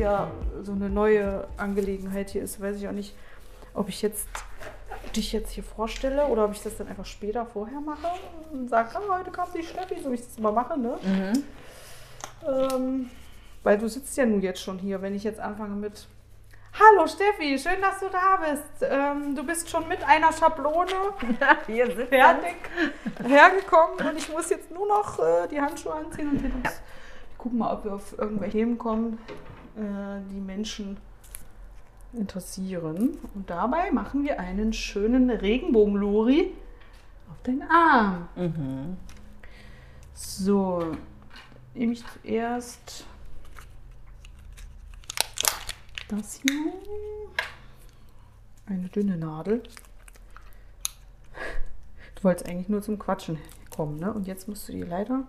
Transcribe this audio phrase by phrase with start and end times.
[0.00, 0.30] Ja
[0.62, 3.14] so eine neue Angelegenheit hier ist, weiß ich auch nicht,
[3.74, 4.26] ob ich jetzt
[5.14, 8.08] dich jetzt hier vorstelle oder ob ich das dann einfach später vorher mache
[8.52, 10.98] und sage, ah, heute kommt die Steffi, so wie ich das immer mache, ne?
[12.46, 13.10] Ähm,
[13.62, 16.06] weil du sitzt ja nun jetzt schon hier, wenn ich jetzt anfange mit
[16.72, 18.88] Hallo Steffi, schön, dass du da bist.
[18.88, 20.86] Ähm, du bist schon mit einer Schablone
[21.66, 22.56] Hier sind fertig
[23.22, 26.50] hergekommen und ich muss jetzt nur noch äh, die Handschuhe anziehen und wir
[27.36, 29.18] gucken mal, ob wir auf irgendwelche Themen kommen,
[29.76, 30.96] äh, die Menschen
[32.12, 33.18] interessieren.
[33.34, 36.52] Und dabei machen wir einen schönen Regenbogen-Lori
[37.30, 38.28] auf den Arm.
[38.36, 38.96] Mhm.
[40.14, 40.96] So,
[41.74, 43.06] nehme ich zuerst
[46.08, 46.72] das hier.
[48.66, 49.62] Eine dünne Nadel.
[52.14, 53.38] Du wolltest eigentlich nur zum Quatschen
[53.70, 54.12] kommen, ne?
[54.12, 55.24] Und jetzt musst du dir leider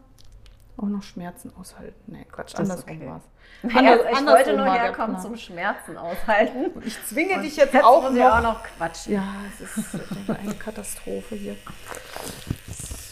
[0.77, 2.00] auch noch Schmerzen aushalten.
[2.08, 3.08] Nee, Quatsch, Das andersrum okay.
[3.08, 3.23] war's.
[3.64, 6.72] Also Anders- ich andersrum wollte nur war herkommen zum Schmerzen aushalten.
[6.85, 8.38] Ich zwinge Und dich jetzt, auch muss noch.
[8.38, 9.13] auch noch quatschen.
[9.13, 9.23] Ja,
[9.59, 9.96] es ist
[10.29, 11.56] eine Katastrophe hier.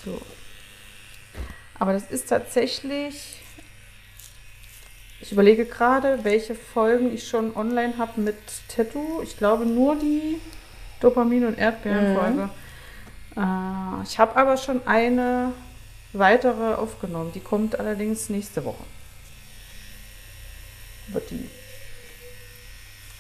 [0.04, 0.20] So.
[1.78, 3.42] Aber das ist tatsächlich.
[5.22, 8.38] Ich überlege gerade, welche Folgen ich schon online habe mit
[8.74, 9.22] Tattoo.
[9.22, 10.40] Ich glaube nur die
[11.02, 12.50] Dopamin- und Erdbeeren-Folge.
[13.36, 15.52] Äh, ich habe aber schon eine
[16.14, 17.32] weitere aufgenommen.
[17.34, 18.84] Die kommt allerdings nächste Woche.
[21.10, 21.50] Wird die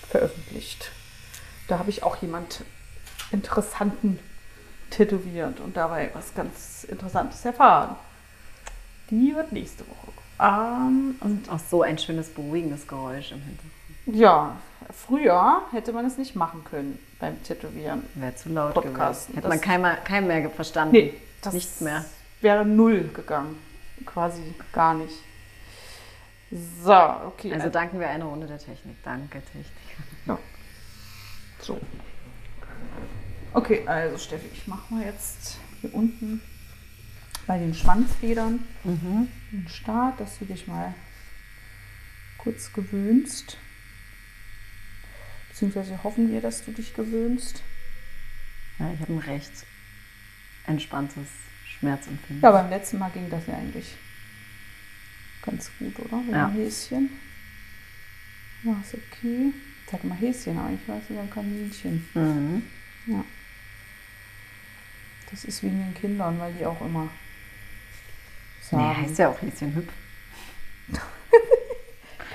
[0.09, 0.91] veröffentlicht.
[1.67, 2.63] Da habe ich auch jemand
[3.31, 4.19] Interessanten
[4.89, 7.95] tätowiert und dabei was ganz Interessantes erfahren.
[9.11, 10.11] Die wird nächste Woche.
[10.39, 13.73] Ähm, und Auch so ein schönes, beruhigendes Geräusch im Hintergrund.
[14.19, 14.55] ja,
[14.91, 18.03] früher hätte man es nicht machen können beim Tätowieren.
[18.15, 19.27] Wäre zu laut Podcast.
[19.27, 19.35] gewesen.
[19.35, 20.93] Hätte Das- man keiner, keinem mehr verstanden.
[20.93, 21.13] Nee,
[21.51, 22.03] Nichts mehr.
[22.41, 23.57] Wäre null gegangen.
[24.05, 25.15] Quasi gar nicht.
[26.51, 27.53] So, okay.
[27.53, 28.95] Also danken wir eine Runde der Technik.
[29.03, 29.65] Danke, Technik.
[31.59, 31.79] So.
[33.53, 36.41] Okay, also Steffi, ich mache mal jetzt hier unten
[37.45, 40.93] bei den Schwanzfedern den Start, dass du dich mal
[42.37, 43.57] kurz gewöhnst.
[45.49, 47.61] Beziehungsweise hoffen wir, dass du dich gewöhnst.
[48.77, 49.51] Ja, ich habe ein recht
[50.65, 51.27] entspanntes
[51.79, 52.41] Schmerzempfinden.
[52.43, 53.95] Ja, beim letzten Mal ging das ja eigentlich
[55.45, 56.17] ganz gut, oder?
[56.17, 56.47] Mit Ja.
[56.47, 57.09] dem Häschen.
[58.63, 59.53] War es okay.
[59.89, 62.07] Sag mal Häschen, aber ich weiß über Kaninchen.
[62.13, 62.63] Mhm.
[63.07, 63.23] Ja.
[65.31, 67.03] Das ist wegen den Kindern, weil die auch immer
[68.71, 68.97] Nee, sagen.
[68.97, 69.91] heißt ja auch Häschenhüpf.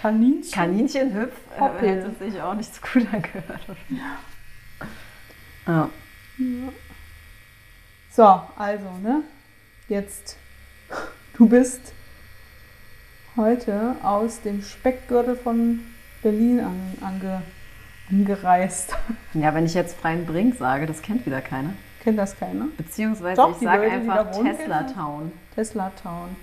[0.00, 0.52] Kaninchen?
[0.52, 1.88] Kaninchenhüpf äh, Hoppel.
[1.88, 3.66] hätte sich auch nicht so gut angehört.
[5.66, 5.88] Ja.
[8.10, 8.24] So,
[8.56, 9.22] also, ne?
[9.88, 10.36] Jetzt,
[11.36, 11.92] du bist
[13.36, 15.80] heute aus dem Speckgürtel von
[16.22, 17.42] Berlin an, ange,
[18.10, 18.96] angereist.
[19.34, 21.70] ja, wenn ich jetzt freien Brink sage, das kennt wieder keiner.
[22.02, 22.66] Kennt das keiner?
[22.76, 25.32] Beziehungsweise Doch, ich sage einfach Tesla Town.
[25.54, 26.36] Tesla Town.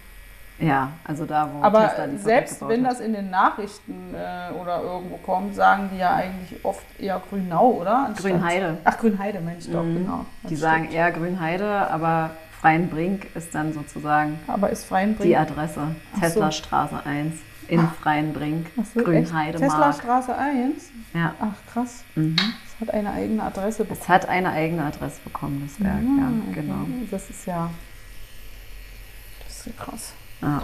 [0.60, 2.92] Ja, also da, wo Aber Tesla die selbst wenn hat.
[2.94, 7.72] das in den Nachrichten äh, oder irgendwo kommt, sagen die ja eigentlich oft eher Grünau,
[7.82, 8.06] oder?
[8.08, 8.78] Anstatt- Grünheide.
[8.84, 9.96] Ach, Grünheide, meine ich doch, Mhm.
[9.98, 10.26] genau.
[10.44, 10.94] Die Das sagen stimmt.
[10.96, 12.32] eher Grünheide, aber
[12.62, 15.28] Freienbrink ist dann sozusagen Aber ist Freienbrink.
[15.30, 15.96] die Adresse.
[16.14, 16.22] Ach so.
[16.22, 17.34] Tesla Straße 1
[17.68, 19.64] in Freienbrink, so, Grünheide echt?
[19.64, 19.94] Tesla.
[19.94, 20.92] Straße 1?
[21.14, 21.34] Ja.
[21.40, 22.04] Ach, krass.
[22.16, 22.36] Mhm.
[22.36, 25.96] Das hat eine eigene Adresse Es hat eine eigene Adresse bekommen, das Werk.
[25.96, 26.62] Ah, ja, okay.
[26.62, 26.86] genau.
[27.10, 27.72] Das ist ja.
[29.46, 30.14] Das ist ja krass.
[30.42, 30.64] Ja,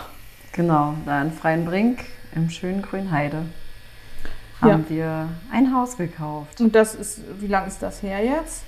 [0.52, 2.04] genau, da in Freienbrink
[2.36, 3.46] im schönen Grünheide
[4.62, 6.60] haben wir ein Haus gekauft.
[6.62, 8.64] Und das ist, wie lange ist das her jetzt?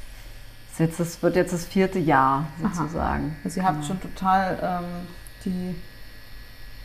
[0.80, 2.74] Jetzt, das wird jetzt das vierte Jahr Aha.
[2.74, 3.36] sozusagen.
[3.44, 3.88] Also ihr habt Genau.
[3.88, 5.08] schon total ähm,
[5.46, 5.76] die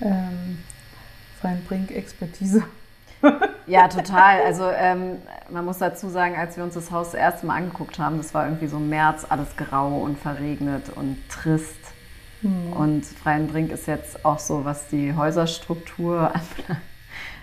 [0.05, 0.59] ähm,
[1.41, 2.65] Freienbrink-Expertise.
[3.67, 4.43] Ja, total.
[4.43, 5.19] Also ähm,
[5.49, 8.35] man muss dazu sagen, als wir uns das Haus das erste Mal angeguckt haben, das
[8.35, 11.79] war irgendwie so März, alles grau und verregnet und trist.
[12.43, 12.73] Hm.
[12.75, 16.83] Und Freienbrink ist jetzt auch so, was die Häuserstruktur anbelangt,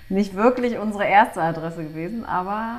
[0.09, 2.75] nicht wirklich unsere erste Adresse gewesen, aber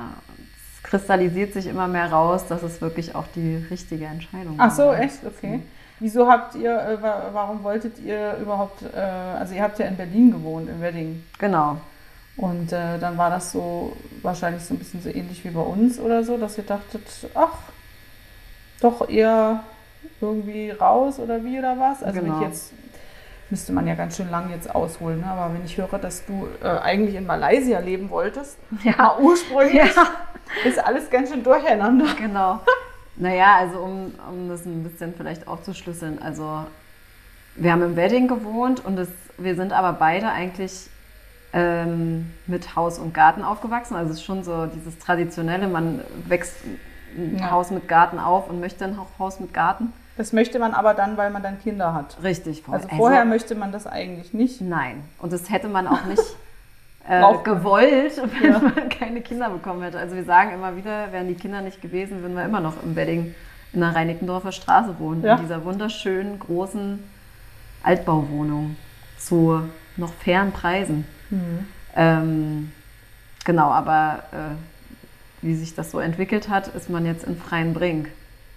[0.93, 4.67] kristallisiert sich immer mehr raus, dass es wirklich auch die richtige Entscheidung war.
[4.67, 5.25] Ach so, echt?
[5.25, 5.61] Okay.
[5.99, 10.31] Wieso habt ihr, äh, warum wolltet ihr überhaupt, äh, also ihr habt ja in Berlin
[10.31, 11.23] gewohnt, in Wedding.
[11.39, 11.77] Genau.
[12.37, 15.99] Und äh, dann war das so wahrscheinlich so ein bisschen so ähnlich wie bei uns
[15.99, 17.01] oder so, dass ihr dachtet,
[17.33, 17.57] ach,
[18.79, 19.63] doch eher
[20.21, 22.03] irgendwie raus oder wie oder was.
[22.03, 22.35] Also genau.
[22.35, 22.71] wenn ich jetzt,
[23.49, 25.25] müsste man ja ganz schön lang jetzt ausholen, ne?
[25.25, 29.17] aber wenn ich höre, dass du äh, eigentlich in Malaysia leben wolltest, ja.
[29.19, 30.05] ursprünglich, ja.
[30.65, 32.05] Ist alles ganz schön durcheinander.
[32.17, 32.61] Genau.
[33.15, 36.65] Naja, also um, um das ein bisschen vielleicht aufzuschlüsseln, also
[37.55, 40.89] wir haben im Wedding gewohnt und es, wir sind aber beide eigentlich
[41.53, 43.95] ähm, mit Haus und Garten aufgewachsen.
[43.95, 46.55] Also es ist schon so dieses traditionelle, man wächst
[47.15, 47.51] ein ja.
[47.51, 49.93] Haus mit Garten auf und möchte ein Haus mit Garten.
[50.17, 52.17] Das möchte man aber dann, weil man dann Kinder hat.
[52.21, 52.63] Richtig.
[52.63, 52.75] Voll.
[52.75, 54.61] Also vorher also, möchte man das eigentlich nicht.
[54.61, 55.03] Nein.
[55.19, 56.21] Und das hätte man auch nicht
[57.07, 58.59] äh, gewollt, wenn ja.
[58.59, 59.99] man keine Kinder bekommen hätte.
[59.99, 62.95] Also wir sagen immer wieder, wären die Kinder nicht gewesen, würden wir immer noch im
[62.95, 63.35] Wedding
[63.73, 65.23] in der Reinickendorfer Straße wohnen.
[65.23, 65.35] Ja.
[65.35, 67.03] In dieser wunderschönen, großen
[67.81, 68.77] Altbauwohnung
[69.17, 69.61] zu
[69.97, 71.05] noch fairen Preisen.
[71.29, 71.65] Mhm.
[71.95, 72.71] Ähm,
[73.45, 78.09] genau, aber äh, wie sich das so entwickelt hat, ist man jetzt in Freien Brink.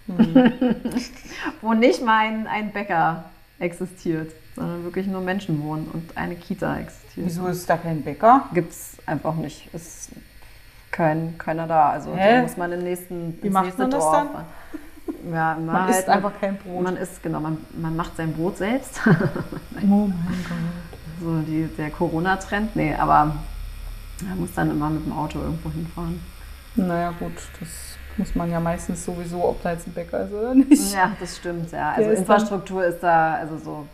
[0.07, 0.53] Mhm.
[1.61, 3.25] Wo nicht mal ein, ein Bäcker
[3.59, 7.06] existiert, sondern wirklich nur Menschen wohnen und eine Kita existiert.
[7.17, 8.45] Wieso ist da kein Bäcker?
[8.53, 9.73] Gibt es einfach nicht.
[9.75, 10.11] Ist
[10.91, 11.91] kein, keiner da.
[11.91, 14.27] Also da muss man im nächsten Wie macht man das Dorf.
[14.33, 15.33] dann?
[15.33, 16.83] Ja, man, man isst halt, einfach kein Brot.
[16.83, 19.01] Man isst, genau, man, man macht sein Brot selbst.
[19.07, 19.09] oh
[19.83, 21.21] mein Gott.
[21.21, 22.77] So die, der Corona-Trend.
[22.77, 23.37] Nee, aber
[24.29, 26.21] man muss dann immer mit dem Auto irgendwo hinfahren.
[26.75, 27.69] Naja, gut, das
[28.17, 30.93] muss man ja meistens sowieso, ob da jetzt ein Bäcker ist oder nicht.
[30.93, 31.93] Ja, das stimmt, ja.
[31.93, 33.87] Also ist Infrastruktur ist da, also so,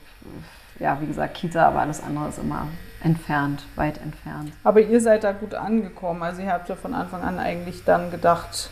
[0.79, 2.67] ja, wie gesagt, Kita, aber alles andere ist immer
[3.03, 4.53] entfernt, weit entfernt.
[4.65, 6.23] Aber ihr seid da gut angekommen.
[6.23, 8.71] Also ihr habt ja von Anfang an eigentlich dann gedacht,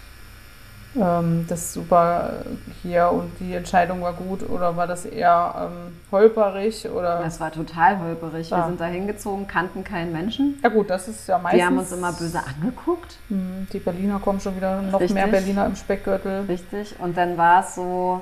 [0.97, 2.45] ähm, das ist super
[2.83, 6.89] hier und die Entscheidung war gut oder war das eher ähm, holperig?
[6.91, 7.21] Oder?
[7.23, 8.51] Das war total holperig.
[8.51, 8.59] Ja.
[8.59, 10.59] Wir sind da hingezogen, kannten keinen Menschen.
[10.63, 11.61] Ja gut, das ist ja meistens...
[11.61, 13.17] Die haben uns immer böse angeguckt.
[13.29, 15.15] Mhm, die Berliner kommen schon wieder, noch Richtig.
[15.15, 16.47] mehr Berliner im Speckgürtel.
[16.49, 16.99] Richtig.
[16.99, 18.21] Und dann war es so,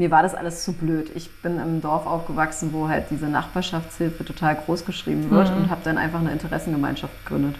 [0.00, 1.10] mir war das alles zu blöd.
[1.14, 5.56] Ich bin im Dorf aufgewachsen, wo halt diese Nachbarschaftshilfe total groß geschrieben wird mhm.
[5.58, 7.56] und habe dann einfach eine Interessengemeinschaft gegründet.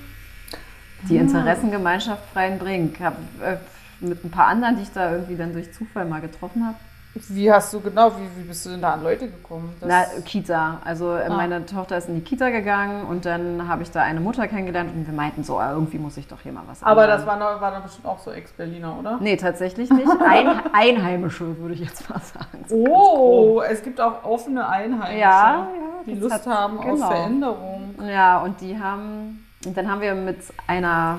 [1.06, 1.18] Die.
[1.18, 2.98] Interessengemeinschaft Freien Brink.
[3.00, 3.56] Hab, äh,
[4.00, 6.78] mit ein paar anderen, die ich da irgendwie dann durch Zufall mal getroffen habe.
[7.14, 9.74] Wie hast du genau, wie, wie bist du denn da an Leute gekommen?
[9.80, 10.78] Das Na, Kita.
[10.84, 11.36] Also äh, ah.
[11.36, 14.92] meine Tochter ist in die Kita gegangen und dann habe ich da eine Mutter kennengelernt
[14.94, 17.18] und wir meinten so, ah, irgendwie muss ich doch hier mal was Aber ändern.
[17.18, 19.18] das war, noch, war dann bestimmt auch so Ex-Berliner, oder?
[19.20, 20.08] Nee, tatsächlich nicht.
[20.28, 22.64] Ein, Einheimische, würde ich jetzt mal sagen.
[22.68, 25.68] So oh, es gibt auch offene Einheimische, ja, ja,
[26.06, 26.92] die Lust hat, haben genau.
[26.92, 27.94] auf Veränderung.
[28.08, 31.18] Ja, und die haben, und dann haben wir mit einer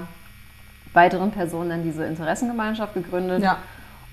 [0.93, 3.43] weiteren Personen dann diese Interessengemeinschaft gegründet.
[3.43, 3.57] Ja.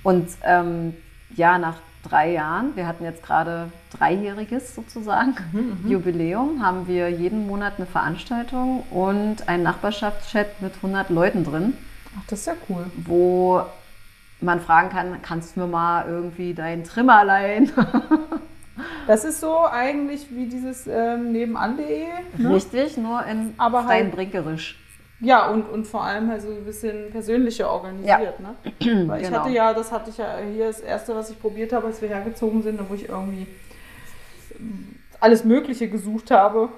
[0.03, 0.95] Und ähm,
[1.35, 7.11] ja, nach drei Jahren, wir hatten jetzt gerade dreijähriges sozusagen mhm, mhm, Jubiläum, haben wir
[7.11, 11.75] jeden Monat eine Veranstaltung und einen Nachbarschaftschat mit 100 Leuten drin.
[12.17, 12.87] Ach, das ist ja cool.
[12.97, 13.63] Wo
[14.41, 17.73] man fragen kann, kannst du mir mal irgendwie deinen Trimmer leihen?
[19.09, 22.07] Das ist so eigentlich wie dieses ähm, nebenan.de.
[22.37, 22.55] Ne?
[22.55, 24.79] Richtig, nur in Aber halt, brinkerisch.
[25.21, 28.35] Ja, und, und vor allem halt so ein bisschen persönlicher organisiert.
[28.39, 28.41] Ja.
[28.41, 29.07] Ne?
[29.09, 29.41] Weil ich genau.
[29.41, 32.09] hatte ja, das hatte ich ja hier das erste, was ich probiert habe, als wir
[32.09, 33.47] hergezogen sind, wo ich irgendwie
[35.19, 36.69] alles Mögliche gesucht habe.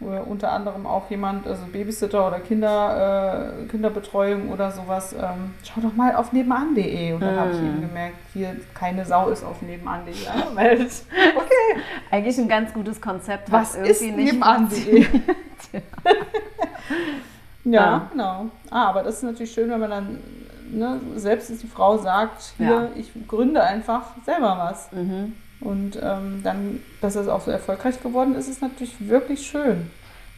[0.00, 5.12] Unter anderem auch jemand, also Babysitter oder Kinder, äh, Kinderbetreuung oder sowas.
[5.12, 7.12] Ähm, schau doch mal auf nebenan.de.
[7.12, 7.38] Und dann hm.
[7.38, 10.90] habe ich eben gemerkt, hier keine Sau ist auf nebenan.de angemeldet.
[11.36, 11.80] Okay.
[12.10, 13.52] Eigentlich ein ganz gutes Konzept.
[13.52, 15.06] Was ist nebenan.de?
[17.72, 18.46] Ja, genau.
[18.70, 20.18] Ah, aber das ist natürlich schön, wenn man dann
[20.70, 22.88] ne, selbst ist die Frau sagt, hier, ja.
[22.96, 24.90] ich gründe einfach selber was.
[24.92, 25.34] Mhm.
[25.60, 29.90] Und ähm, dann, dass es auch so erfolgreich geworden ist, ist natürlich wirklich schön.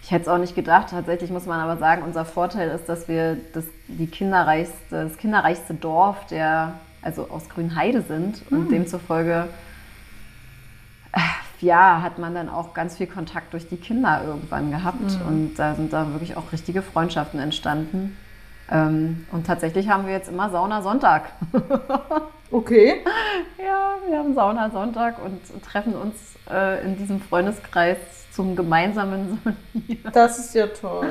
[0.03, 0.89] Ich hätte es auch nicht gedacht.
[0.91, 5.75] Tatsächlich muss man aber sagen, unser Vorteil ist, dass wir das, die kinderreichste, das kinderreichste
[5.75, 8.69] Dorf der, also aus Grünheide sind und hm.
[8.71, 9.49] demzufolge
[11.61, 15.01] ja, hat man dann auch ganz viel Kontakt durch die Kinder irgendwann gehabt.
[15.01, 15.27] Mhm.
[15.27, 18.17] Und da sind da wirklich auch richtige Freundschaften entstanden.
[18.71, 21.33] Ähm, und tatsächlich haben wir jetzt immer Sauna Sonntag.
[22.51, 23.05] okay.
[23.59, 26.15] Ja, wir haben Sauna Sonntag und treffen uns
[26.51, 27.99] äh, in diesem Freundeskreis
[28.31, 29.39] zum gemeinsamen
[29.73, 30.13] Sonieren.
[30.13, 31.09] Das ist ja toll.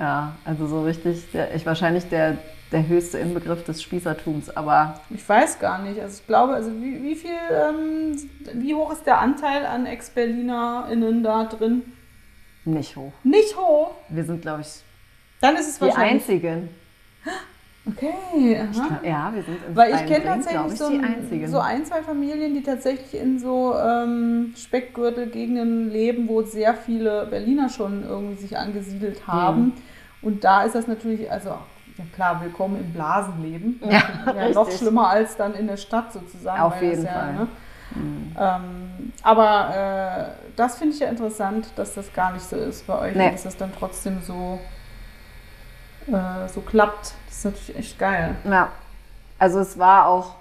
[0.00, 2.38] Ja, also so richtig, der, ich wahrscheinlich der,
[2.72, 4.98] der höchste Inbegriff des Spießertums, aber.
[5.10, 6.00] Ich weiß gar nicht.
[6.00, 8.16] Also ich glaube, also wie, wie viel, ähm,
[8.54, 11.82] wie hoch ist der Anteil an Ex-BerlinerInnen da drin?
[12.64, 13.12] Nicht hoch.
[13.24, 13.90] Nicht hoch?
[14.08, 14.68] Wir sind, glaube ich,
[15.42, 16.22] Dann ist es die wahrscheinlich.
[16.22, 16.70] Einzigen.
[17.86, 18.70] Okay, aha.
[18.72, 22.02] Glaub, ja, wir sind in Weil ich kenne tatsächlich ich, so, ein, so ein, zwei
[22.02, 28.56] Familien, die tatsächlich in so ähm, Speckgürtelgegenden leben, wo sehr viele Berliner schon irgendwie sich
[28.56, 29.62] angesiedelt haben.
[29.62, 29.72] Mhm.
[30.22, 33.80] Und da ist das natürlich, also ja klar, willkommen im Blasenleben.
[33.90, 34.02] Ja,
[34.50, 34.78] noch richtig.
[34.78, 36.60] schlimmer als dann in der Stadt sozusagen.
[36.62, 37.32] Auf jeden ja, Fall.
[37.34, 37.48] ne,
[37.92, 38.36] Mhm.
[38.38, 39.74] ähm, aber
[40.38, 43.32] äh, das finde ich ja interessant, dass das gar nicht so ist bei euch, Nee.
[43.32, 44.60] dass das dann trotzdem so,
[46.06, 47.14] äh, so klappt.
[47.26, 48.36] Das ist natürlich echt geil.
[48.48, 48.68] Ja,
[49.40, 50.36] also es war auch,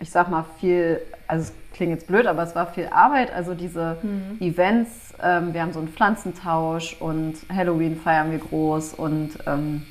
[0.00, 3.32] ich sag mal, viel, also es klingt jetzt blöd, aber es war viel Arbeit.
[3.32, 4.38] Also diese Mhm.
[4.40, 9.82] Events, ähm, wir haben so einen Pflanzentausch und Halloween feiern wir groß und ähm,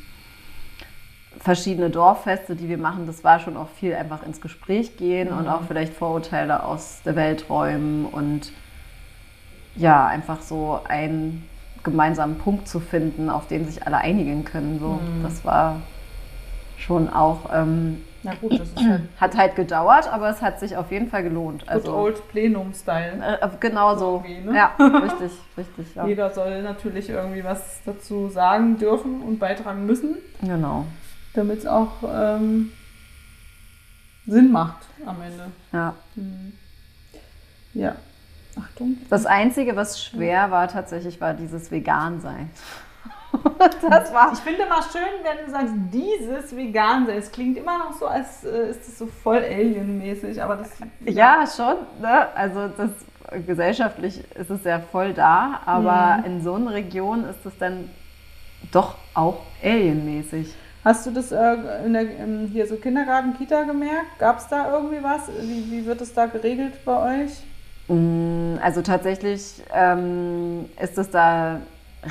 [1.39, 5.47] verschiedene Dorffeste, die wir machen, das war schon auch viel einfach ins Gespräch gehen und
[5.47, 8.51] auch vielleicht Vorurteile aus der Welt räumen und
[9.75, 11.47] ja, einfach so einen
[11.83, 14.79] gemeinsamen Punkt zu finden, auf den sich alle einigen können.
[14.79, 14.99] So.
[15.23, 15.77] Das war
[16.77, 20.75] schon auch, ähm, Na gut, das ist halt hat halt gedauert, aber es hat sich
[20.75, 21.61] auf jeden Fall gelohnt.
[21.61, 23.39] Good Also, Old Plenum-Style.
[23.41, 24.23] äh, genau so.
[24.45, 24.53] Ne?
[24.55, 25.95] Ja, richtig, richtig.
[25.95, 26.05] Ja.
[26.05, 30.85] Jeder soll natürlich irgendwie was dazu sagen dürfen und beitragen müssen, Genau.
[31.33, 32.71] damit es auch ähm,
[34.27, 35.45] Sinn macht am Ende.
[35.71, 35.95] Ja.
[36.15, 36.53] Hm.
[37.73, 37.95] Ja.
[38.59, 38.97] Achtung.
[39.09, 42.49] Das Einzige, was schwer war tatsächlich, war dieses Vegan-Sein.
[43.89, 47.17] das war Ich finde mal schön, wenn du sagst, dieses Vegan sein.
[47.17, 50.69] Es klingt immer noch so, als äh, ist es so voll alienmäßig, aber das.
[51.05, 51.75] Ja, schon.
[52.01, 52.27] Ne?
[52.35, 52.89] Also das
[53.45, 57.89] gesellschaftlich ist es ja voll da, aber in so einer Region ist es dann
[58.71, 60.53] doch auch alienmäßig.
[60.83, 64.17] Hast du das äh, in der, in hier so Kindergarten, Kita gemerkt?
[64.17, 65.27] Gab es da irgendwie was?
[65.41, 67.31] Wie, wie wird es da geregelt bei euch?
[67.89, 71.59] Mm, Also tatsächlich ähm, ist es da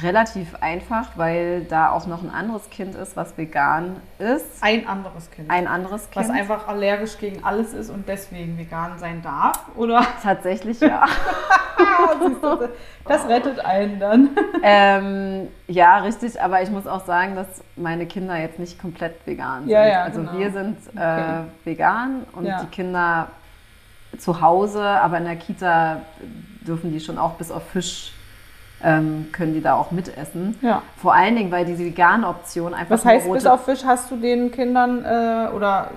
[0.02, 4.62] relativ einfach, weil da auch noch ein anderes Kind ist, was vegan ist.
[4.62, 5.50] Ein anderes Kind.
[5.50, 6.28] Ein anderes Kind.
[6.28, 9.58] was einfach allergisch gegen alles ist und deswegen vegan sein darf?
[9.76, 10.06] Oder?
[10.22, 11.06] Tatsächlich ja.
[13.06, 14.30] Das rettet einen dann.
[14.62, 19.60] ähm, ja, richtig, aber ich muss auch sagen, dass meine Kinder jetzt nicht komplett vegan
[19.62, 19.70] sind.
[19.70, 20.32] Ja, ja, also genau.
[20.38, 21.44] wir sind äh, Okay.
[21.64, 22.60] vegan und Ja.
[22.62, 23.28] die Kinder
[24.18, 26.02] zu Hause, aber in der Kita
[26.66, 28.12] dürfen die schon auch bis auf Fisch
[28.82, 30.56] ähm, können die da auch mitessen.
[30.62, 30.82] Ja.
[30.96, 34.16] Vor allen Dingen, weil diese vegane Option einfach Was heißt, bis auf Fisch hast du
[34.16, 35.90] den Kindern äh, oder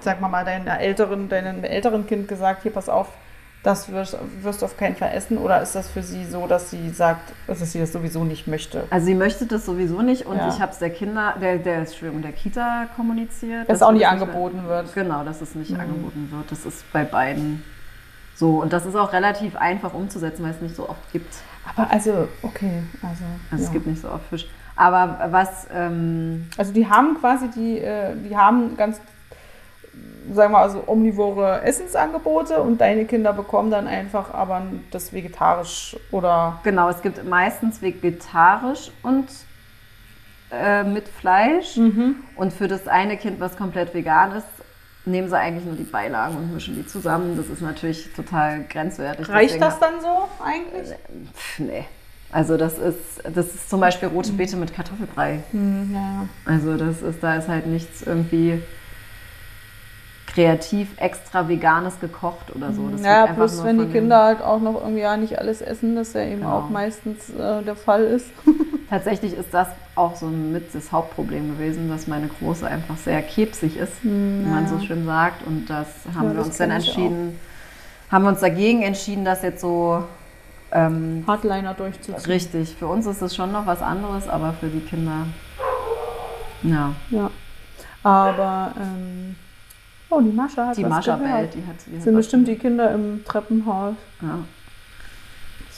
[0.00, 3.08] sag mal mal deiner älteren, deinem älteren Kind gesagt, hier pass auf,
[3.62, 5.38] das wirst, wirst du auf keinen Fall essen?
[5.38, 8.84] Oder ist das für sie so, dass sie sagt, dass sie das sowieso nicht möchte?
[8.90, 10.48] Also sie möchte das sowieso nicht und Ja.
[10.48, 13.68] ich habe es der Kinder, der, der, Entschuldigung, der Kita kommuniziert.
[13.70, 14.92] Dass dass auch nicht angeboten wird.
[14.94, 15.78] Genau, dass es nicht Mhm.
[15.80, 16.50] angeboten wird.
[16.50, 17.62] Das ist bei beiden
[18.34, 18.60] so.
[18.60, 21.32] Und das ist auch relativ einfach umzusetzen, weil es nicht so oft gibt.
[21.64, 23.24] Aber also, okay, also.
[23.50, 23.68] Also ja.
[23.68, 24.48] es gibt nicht so oft Fisch.
[24.74, 29.00] Aber was, ähm, Also die haben quasi die, äh, die haben ganz,
[30.32, 35.96] sagen wir mal, also omnivore Essensangebote und deine Kinder bekommen dann einfach aber das vegetarisch
[36.10, 39.28] oder genau, es gibt meistens vegetarisch und
[40.50, 41.76] äh, mit Fleisch.
[41.76, 42.16] Mhm.
[42.36, 44.46] Und für das eine Kind, was komplett vegan ist,
[45.04, 47.36] nehmen sie eigentlich nur die Beilagen und mischen die zusammen.
[47.36, 49.28] Das ist natürlich total grenzwertig.
[49.28, 50.96] reicht Deswegen- das dann so eigentlich?
[51.34, 51.84] Pff, nee.
[52.30, 55.40] Also das ist, das ist zum Beispiel rote Beete mit Kartoffelbrei.
[55.50, 56.26] Hm, ja.
[56.46, 58.62] Also das ist, da ist halt nichts irgendwie
[60.32, 62.88] kreativ extra Veganes gekocht oder so.
[62.88, 66.12] Das ja, nur wenn die Kinder halt auch noch irgendwie ja nicht alles essen, das
[66.14, 66.58] ja eben Genau.
[66.58, 68.28] auch meistens äh, der Fall ist.
[68.90, 73.76] Tatsächlich ist das auch so mit das Hauptproblem gewesen, dass meine Große einfach sehr kebsig
[73.76, 75.46] ist, wie man so schön sagt.
[75.46, 77.38] Und das haben Hm, Ja, wir das uns dann entschieden,
[78.10, 80.02] haben wir uns dagegen entschieden, das jetzt so
[80.72, 82.16] ähm, Hardliner durchzuziehen.
[82.26, 82.74] richtig.
[82.78, 85.26] Für uns ist es schon noch was anderes, aber für die Kinder,
[86.62, 87.30] ja, Ja.
[88.02, 89.36] Aber, ähm,
[90.12, 91.38] oh, die Mascha hat die Mascha gehört.
[91.38, 93.94] Welt, die hat, die hat Sind bestimmt die Kinder im Treppenhaus.
[94.20, 94.38] Ja.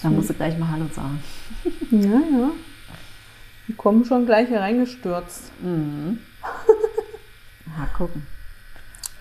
[0.03, 1.23] Da musst du gleich mal Hallo sagen.
[1.91, 2.51] Ja, ja.
[3.69, 5.51] Die kommen schon gleich hier reingestürzt.
[5.63, 6.19] Mhm.
[7.79, 8.27] Mal gucken.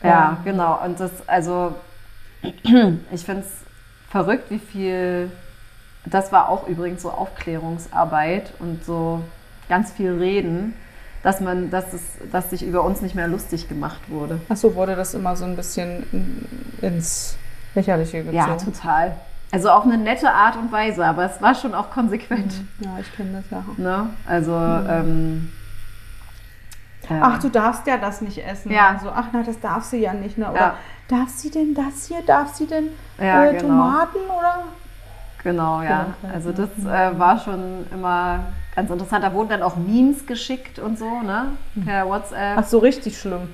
[0.01, 0.09] Ja.
[0.09, 0.83] Ja, genau.
[0.83, 1.75] Und das, also,
[2.41, 3.61] ich finde es
[4.09, 5.31] verrückt, wie viel.
[6.05, 9.23] Das war auch übrigens so Aufklärungsarbeit und so
[9.69, 10.73] ganz viel Reden,
[11.23, 12.01] dass man, dass es,
[12.31, 14.39] dass sich über uns nicht mehr lustig gemacht wurde.
[14.49, 16.45] Achso, wurde das immer so ein bisschen in-
[16.81, 17.37] ins
[17.75, 18.35] Lächerliche gezogen.
[18.37, 19.15] Ja, total.
[19.51, 22.53] Also auf eine nette Art und Weise, aber es war schon auch konsequent.
[22.79, 23.63] Ja, ich kenne das ja.
[23.77, 24.09] Ne?
[24.25, 25.49] Also, ähm,
[27.09, 28.71] äh, ach, du darfst ja das nicht essen.
[28.71, 28.89] Ja.
[28.89, 30.37] Also, ach, na, das darf sie ja nicht.
[30.37, 30.49] Ne?
[30.49, 30.75] Oder Ja.
[31.07, 32.21] darf sie denn das hier?
[32.25, 32.89] Darf sie denn
[33.19, 33.67] Ja, äh, genau.
[33.67, 34.63] Tomaten oder?
[35.43, 36.07] Genau, ja.
[36.21, 38.39] Genau, Also das äh, war schon immer
[38.75, 39.23] ganz interessant.
[39.23, 41.47] Da wurden dann auch Memes geschickt und so, ne?
[41.85, 42.57] Per WhatsApp.
[42.57, 43.49] Ach so, richtig schlimm.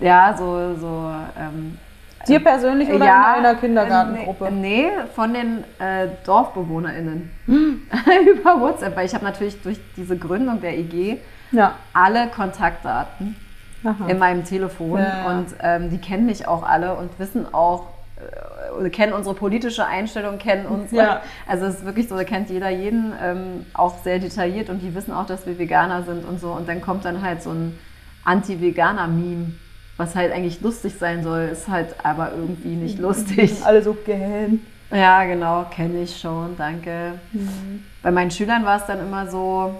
[0.00, 1.78] Ja, so, so ähm,
[2.26, 4.46] Dir persönlich oder ja, in einer Kindergartengruppe?
[4.46, 7.30] äh, Nee, von den äh, DorfbewohnerInnen.
[7.46, 7.82] Hm.
[8.40, 11.18] Über WhatsApp, weil ich habe natürlich durch diese Gründung der IG
[11.52, 11.74] Ja.
[11.92, 13.36] alle Kontaktdaten
[13.84, 14.06] Aha.
[14.08, 18.22] in meinem Telefon Ja, und ähm, die kennen mich auch alle und wissen auch, äh,
[18.90, 20.92] kennen unsere politische Einstellung, kennen uns.
[20.92, 21.22] Ja.
[21.46, 24.94] Also es ist wirklich so, da kennt jeder jeden, ähm, auch sehr detailliert und die
[24.94, 26.52] wissen auch, dass wir Veganer sind und so.
[26.52, 27.78] Und dann kommt dann halt so ein
[28.24, 29.52] Anti-Veganer-Meme,
[29.96, 33.52] was halt eigentlich lustig sein soll, ist halt aber irgendwie nicht lustig.
[33.64, 34.64] Alle so gähn.
[34.90, 37.18] Ja, genau, kenne ich schon, danke.
[37.32, 37.84] Mhm.
[38.02, 39.74] Bei meinen Schülern war es dann immer so,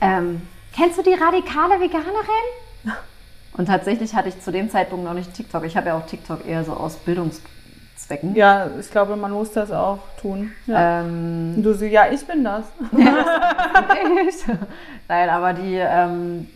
[0.00, 0.42] ähm,
[0.74, 2.14] kennst du die radikale Veganerin?
[3.52, 5.64] Und tatsächlich hatte ich zu dem Zeitpunkt noch nicht TikTok.
[5.64, 6.96] Ich habe ja auch TikTok eher so aus
[8.08, 8.34] Bildungszwecken.
[8.34, 10.52] Ja, ich glaube, man muss das auch tun.
[10.66, 11.02] Ja.
[11.02, 12.64] Ähm, du so, ja, ich bin das.
[15.08, 16.48] Nein, aber die, ähm,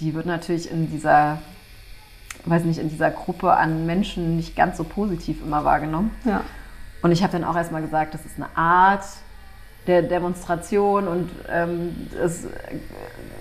[0.00, 1.38] die wird natürlich in dieser,
[2.44, 6.10] weiß nicht, in dieser Gruppe an Menschen nicht ganz so positiv immer wahrgenommen.
[6.24, 6.42] Ja.
[7.02, 9.04] Und ich habe dann auch erstmal gesagt, das ist eine Art
[9.88, 12.46] der Demonstration und ähm, das,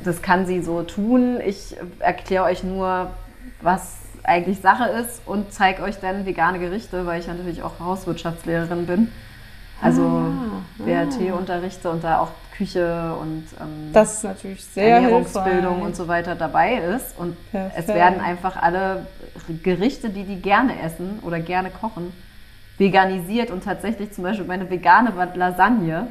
[0.03, 1.39] das kann sie so tun.
[1.45, 3.11] Ich erkläre euch nur,
[3.61, 7.79] was eigentlich Sache ist und zeige euch dann vegane Gerichte, weil ich ja natürlich auch
[7.79, 9.11] Hauswirtschaftslehrerin bin.
[9.81, 15.53] Also Ah, BRT unterrichte und da auch Küche und ähm, Das ist natürlich sehr Ernährungsbildung
[15.75, 15.81] hilfreich.
[15.85, 17.17] und so weiter dabei ist.
[17.17, 17.75] Und Perfekt.
[17.79, 19.07] es werden einfach alle
[19.63, 22.13] Gerichte, die die gerne essen oder gerne kochen,
[22.77, 23.49] veganisiert.
[23.49, 26.07] Und tatsächlich zum Beispiel meine vegane Lasagne,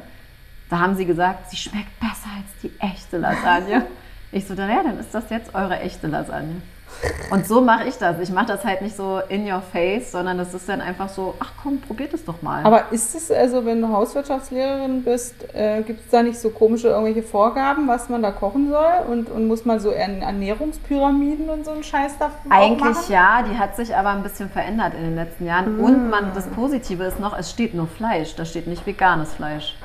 [0.69, 3.85] da haben sie gesagt, sie schmeckt besser als die echte Lasagne.
[4.33, 6.61] Ich so, naja, dann ist das jetzt eure echte Lasagne.
[7.31, 8.19] Und so mache ich das.
[8.19, 11.33] Ich mache das halt nicht so in your face, sondern das ist dann einfach so,
[11.39, 12.63] ach komm, probiert es doch mal.
[12.63, 16.89] Aber ist es also, wenn du Hauswirtschaftslehrerin bist, äh, gibt es da nicht so komische
[16.89, 18.93] irgendwelche Vorgaben, was man da kochen soll?
[19.09, 23.57] Und, und muss man so Ern- Ernährungspyramiden und so einen Scheiß da Eigentlich ja, die
[23.57, 25.79] hat sich aber ein bisschen verändert in den letzten Jahren.
[25.79, 29.75] Und man, das Positive ist noch, es steht nur Fleisch, da steht nicht veganes Fleisch.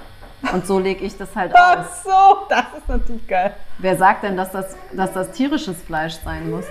[0.52, 2.04] Und so lege ich das halt Ach aus.
[2.04, 2.10] so,
[2.50, 3.54] das ist natürlich geil.
[3.78, 6.66] Wer sagt denn, dass das, dass das tierisches Fleisch sein muss?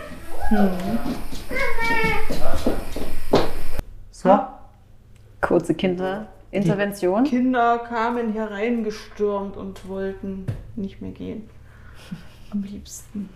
[4.12, 4.40] So.
[5.42, 7.24] Kurze Kinderintervention.
[7.26, 10.46] Kinder kamen hereingestürmt und wollten
[10.76, 11.50] nicht mehr gehen.
[12.52, 13.30] Am liebsten.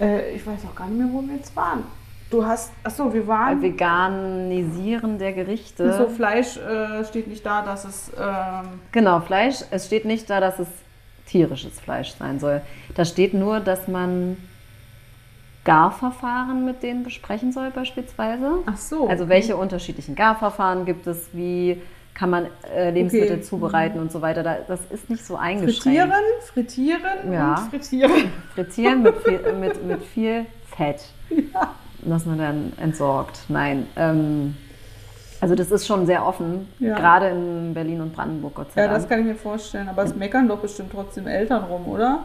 [0.00, 1.84] Äh, ich weiß auch gar nicht mehr, wo wir jetzt waren.
[2.30, 3.62] Du hast, achso, wir waren.
[3.62, 5.92] Veganisieren der Gerichte.
[5.96, 8.10] So, Fleisch äh, steht nicht da, dass es.
[8.18, 9.62] Ähm, Genau, Fleisch.
[9.70, 10.68] Es steht nicht da, dass es
[11.26, 12.60] tierisches Fleisch sein soll.
[12.94, 14.36] Da steht nur, dass man
[15.68, 18.60] Garverfahren mit denen besprechen soll, beispielsweise.
[18.66, 19.06] ach so.
[19.06, 21.82] Also welche unterschiedlichen Garverfahren gibt es, wie
[22.14, 23.42] kann man äh, Lebensmittel Okay.
[23.42, 24.42] zubereiten und so weiter.
[24.42, 25.82] Da, das ist nicht so eingeschränkt.
[25.82, 26.12] Frittieren,
[26.52, 27.50] frittieren Ja.
[27.54, 28.12] und frittieren.
[28.54, 31.00] Frittieren mit viel, mit, mit viel Fett,
[32.02, 33.38] das man dann entsorgt.
[33.48, 34.56] Nein, ähm,
[35.40, 36.96] also das ist schon sehr offen, Ja.
[36.96, 38.98] gerade in Berlin und Brandenburg, Gott sei Ja, Dank.
[39.00, 39.88] das kann ich mir vorstellen.
[39.88, 42.24] Aber es meckern doch bestimmt trotzdem Eltern rum, oder?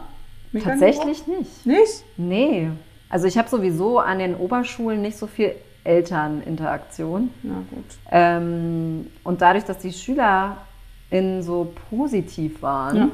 [0.50, 1.66] Meckern Tatsächlich nicht.
[1.66, 2.04] Nicht?
[2.16, 2.70] Nee.
[3.14, 5.52] Also ich habe sowieso an den Oberschulen nicht so viel
[5.84, 7.30] Elterninteraktion.
[7.44, 7.84] Na gut.
[8.10, 10.56] Ähm, und dadurch, dass die Schüler
[11.10, 13.08] in so positiv waren, Ja.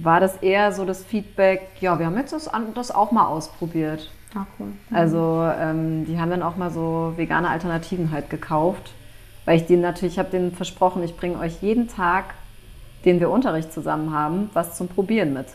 [0.00, 4.12] war das eher so das Feedback, ja, wir haben jetzt das, das auch mal ausprobiert.
[4.36, 4.68] Ach cool.
[4.92, 8.92] Also ähm, die haben dann auch mal so vegane Alternativen halt gekauft,
[9.44, 12.26] weil ich denen natürlich, ich habe denen versprochen, ich bringe euch jeden Tag,
[13.04, 15.46] den wir Unterricht zusammen haben, was zum Probieren mit.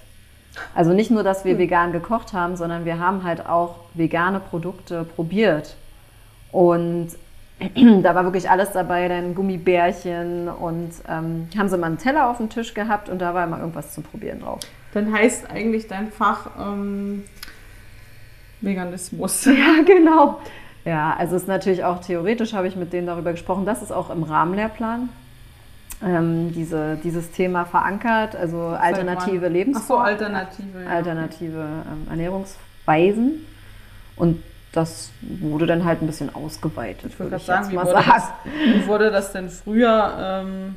[0.75, 5.03] Also nicht nur, dass wir vegan gekocht haben, sondern wir haben halt auch vegane Produkte
[5.03, 5.75] probiert.
[6.51, 7.09] Und
[8.03, 12.37] da war wirklich alles dabei, dann Gummibärchen und ähm, haben sie mal einen Teller auf
[12.37, 14.59] dem Tisch gehabt und da war immer irgendwas zum Probieren drauf.
[14.93, 17.23] Dann heißt eigentlich dein Fach ähm,
[18.61, 19.45] Veganismus.
[19.45, 20.39] Ja, genau.
[20.83, 23.65] Ja, also es ist natürlich auch theoretisch, habe ich mit denen darüber gesprochen.
[23.65, 25.09] Das ist auch im Rahmenlehrplan.
[26.03, 30.83] Ähm, diese, dieses Thema verankert, also alternative Ach so, Alternative.
[30.83, 30.89] Ja.
[30.89, 33.45] alternative ähm, Ernährungsweisen.
[34.15, 38.05] Und das wurde dann halt ein bisschen ausgeweitet, Ich würde ich sagen, wie wurde, sagen.
[38.13, 38.23] das,
[38.65, 40.13] wie wurde das denn früher
[40.45, 40.75] ähm,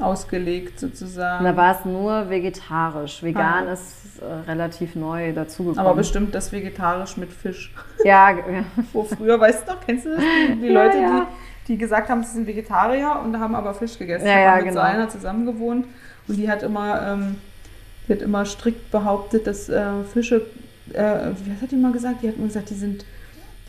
[0.00, 1.44] ausgelegt sozusagen?
[1.44, 3.22] Da war es nur vegetarisch.
[3.22, 3.72] Vegan Ah.
[3.72, 5.78] ist äh, relativ neu dazugekommen.
[5.78, 7.72] Aber bestimmt das vegetarisch mit Fisch.
[8.04, 8.30] Ja,
[8.92, 10.20] Wo früher, weißt du noch, kennst du das?
[10.20, 11.08] Die, die Ja, Leute, ja.
[11.20, 14.26] die gesagt haben, sie sind Vegetarier und haben aber Fisch gegessen.
[14.26, 14.74] Ja, ja, mit genau.
[14.76, 15.86] so einer zusammen gewohnt
[16.26, 17.36] und die hat immer, ähm,
[18.06, 20.46] die hat immer strikt behauptet, dass äh, Fische,
[20.94, 22.22] äh, was hat die mal gesagt?
[22.22, 23.04] Die hat immer gesagt, die sind,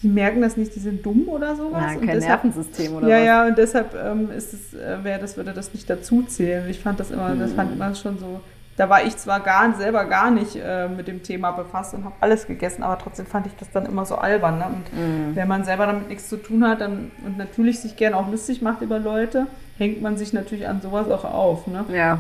[0.02, 1.82] die merken das nicht, die sind dumm oder sowas.
[1.82, 3.26] Ja, kein deshalb, Nervensystem oder ja, was?
[3.26, 6.70] ja, und deshalb ist es, äh, wäre das, würde das nicht dazu zählen.
[6.70, 7.76] Ich fand das immer, das fand Mhm.
[7.76, 8.40] immer schon so.
[8.80, 12.15] Da war ich zwar gar, selber gar nicht äh, mit dem Thema befasst und habe
[12.22, 14.58] alles gegessen, aber trotzdem fand ich das dann immer so albern.
[14.58, 14.65] Ne?
[14.68, 15.36] Und Mhm.
[15.36, 18.62] wenn man selber damit nichts zu tun hat dann, und natürlich sich gerne auch lustig
[18.62, 21.68] macht über Leute, hängt man sich natürlich an sowas auch auf.
[21.68, 21.84] Ne?
[21.89, 22.20] Ja,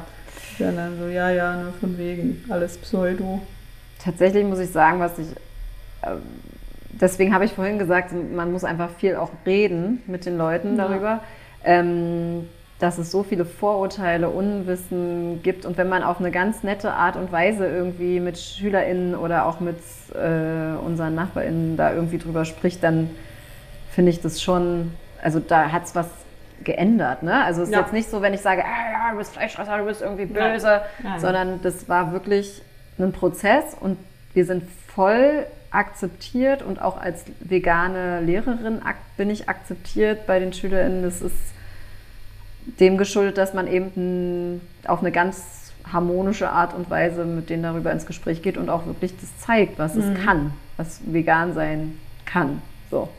[0.59, 3.41] Ja, dann so, ja, ja, ne, von wegen, alles Pseudo.
[4.03, 5.27] tatsächlich muss ich sagen, was ich.
[6.05, 6.21] ähm,
[6.91, 10.89] Deswegen habe ich vorhin gesagt, man muss einfach viel auch reden mit den Leuten Ja.
[10.89, 11.19] darüber,
[11.63, 15.65] ähm, dass es so viele Vorurteile, Unwissen gibt.
[15.65, 19.59] Und wenn man auf eine ganz nette Art und Weise irgendwie mit SchülerInnen oder auch
[19.59, 19.77] mit
[20.13, 23.09] äh, unseren NachbarInnen da irgendwie drüber spricht, dann
[23.91, 26.07] finde ich das schon, also da hat es was
[26.63, 27.21] geändert.
[27.23, 27.43] Ne?
[27.43, 27.81] Also es ist Ja.
[27.81, 30.81] jetzt nicht so, wenn ich sage, ah, ja, du bist Fleischfresser, du bist irgendwie böse,
[31.03, 31.19] Nein.
[31.19, 32.61] sondern das war wirklich
[32.97, 33.97] ein Prozess und
[34.33, 34.63] wir sind
[34.93, 38.81] voll akzeptiert und auch als vegane Lehrerin
[39.17, 41.03] bin ich akzeptiert bei den SchülerInnen.
[41.03, 41.35] Das ist
[42.79, 47.91] dem geschuldet, dass man eben auf eine ganz harmonische Art und Weise mit denen darüber
[47.91, 52.61] ins Gespräch geht und auch wirklich das zeigt, was es kann, was vegan sein kann.
[52.91, 53.09] So.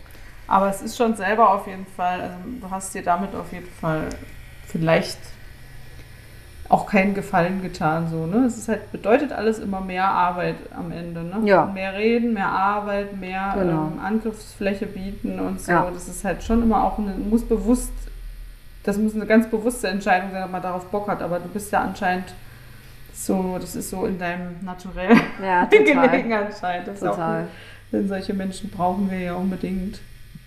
[0.46, 3.68] Aber es ist schon selber auf jeden Fall, also du hast dir damit auf jeden
[3.80, 4.02] Fall
[4.66, 5.18] vielleicht
[6.68, 8.08] auch keinen Gefallen getan.
[8.08, 8.46] So, ne?
[8.46, 11.22] Es ist halt, bedeutet alles immer mehr Arbeit am Ende.
[11.22, 11.40] Ne?
[11.44, 11.66] Ja.
[11.66, 13.88] Mehr reden, mehr Arbeit, mehr Genau.
[13.92, 15.72] ähm, Angriffsfläche bieten und so.
[15.72, 15.90] Ja.
[15.92, 17.92] Das ist halt schon immer auch eine, muss bewusst,
[18.82, 21.22] das muss eine ganz bewusste Entscheidung sein, ob man darauf Bock hat.
[21.22, 22.32] Aber du bist ja anscheinend
[23.12, 26.88] so, das ist so in deinem Naturell Ja, gelegen anscheinend.
[26.88, 27.46] Das auch Total.
[27.92, 30.00] Denn solche Menschen brauchen wir ja unbedingt.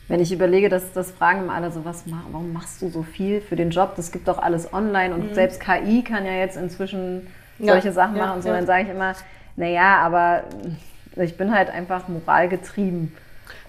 [0.08, 3.42] Wenn ich überlege, dass das fragen immer alle so, was, warum machst du so viel
[3.42, 3.94] für den Job?
[3.96, 7.28] Das gibt doch alles online und selbst KI kann ja jetzt inzwischen
[7.60, 8.50] Ja, solche Sachen ja, machen und so.
[8.50, 8.56] ja.
[8.56, 9.14] Dann sage ich immer,
[9.56, 10.44] naja, aber
[11.16, 13.14] ich bin halt einfach moralgetrieben.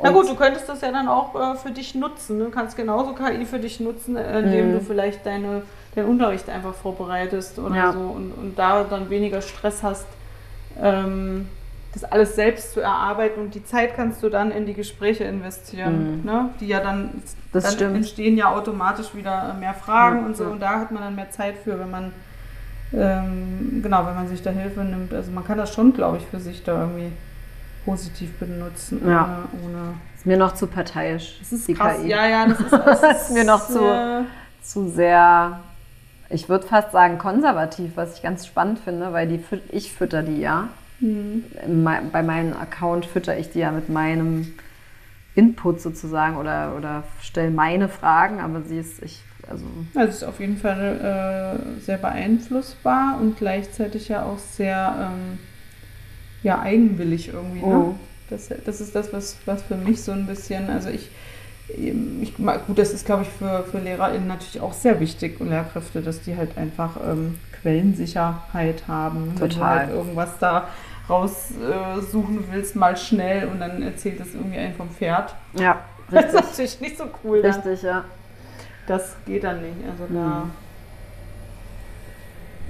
[0.02, 2.38] Na gut, du könntest das ja dann auch äh, für dich nutzen.
[2.38, 4.72] Du kannst genauso KI für dich nutzen, äh, indem Mhm.
[4.74, 5.62] du vielleicht deine,
[5.94, 7.92] deinen Unterricht einfach vorbereitest oder Ja.
[7.92, 10.06] so und, und da dann weniger Stress hast,
[10.82, 11.48] ähm,
[11.92, 16.22] das alles selbst zu erarbeiten und die Zeit kannst du dann in die Gespräche investieren,
[16.24, 16.50] ne?
[16.60, 17.22] die ja dann, Mhm.
[17.52, 20.50] Das dann entstehen ja automatisch wieder mehr Fragen Ja, und so ja.
[20.50, 22.12] und da hat man dann mehr Zeit für, wenn man
[22.92, 25.12] ähm, genau, wenn man sich da Hilfe nimmt.
[25.14, 27.10] Also man kann das schon, glaube ich, für sich da irgendwie
[27.84, 29.44] positiv benutzen, Ja.
[29.62, 31.36] ohne, ohne ist mir noch zu parteiisch.
[31.40, 31.98] das ist die krass.
[31.98, 32.08] KI.
[32.08, 34.22] Ja, ja, das ist, das ist mir noch zu- äh,
[34.62, 35.60] zu sehr,
[36.30, 40.40] ich würde fast sagen konservativ, was ich ganz spannend finde, weil die, ich fütter die
[40.40, 40.68] ja.
[41.00, 41.44] hm.
[41.68, 44.54] Mei- Bei meinem Account fütter ich die ja mit meinem
[45.34, 49.20] Input sozusagen oder, oder stelle meine Fragen, aber sie ist, ich,
[49.50, 55.38] also Also ist auf jeden Fall äh, sehr beeinflussbar und gleichzeitig ja auch sehr ähm,
[56.44, 57.66] ja, eigenwillig irgendwie.
[57.66, 57.74] Ne?
[57.76, 57.94] Oh.
[58.30, 61.11] Das, das ist das, was, was für mich so ein bisschen, also ich,
[62.22, 65.48] ich mag- gut, das ist, glaube ich, für, für LehrerInnen natürlich auch sehr wichtig und
[65.50, 69.33] Lehrkräfte, dass die halt einfach ähm, Quellensicherheit haben.
[69.35, 69.78] Wenn du Total.
[69.80, 70.68] halt irgendwas da
[71.09, 75.35] raussuchen willst, mal schnell und dann erzählt das irgendwie einen vom Pferd.
[75.59, 75.80] ja,
[76.11, 77.40] Das ist richtig, natürlich nicht so cool.
[77.42, 77.54] Dann.
[77.54, 78.04] richtig, ja.
[78.87, 79.76] Das geht dann nicht.
[79.90, 80.46] Also da.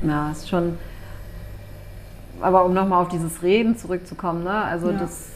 [0.03, 0.09] Mhm.
[0.11, 0.79] Ja, ist schon.
[2.41, 4.51] Aber um nochmal auf dieses Reden zurückzukommen, ne?
[4.53, 4.99] Also Ja.
[4.99, 5.31] das.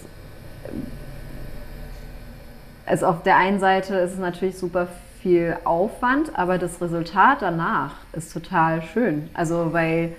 [2.86, 4.88] Also auf der einen Seite ist es natürlich super
[5.20, 9.28] viel Aufwand, aber das Resultat danach ist total schön.
[9.34, 10.14] Also weil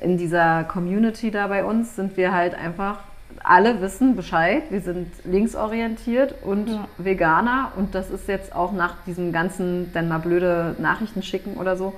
[0.00, 2.98] in dieser Community da bei uns sind wir halt einfach,
[3.44, 6.88] alle wissen Bescheid, wir sind linksorientiert und Ja.
[6.98, 11.76] Veganer und das ist jetzt auch nach diesem ganzen, dann mal blöde Nachrichten schicken oder
[11.76, 11.94] so,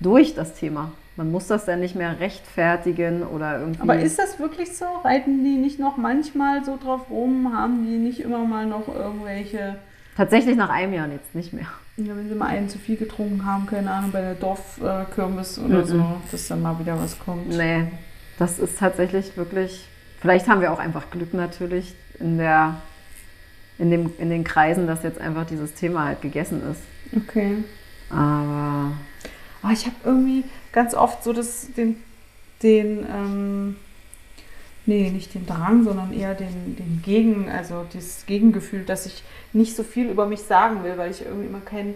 [0.00, 0.92] durch das Thema.
[1.16, 3.80] Man muss das dann nicht mehr rechtfertigen oder irgendwie.
[3.80, 4.84] Aber ist das wirklich so?
[5.02, 7.52] Reiten die nicht noch manchmal so drauf rum?
[7.56, 9.76] Haben die nicht immer mal noch irgendwelche,
[10.16, 11.66] Tatsächlich nach einem Jahr jetzt nicht mehr.
[11.98, 15.80] ja, wenn sie mal einen zu viel getrunken haben, keine Ahnung, bei der Dorfkirmes oder
[15.80, 15.86] Mhm.
[15.86, 17.48] so, dass dann mal wieder was kommt?
[17.48, 17.88] Nee,
[18.38, 19.86] das ist tatsächlich wirklich.
[20.20, 22.76] Vielleicht haben wir auch einfach Glück natürlich in der
[23.78, 26.80] in, dem, in den Kreisen, dass jetzt einfach dieses Thema halt gegessen ist.
[27.14, 27.58] Okay.
[28.10, 28.92] Aber
[29.62, 30.44] Aber ich habe irgendwie
[30.76, 31.96] ganz oft so das, den,
[32.62, 33.76] den, ähm,
[34.84, 39.74] nee, nicht den Drang, sondern eher den, den Gegen, also das Gegengefühl, dass ich nicht
[39.74, 41.94] so viel über mich sagen will, weil ich irgendwie immer kein,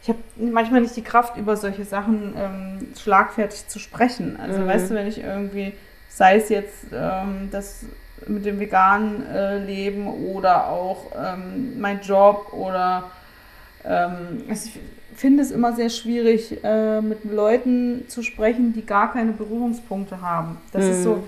[0.00, 4.38] ich habe manchmal nicht die Kraft, über solche Sachen ähm, schlagfertig zu sprechen.
[4.40, 4.66] Also Mhm.
[4.68, 5.72] weißt du, wenn ich irgendwie,
[6.08, 7.84] sei es jetzt ähm, das
[8.28, 13.10] mit dem veganen äh, Leben oder auch ähm, mein Job oder
[13.84, 14.78] ähm, ich
[15.20, 20.56] finde es immer sehr schwierig, äh, mit Leuten zu sprechen, die gar keine Berührungspunkte haben.
[20.72, 20.90] Das mhm.
[20.90, 21.24] ist so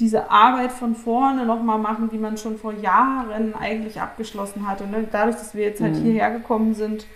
[0.00, 4.86] diese Arbeit von vorne nochmal machen, die man schon vor Jahren eigentlich abgeschlossen hatte.
[4.86, 5.06] Ne?
[5.10, 6.02] Dadurch, dass wir jetzt halt mhm.
[6.02, 7.06] hierher gekommen sind,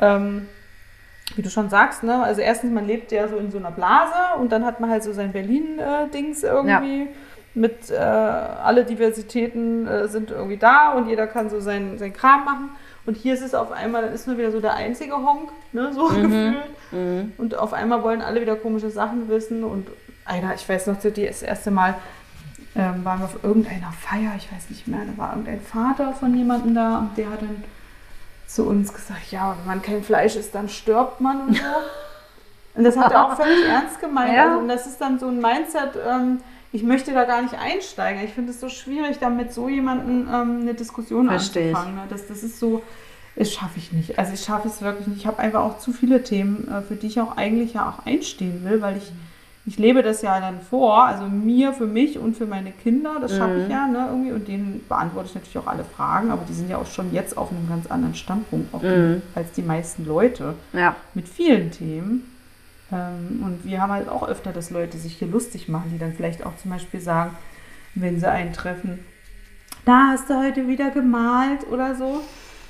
[0.00, 0.46] ähm,
[1.34, 2.22] wie du schon sagst, ne?
[2.22, 5.02] also erstens, man lebt ja so in so einer Blase und dann hat man halt
[5.02, 7.00] so sein Berlin-Dings irgendwie.
[7.00, 7.06] Ja.
[7.52, 12.44] Mit äh, alle Diversitäten äh, sind irgendwie da und jeder kann so sein, sein Kram
[12.44, 12.70] machen.
[13.06, 15.92] Und hier ist es auf einmal, dann ist man wieder so der einzige Honk, ne,
[15.92, 16.22] so mhm.
[16.22, 16.92] gefühlt.
[16.92, 17.32] Mhm.
[17.38, 19.64] Und auf einmal wollen alle wieder komische Sachen wissen.
[19.64, 19.88] Und
[20.24, 21.94] einer, ich weiß noch, das erste Mal
[22.76, 26.34] ähm, waren wir auf irgendeiner Feier, ich weiß nicht mehr, da war irgendein Vater von
[26.36, 27.64] jemandem da und der hat dann
[28.46, 31.62] zu uns gesagt, ja, wenn man kein Fleisch isst, dann stirbt man und so.
[32.72, 34.32] Und das hat er auch völlig ernst gemeint.
[34.32, 34.44] Ja.
[34.44, 36.40] Also, und das ist dann so ein Mindset, ähm,
[36.72, 38.22] ich möchte da gar nicht einsteigen.
[38.24, 41.94] Ich finde es so schwierig, damit so jemanden ähm, eine Diskussion Versteh anzufangen.
[41.96, 42.02] Ne?
[42.08, 42.82] Das, das ist so,
[43.34, 44.18] das schaffe ich nicht.
[44.18, 45.18] Also ich schaffe es wirklich nicht.
[45.18, 48.06] Ich habe einfach auch zu viele Themen, äh, für die ich auch eigentlich ja auch
[48.06, 49.10] einstehen will, weil ich,
[49.66, 53.36] ich lebe das ja dann vor, also mir, für mich und für meine Kinder, das
[53.36, 53.62] schaffe mhm.
[53.62, 56.70] ich ja ne, irgendwie und denen beantworte ich natürlich auch alle Fragen, aber die sind
[56.70, 59.22] ja auch schon jetzt auf einem ganz anderen Standpunkt mhm.
[59.34, 60.94] als die meisten Leute ja.
[61.14, 62.29] mit vielen Themen.
[62.92, 66.12] Ähm, und wir haben halt auch öfter, dass Leute sich hier lustig machen, die dann
[66.12, 67.36] vielleicht auch zum Beispiel sagen,
[67.94, 69.00] wenn sie einen treffen,
[69.84, 72.20] da hast du heute wieder gemalt oder so.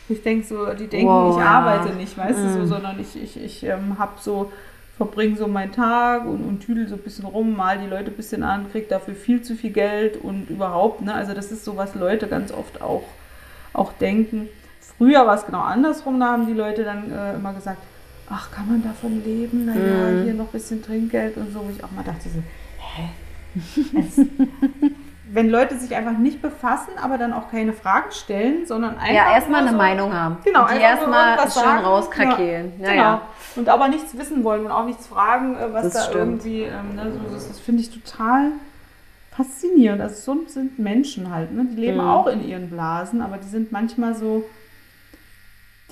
[0.09, 2.42] Ich denke so, die denken, wow, ich arbeite nicht, weißt mm.
[2.42, 2.66] du, so, mhm.
[2.66, 4.50] sondern ich, ich, ich ähm, habe so,
[4.96, 8.16] verbringe so meinen Tag und, und tüdel so ein bisschen rum, mal die Leute ein
[8.16, 11.14] bisschen an, kriege dafür viel zu viel Geld und überhaupt, ne?
[11.14, 13.04] Also das ist so, was Leute ganz oft auch,
[13.72, 14.48] auch denken.
[14.98, 17.78] Früher war es genau andersrum, da haben die Leute dann äh, immer gesagt,
[18.31, 19.66] ach, kann man davon leben?
[19.66, 20.25] Naja, mhm.
[20.25, 22.43] hier noch ein bisschen Trinkgeld und so, wo ich auch mal dachte so,
[22.79, 23.09] hä?
[23.99, 24.21] Es,
[25.33, 29.14] wenn Leute sich einfach nicht befassen, aber dann auch keine Fragen stellen, sondern einfach.
[29.14, 30.38] Ja, erstmal eine so, Meinung haben.
[30.45, 31.85] Genau, die erstmal schön sagen.
[31.85, 32.73] rauskrakehlen.
[32.81, 33.21] Ja, ja, genau.
[33.57, 36.45] Und aber nichts wissen wollen und auch nichts fragen, äh, was das da stimmt.
[36.45, 36.62] irgendwie.
[36.62, 38.51] Ähm, ne, so, das, das finde ich total
[39.31, 40.01] faszinierend.
[40.01, 41.53] Also so sind Menschen halt.
[41.53, 41.66] Ne?
[41.71, 42.09] Die leben mhm.
[42.09, 44.45] auch in ihren Blasen, aber die sind manchmal so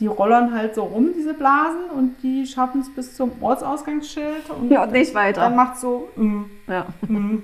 [0.00, 4.50] die rollern halt so rum, diese Blasen, und die schaffen es bis zum Ortsausgangsschild.
[4.50, 5.42] Und ja, nicht weiter.
[5.42, 6.86] Dann macht so, mm, ja.
[7.06, 7.42] mm,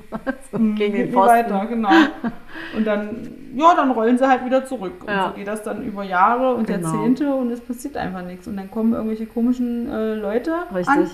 [0.53, 1.31] mm, gegen den Posten.
[1.31, 1.91] weiter, genau.
[2.77, 5.03] Und dann, ja, dann rollen sie halt wieder zurück.
[5.03, 5.29] Und ja.
[5.29, 6.89] so geht das dann über Jahre und genau.
[6.89, 8.49] Jahrzehnte und es passiert einfach nichts.
[8.49, 10.89] Und dann kommen irgendwelche komischen äh, Leute Richtig.
[10.89, 11.11] an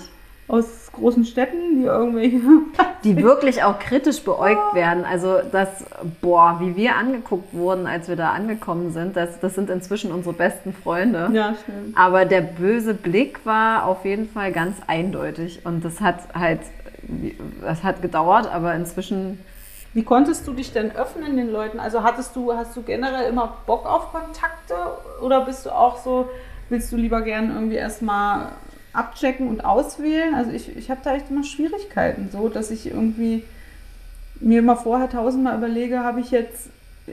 [0.47, 2.39] aus großen Städten, die irgendwelche.
[3.03, 5.05] die wirklich auch kritisch beäugt werden.
[5.05, 5.85] Also das,
[6.19, 10.33] boah, wie wir angeguckt wurden, als wir da angekommen sind, das, das sind inzwischen unsere
[10.35, 11.29] besten Freunde.
[11.33, 11.97] Ja, stimmt.
[11.97, 15.65] Aber der böse Blick war auf jeden Fall ganz eindeutig.
[15.65, 16.59] Und das hat halt,
[17.61, 19.39] das hat gedauert, aber inzwischen.
[19.93, 21.79] Wie konntest du dich denn öffnen den Leuten?
[21.79, 24.75] Also hattest du, hast du generell immer Bock auf Kontakte
[25.21, 26.29] oder bist du auch so,
[26.69, 28.49] willst du lieber gern irgendwie erstmal
[28.93, 30.35] abchecken und auswählen.
[30.35, 33.43] Also ich, ich habe da echt immer Schwierigkeiten, so dass ich irgendwie
[34.39, 36.69] mir immer vorher tausendmal überlege, habe ich jetzt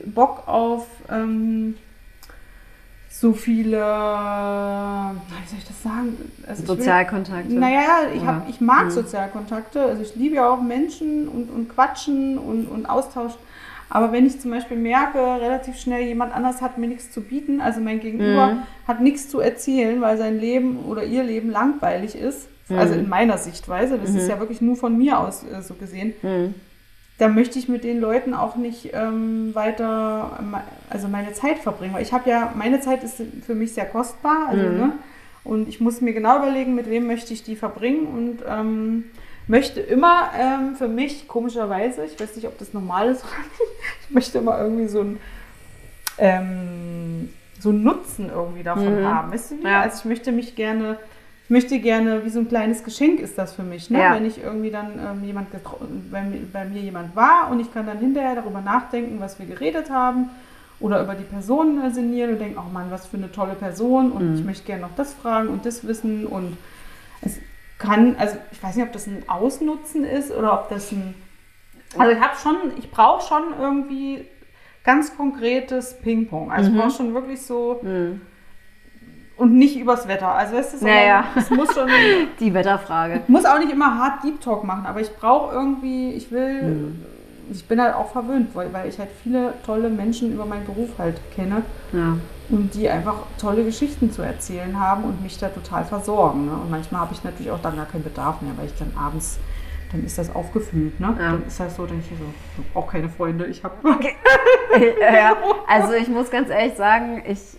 [0.06, 1.74] Bock auf ähm,
[3.10, 6.16] so viele, wie soll ich das sagen?
[6.46, 7.50] Also Sozialkontakte.
[7.50, 8.90] Will, naja, ich, hab, ich mag mhm.
[8.90, 9.82] Sozialkontakte.
[9.82, 13.32] Also ich liebe ja auch Menschen und, und Quatschen und, und Austausch.
[13.90, 17.60] Aber wenn ich zum Beispiel merke, relativ schnell jemand anders hat mir nichts zu bieten,
[17.60, 18.62] also mein Gegenüber mhm.
[18.86, 22.78] hat nichts zu erzählen, weil sein Leben oder ihr Leben langweilig ist, mhm.
[22.78, 24.18] also in meiner Sichtweise, das mhm.
[24.18, 26.54] ist ja wirklich nur von mir aus äh, so gesehen, mhm.
[27.16, 30.38] da möchte ich mit den Leuten auch nicht ähm, weiter,
[30.90, 31.94] also meine Zeit verbringen.
[31.94, 34.76] Weil ich habe ja, meine Zeit ist für mich sehr kostbar, also, mhm.
[34.76, 34.92] ne?
[35.44, 39.04] Und ich muss mir genau überlegen, mit wem möchte ich die verbringen und ähm,
[39.48, 43.72] möchte immer ähm, für mich, komischerweise, ich weiß nicht, ob das normal ist oder nicht,
[44.08, 45.20] ich möchte immer irgendwie so ein
[46.18, 47.30] ähm,
[47.60, 49.04] so einen Nutzen irgendwie davon mhm.
[49.04, 49.32] haben.
[49.32, 49.64] Weißt du wie?
[49.64, 49.82] Ja.
[49.82, 50.98] Also ich möchte mich gerne,
[51.44, 53.98] ich möchte gerne, wie so ein kleines Geschenk ist das für mich, ne?
[53.98, 54.14] Ja.
[54.14, 57.98] wenn ich irgendwie dann ähm, jemand bei, bei mir jemand war und ich kann dann
[57.98, 60.30] hinterher darüber nachdenken, was wir geredet haben
[60.80, 64.12] oder über die Person äh, sinnieren und denken, oh Mann, was für eine tolle Person
[64.12, 64.34] und mhm.
[64.36, 66.56] ich möchte gerne noch das fragen und das wissen und
[67.22, 67.38] es,
[67.78, 71.14] kann, also ich weiß nicht, ob das ein Ausnutzen ist oder ob das ein.
[71.96, 74.26] Also ich habe schon, ich brauche schon irgendwie
[74.84, 76.50] ganz konkretes Ping-Pong.
[76.50, 76.76] Also mhm.
[76.76, 77.80] ich brauche schon wirklich so.
[77.82, 78.20] Mhm.
[79.36, 80.28] Und nicht übers Wetter.
[80.28, 81.24] Also weißt du, naja.
[81.36, 81.88] es muss schon.
[82.40, 83.20] Die Wetterfrage.
[83.22, 86.62] Ich muss auch nicht immer hart Deep Talk machen, aber ich brauche irgendwie, ich will.
[86.62, 87.04] Mhm.
[87.50, 90.90] Ich bin halt auch verwöhnt, weil, weil ich halt viele tolle Menschen über meinen Beruf
[90.98, 91.62] halt kenne.
[91.92, 96.46] Ja die einfach tolle Geschichten zu erzählen haben und mich da total versorgen.
[96.46, 96.52] Ne?
[96.52, 99.38] Und manchmal habe ich natürlich auch dann gar keinen Bedarf mehr, weil ich dann abends,
[99.92, 100.98] dann ist das aufgefüllt.
[100.98, 101.14] Ne?
[101.18, 101.32] Ja.
[101.32, 102.24] Dann ist das so, denke ich so,
[102.62, 103.74] ich auch keine Freunde, ich habe...
[103.84, 104.14] Okay.
[105.00, 107.58] ja, also ich muss ganz ehrlich sagen, ich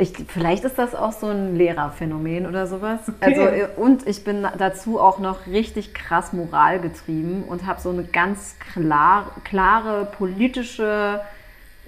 [0.00, 3.00] ich, vielleicht ist das auch so ein Lehrerphänomen oder sowas.
[3.08, 3.16] Okay.
[3.20, 8.04] Also, äh, und ich bin dazu auch noch richtig krass moralgetrieben und habe so eine
[8.04, 11.20] ganz klar, klare politische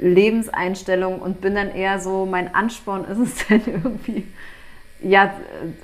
[0.01, 4.25] Lebenseinstellung und bin dann eher so, mein Ansporn ist es dann irgendwie
[5.03, 5.33] ja,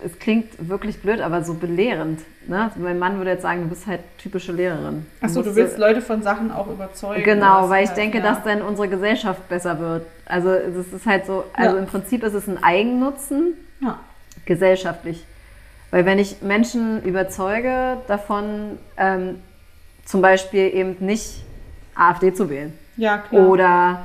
[0.05, 2.20] es klingt wirklich blöd, aber so belehrend.
[2.46, 2.70] Ne?
[2.76, 5.07] Mein Mann würde jetzt sagen, du bist halt typische Lehrerin.
[5.20, 7.24] Achso, du willst Leute von Sachen auch überzeugen.
[7.24, 8.24] Genau, weil ich halt, denke, ja.
[8.24, 10.07] dass dann unsere Gesellschaft besser wird.
[10.26, 11.83] Also es ist halt so, also ja.
[11.83, 13.98] im Prinzip ist es ein Eigennutzen, ja.
[14.44, 15.24] gesellschaftlich.
[15.90, 19.37] Weil wenn ich Menschen überzeuge davon, ähm,
[20.05, 21.42] zum Beispiel eben nicht
[21.94, 22.74] AfD zu wählen.
[22.96, 23.46] Ja, klar.
[23.48, 24.00] Oder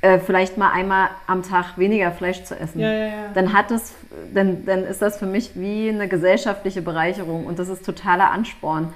[0.00, 2.80] äh, vielleicht mal einmal am Tag weniger Fleisch zu essen.
[2.80, 3.12] Ja, ja, ja.
[3.34, 3.94] Dann hat es,
[4.32, 8.92] dann, dann ist das für mich wie eine gesellschaftliche Bereicherung und das ist totaler Ansporn.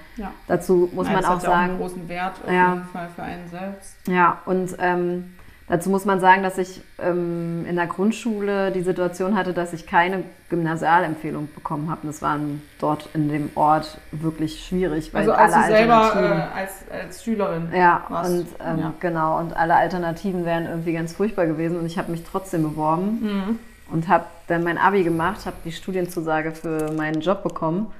[0.47, 1.41] Dazu muss man auch sagen.
[1.41, 3.97] Das hat auch einen großen Wert auf jeden Fall für einen selbst.
[4.07, 5.35] Ja, und ähm,
[5.73, 9.87] Dazu muss man sagen, dass ich ähm, in der Grundschule die Situation hatte, dass ich
[9.87, 12.07] keine Gymnasialempfehlung bekommen habe.
[12.07, 12.39] Das war
[12.79, 17.25] dort in dem Ort wirklich schwierig, weil also als alle du selber äh, als, als
[17.25, 18.31] Schülerin ja warst.
[18.31, 18.93] und ähm, ja.
[19.01, 23.21] genau und alle Alternativen wären irgendwie ganz furchtbar gewesen und ich habe mich trotzdem beworben
[23.23, 23.59] mhm.
[23.91, 27.91] und habe dann mein Abi gemacht, habe die Studienzusage für meinen Job bekommen,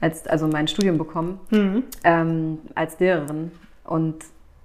[0.00, 1.84] als also mein Studium bekommen mhm.
[2.02, 3.52] ähm, als Lehrerin
[3.84, 4.16] und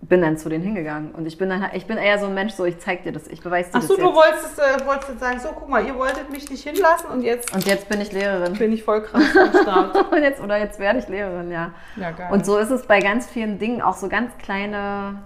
[0.01, 1.11] bin dann zu denen hingegangen.
[1.11, 3.27] Und ich bin dann ich bin eher so ein Mensch, so ich zeig dir das,
[3.27, 4.05] ich beweise dir Ach so, das.
[4.05, 7.21] Achso, du wolltest, äh, wolltest sagen, so guck mal, ihr wolltet mich nicht hinlassen und
[7.21, 7.53] jetzt.
[7.53, 8.53] Und jetzt bin ich Lehrerin.
[8.53, 10.11] Bin ich voll krass am Start.
[10.11, 11.71] und jetzt, oder jetzt werde ich Lehrerin, ja.
[11.95, 12.29] Ja, geil.
[12.31, 15.23] Und so ist es bei ganz vielen Dingen, auch so ganz kleine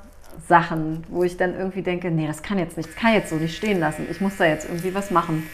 [0.48, 3.36] Sachen, wo ich dann irgendwie denke, nee, das kann jetzt nicht, das kann jetzt so
[3.36, 4.08] nicht stehen lassen.
[4.10, 5.50] Ich muss da jetzt irgendwie was machen.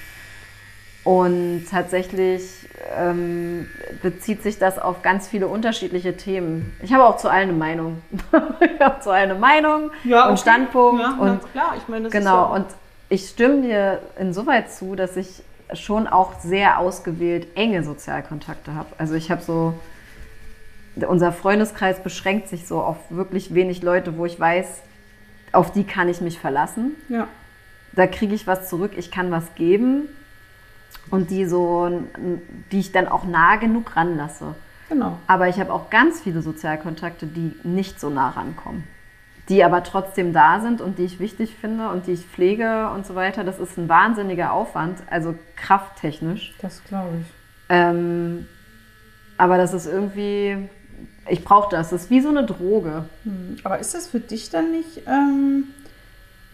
[1.05, 3.69] Und tatsächlich ähm,
[4.01, 6.75] bezieht sich das auf ganz viele unterschiedliche Themen.
[6.81, 8.01] Ich habe auch zu allen eine Meinung.
[8.59, 10.29] ich habe zu allen eine Meinung ja, okay.
[10.31, 11.01] und Standpunkt.
[11.03, 12.35] Ja, und klar, ich meine, das genau.
[12.35, 12.65] Ja und
[13.09, 18.89] ich stimme dir insoweit zu, dass ich schon auch sehr ausgewählt enge Sozialkontakte habe.
[18.97, 19.75] Also ich habe so,
[21.07, 24.81] unser Freundeskreis beschränkt sich so auf wirklich wenig Leute, wo ich weiß,
[25.51, 26.95] auf die kann ich mich verlassen.
[27.09, 27.27] Ja.
[27.93, 30.09] Da kriege ich was zurück, ich kann was geben
[31.11, 32.03] und die so,
[32.71, 34.55] die ich dann auch nah genug ranlasse.
[34.89, 35.17] Genau.
[35.27, 38.83] Aber ich habe auch ganz viele Sozialkontakte, die nicht so nah rankommen.
[39.49, 43.05] Die aber trotzdem da sind und die ich wichtig finde und die ich pflege und
[43.05, 43.43] so weiter.
[43.43, 46.55] Das ist ein wahnsinniger Aufwand, also krafttechnisch.
[46.61, 47.27] Das glaube ich.
[47.69, 48.47] Ähm,
[49.37, 50.67] aber das ist irgendwie,
[51.29, 51.89] ich brauche das.
[51.89, 53.05] Das ist wie so eine Droge.
[53.23, 53.57] Hm.
[53.63, 55.65] Aber ist das für dich dann nicht ähm,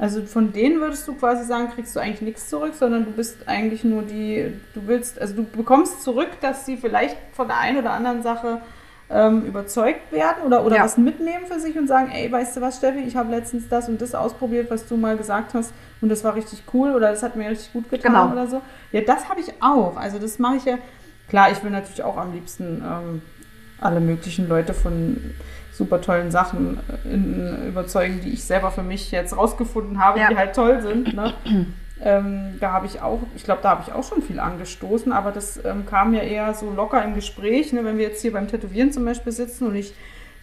[0.01, 3.47] also von denen würdest du quasi sagen, kriegst du eigentlich nichts zurück, sondern du bist
[3.47, 7.77] eigentlich nur die, du willst, also du bekommst zurück, dass sie vielleicht von der einen
[7.77, 8.61] oder anderen Sache
[9.11, 10.83] ähm, überzeugt werden oder, oder ja.
[10.83, 13.89] was mitnehmen für sich und sagen, ey, weißt du was, Steffi, ich habe letztens das
[13.89, 17.21] und das ausprobiert, was du mal gesagt hast und das war richtig cool oder das
[17.21, 18.31] hat mir richtig gut getan genau.
[18.31, 18.61] oder so.
[18.91, 19.97] Ja, das habe ich auch.
[19.97, 20.79] Also das mache ich ja,
[21.29, 23.21] klar, ich will natürlich auch am liebsten ähm,
[23.79, 25.35] alle möglichen Leute von
[25.81, 30.29] super tollen Sachen äh, in, überzeugen, die ich selber für mich jetzt rausgefunden habe, ja.
[30.29, 31.15] die halt toll sind.
[31.15, 31.33] Ne?
[32.03, 35.31] ähm, da habe ich auch, ich glaube, da habe ich auch schon viel angestoßen, aber
[35.31, 37.83] das ähm, kam ja eher so locker im Gespräch, ne?
[37.83, 39.93] wenn wir jetzt hier beim Tätowieren zum Beispiel sitzen und ich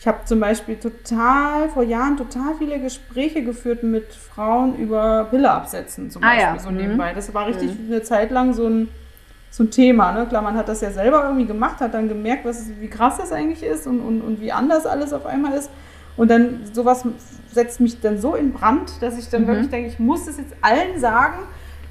[0.01, 5.51] ich habe zum Beispiel total, vor Jahren total viele Gespräche geführt mit Frauen über Pille
[5.51, 6.59] absetzen, zum ah, Beispiel ja.
[6.61, 6.77] so mhm.
[6.77, 7.13] nebenbei.
[7.15, 7.87] Das war richtig mhm.
[7.93, 8.89] eine Zeit lang so ein,
[9.51, 10.13] so ein Thema.
[10.13, 10.27] Ne?
[10.27, 13.33] Klar, man hat das ja selber irgendwie gemacht, hat dann gemerkt, was, wie krass das
[13.33, 15.71] eigentlich ist und, und, und wie anders alles auf einmal ist.
[16.17, 17.05] Und dann sowas
[17.51, 19.47] setzt mich dann so in Brand, dass ich dann mhm.
[19.49, 21.39] wirklich denke, ich muss das jetzt allen sagen.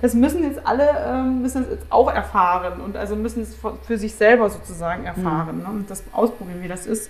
[0.02, 3.98] Das müssen jetzt alle ähm, müssen es jetzt auch erfahren und also müssen es für
[3.98, 5.63] sich selber sozusagen erfahren mhm.
[5.63, 5.70] ne?
[5.70, 7.10] und das ausprobieren, wie das ist.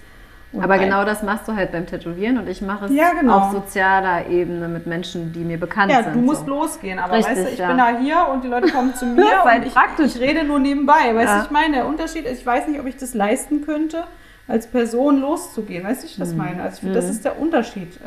[0.53, 3.38] Und Aber genau das machst du halt beim Tätowieren und ich mache es ja, genau.
[3.38, 6.07] auf sozialer Ebene mit Menschen, die mir bekannt ja, sind.
[6.07, 6.51] Ja, du musst so.
[6.51, 7.67] losgehen, aber Richtig, weißt du, ich ja.
[7.67, 11.13] bin da hier und die Leute kommen zu mir und ich, ich, rede nur nebenbei.
[11.13, 14.05] Weißt du, ich meine, der Unterschied ist, ich weiß nicht, ob ich das leisten könnte,
[14.47, 15.83] als Person loszugehen.
[15.83, 16.38] Weißt du, ich das mhm.
[16.38, 16.63] meine?
[16.63, 17.12] Also ich finde, das mhm.
[17.12, 17.99] ist der Unterschied.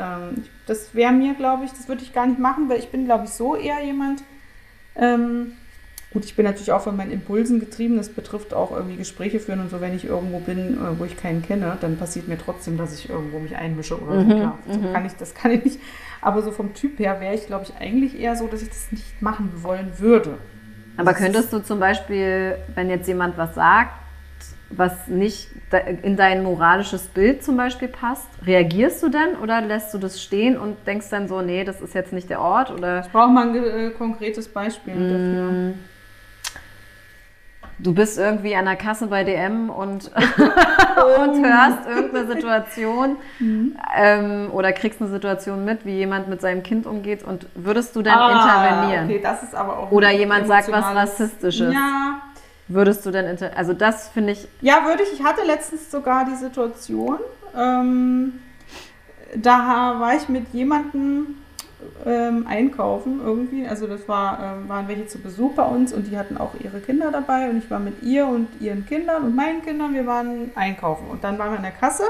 [0.66, 3.24] Das wäre mir, glaube ich, das würde ich gar nicht machen, weil ich bin, glaube
[3.24, 4.22] ich, so eher jemand,
[4.96, 5.52] ähm,
[6.12, 7.96] Gut, ich bin natürlich auch von meinen Impulsen getrieben.
[7.96, 9.80] Das betrifft auch irgendwie Gespräche führen und so.
[9.80, 13.08] Wenn ich irgendwo bin, äh, wo ich keinen kenne, dann passiert mir trotzdem, dass ich
[13.08, 14.26] irgendwo mich einmische oder so.
[14.26, 14.92] Mhm, Klar, so mhm.
[14.92, 15.80] kann ich, das kann ich nicht.
[16.20, 18.90] Aber so vom Typ her wäre ich, glaube ich, eigentlich eher so, dass ich das
[18.90, 20.38] nicht machen wollen würde.
[20.96, 23.92] Aber könntest du zum Beispiel, wenn jetzt jemand was sagt,
[24.70, 25.48] was nicht
[26.02, 30.56] in dein moralisches Bild zum Beispiel passt, reagierst du dann oder lässt du das stehen
[30.56, 32.70] und denkst dann so, nee, das ist jetzt nicht der Ort?
[32.70, 33.00] Oder?
[33.00, 35.08] Ich brauche mal ein äh, konkretes Beispiel mmh.
[35.08, 35.74] dafür.
[37.82, 43.76] Du bist irgendwie an der Kasse bei DM und, und hörst irgendeine Situation mhm.
[43.94, 48.02] ähm, oder kriegst eine Situation mit, wie jemand mit seinem Kind umgeht und würdest du
[48.02, 49.04] dann ah, intervenieren?
[49.06, 51.72] Okay, das ist aber auch oder jemand sagt was Rassistisches.
[51.72, 52.20] Ja.
[52.68, 54.46] Würdest du denn, inter also das finde ich.
[54.60, 55.12] Ja, würde ich.
[55.18, 57.18] Ich hatte letztens sogar die Situation,
[57.58, 58.34] ähm,
[59.34, 61.38] da war ich mit jemandem
[62.06, 63.66] ähm, einkaufen irgendwie.
[63.66, 66.80] Also das war, ähm, waren welche zu Besuch bei uns und die hatten auch ihre
[66.80, 70.50] Kinder dabei und ich war mit ihr und ihren Kindern und meinen Kindern, wir waren
[70.54, 72.04] einkaufen und dann waren wir in der Kasse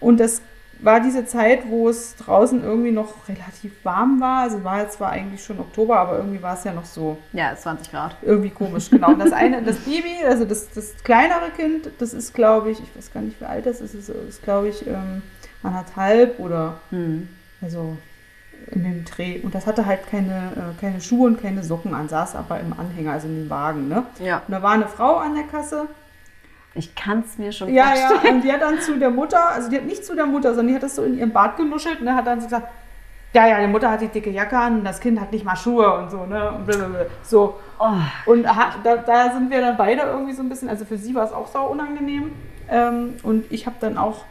[0.00, 0.42] und das
[0.80, 4.42] war diese Zeit, wo es draußen irgendwie noch relativ warm war.
[4.42, 7.16] Also war jetzt zwar eigentlich schon Oktober, aber irgendwie war es ja noch so.
[7.32, 8.16] Ja, 20 Grad.
[8.22, 9.08] Irgendwie komisch, genau.
[9.08, 12.96] Und das eine, das Baby, also das, das kleinere Kind, das ist, glaube ich, ich
[12.96, 15.22] weiß gar nicht, wie alt das ist, ist, ist glaube ich, ähm,
[15.62, 17.28] anderthalb oder hm.
[17.62, 17.96] also
[18.70, 19.40] in dem Dreh.
[19.42, 22.72] Und das hatte halt keine, äh, keine Schuhe und keine Socken an, saß aber im
[22.72, 23.88] Anhänger, also in dem Wagen.
[23.88, 24.04] Ne?
[24.20, 24.42] Ja.
[24.46, 25.86] Und da war eine Frau an der Kasse.
[26.74, 28.20] Ich kann es mir schon ja, vorstellen.
[28.24, 30.50] Ja, und die hat dann zu der Mutter, also die hat nicht zu der Mutter,
[30.54, 32.68] sondern die hat das so in ihrem Bart genuschelt und ne, hat dann so gesagt,
[33.32, 35.56] ja, ja, die Mutter hat die dicke Jacke an, und das Kind hat nicht mal
[35.56, 36.52] Schuhe und so, ne?
[36.52, 37.06] Und blablabla.
[37.22, 37.58] so.
[37.80, 38.30] Oh.
[38.30, 41.24] Und da, da, sind wir dann beide irgendwie so ein bisschen, also für sie war
[41.24, 42.30] es auch sau unangenehm.
[42.70, 44.24] Ähm, und ich habe dann auch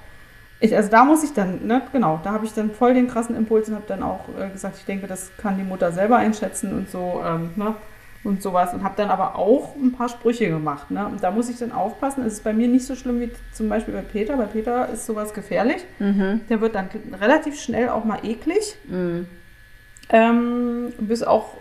[0.60, 3.36] ich, also da muss ich dann, ne, genau, da habe ich dann voll den krassen
[3.36, 6.74] Impuls und habe dann auch äh, gesagt, ich denke, das kann die Mutter selber einschätzen
[6.74, 7.76] und so, ähm, ne,
[8.24, 8.74] und sowas.
[8.74, 11.74] Und habe dann aber auch ein paar Sprüche gemacht, ne, und da muss ich dann
[11.74, 12.26] aufpassen.
[12.26, 14.38] Es ist bei mir nicht so schlimm wie zum Beispiel bei Peter.
[14.38, 15.84] Bei Peter ist sowas gefährlich.
[16.00, 16.42] Mhm.
[16.50, 16.90] Der wird dann
[17.20, 18.78] relativ schnell auch mal eklig.
[18.88, 19.28] Mhm.
[20.10, 21.56] Ähm, bis auch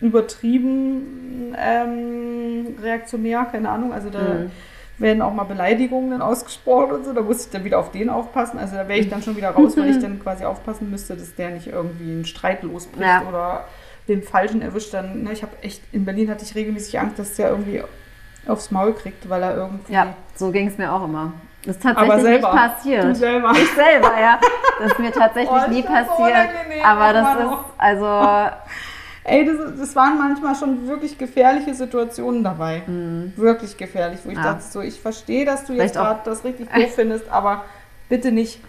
[0.00, 3.92] übertrieben ähm, reaktionär, keine Ahnung.
[3.92, 4.50] Also da mhm
[4.98, 7.12] werden auch mal Beleidigungen ausgesprochen und so.
[7.12, 8.58] Da muss ich dann wieder auf den aufpassen.
[8.58, 11.34] Also da wäre ich dann schon wieder raus, weil ich dann quasi aufpassen müsste, dass
[11.34, 13.22] der nicht irgendwie einen Streit losbricht ja.
[13.28, 13.64] oder
[14.08, 14.94] den Falschen erwischt.
[14.94, 17.82] Dann, ne, ich habe echt, in Berlin hatte ich regelmäßig Angst, dass der irgendwie
[18.46, 19.92] aufs Maul kriegt, weil er irgendwie.
[19.92, 21.32] Ja, so ging es mir auch immer.
[21.64, 23.04] Das ist tatsächlich selber, nicht passiert.
[23.04, 23.52] Du selber.
[23.52, 24.38] Ich selber, ja.
[24.80, 26.48] Das ist mir tatsächlich oh, nie passiert.
[26.84, 28.06] Aber das ist, also
[29.24, 32.82] ey, das, das, waren manchmal schon wirklich gefährliche Situationen dabei.
[32.86, 33.32] Mhm.
[33.36, 34.44] Wirklich gefährlich, wo ich ja.
[34.44, 37.64] dachte, so, ich verstehe, dass du jetzt gerade das richtig doof findest, aber
[38.08, 38.60] bitte nicht.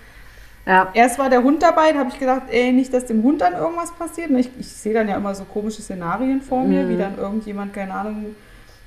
[0.65, 0.89] Ja.
[0.93, 3.53] Erst war der Hund dabei, da habe ich gedacht, ey, nicht, dass dem Hund dann
[3.53, 4.31] irgendwas passiert.
[4.31, 6.89] Ich, ich sehe dann ja immer so komische Szenarien vor mir, mhm.
[6.89, 8.35] wie dann irgendjemand, keine Ahnung,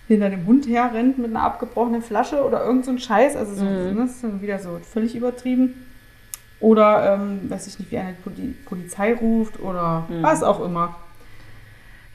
[0.09, 3.37] hinter dem Hund herrennt mit einer abgebrochenen Flasche oder irgend so ein Scheiß.
[3.37, 3.71] Also so, mhm.
[3.71, 5.85] Ne, das ist dann wieder so völlig übertrieben.
[6.61, 8.17] Oder, ähm, weiß ich nicht, wie eine
[8.65, 10.23] Polizei ruft oder mhm.
[10.23, 10.97] was auch immer.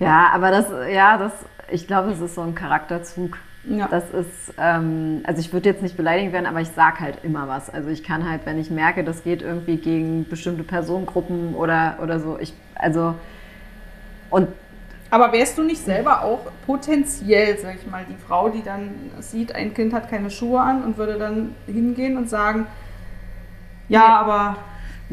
[0.03, 1.31] Ja, aber das, ja, das,
[1.69, 3.37] ich glaube, es ist so ein Charakterzug.
[3.65, 3.87] Ja.
[3.87, 7.47] Das ist, ähm, also ich würde jetzt nicht beleidigt werden, aber ich sage halt immer
[7.47, 7.69] was.
[7.69, 12.19] Also ich kann halt, wenn ich merke, das geht irgendwie gegen bestimmte Personengruppen oder, oder
[12.19, 13.15] so, ich, also
[14.29, 14.49] und
[15.13, 19.53] aber wärst du nicht selber auch potenziell, sag ich mal, die Frau, die dann sieht,
[19.53, 22.65] ein Kind hat keine Schuhe an und würde dann hingehen und sagen,
[23.89, 24.05] ja, nee.
[24.05, 24.57] aber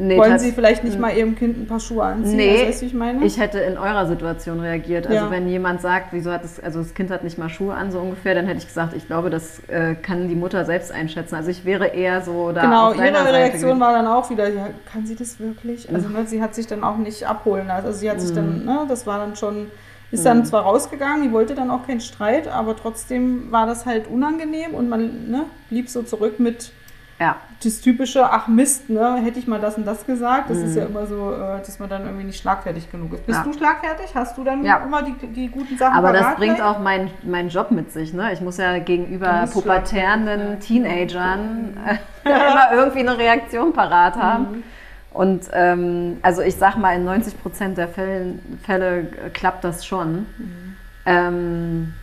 [0.01, 2.37] Nee, Wollen Sie vielleicht nicht mal Ihrem Kind ein paar Schuhe anziehen?
[2.37, 3.23] Nee, also, ich, meine?
[3.23, 5.07] ich hätte in eurer Situation reagiert.
[5.07, 5.31] Also ja.
[5.31, 7.99] wenn jemand sagt, wieso hat es, also das Kind hat nicht mal Schuhe an, so
[7.99, 11.35] ungefähr, dann hätte ich gesagt, ich glaube, das äh, kann die Mutter selbst einschätzen.
[11.35, 12.63] Also ich wäre eher so da.
[12.63, 15.93] Genau, ihre Seite Reaktion war dann auch wieder, ja, kann sie das wirklich?
[15.93, 17.87] Also ne, sie hat sich dann auch nicht abholen lassen.
[17.87, 18.65] Also sie hat sich dann, mhm.
[18.65, 19.67] ne, das war dann schon,
[20.11, 20.45] ist dann mhm.
[20.47, 24.89] zwar rausgegangen, die wollte dann auch keinen Streit, aber trotzdem war das halt unangenehm und
[24.89, 26.73] man ne, blieb so zurück mit
[27.21, 27.37] ja.
[27.63, 30.49] Das typische, ach Mist, ne, hätte ich mal das und das gesagt.
[30.49, 30.65] Das mhm.
[30.65, 33.27] ist ja immer so, äh, dass man dann irgendwie nicht schlagfertig genug ist.
[33.27, 33.45] Bist ja.
[33.45, 34.15] du schlagfertig?
[34.15, 34.79] Hast du dann ja.
[34.79, 36.67] immer die, die guten Sachen Aber das bringt gleich?
[36.67, 38.15] auch meinen mein Job mit sich.
[38.15, 38.33] Ne?
[38.33, 41.77] Ich muss ja gegenüber pubertärenden Teenagern
[42.25, 44.45] immer irgendwie eine Reaktion parat haben.
[44.53, 44.63] Mhm.
[45.13, 50.27] Und ähm, also ich sag mal, in 90 Prozent der Fälle, Fälle klappt das schon.
[50.39, 50.77] Mhm.
[51.05, 51.95] Ähm,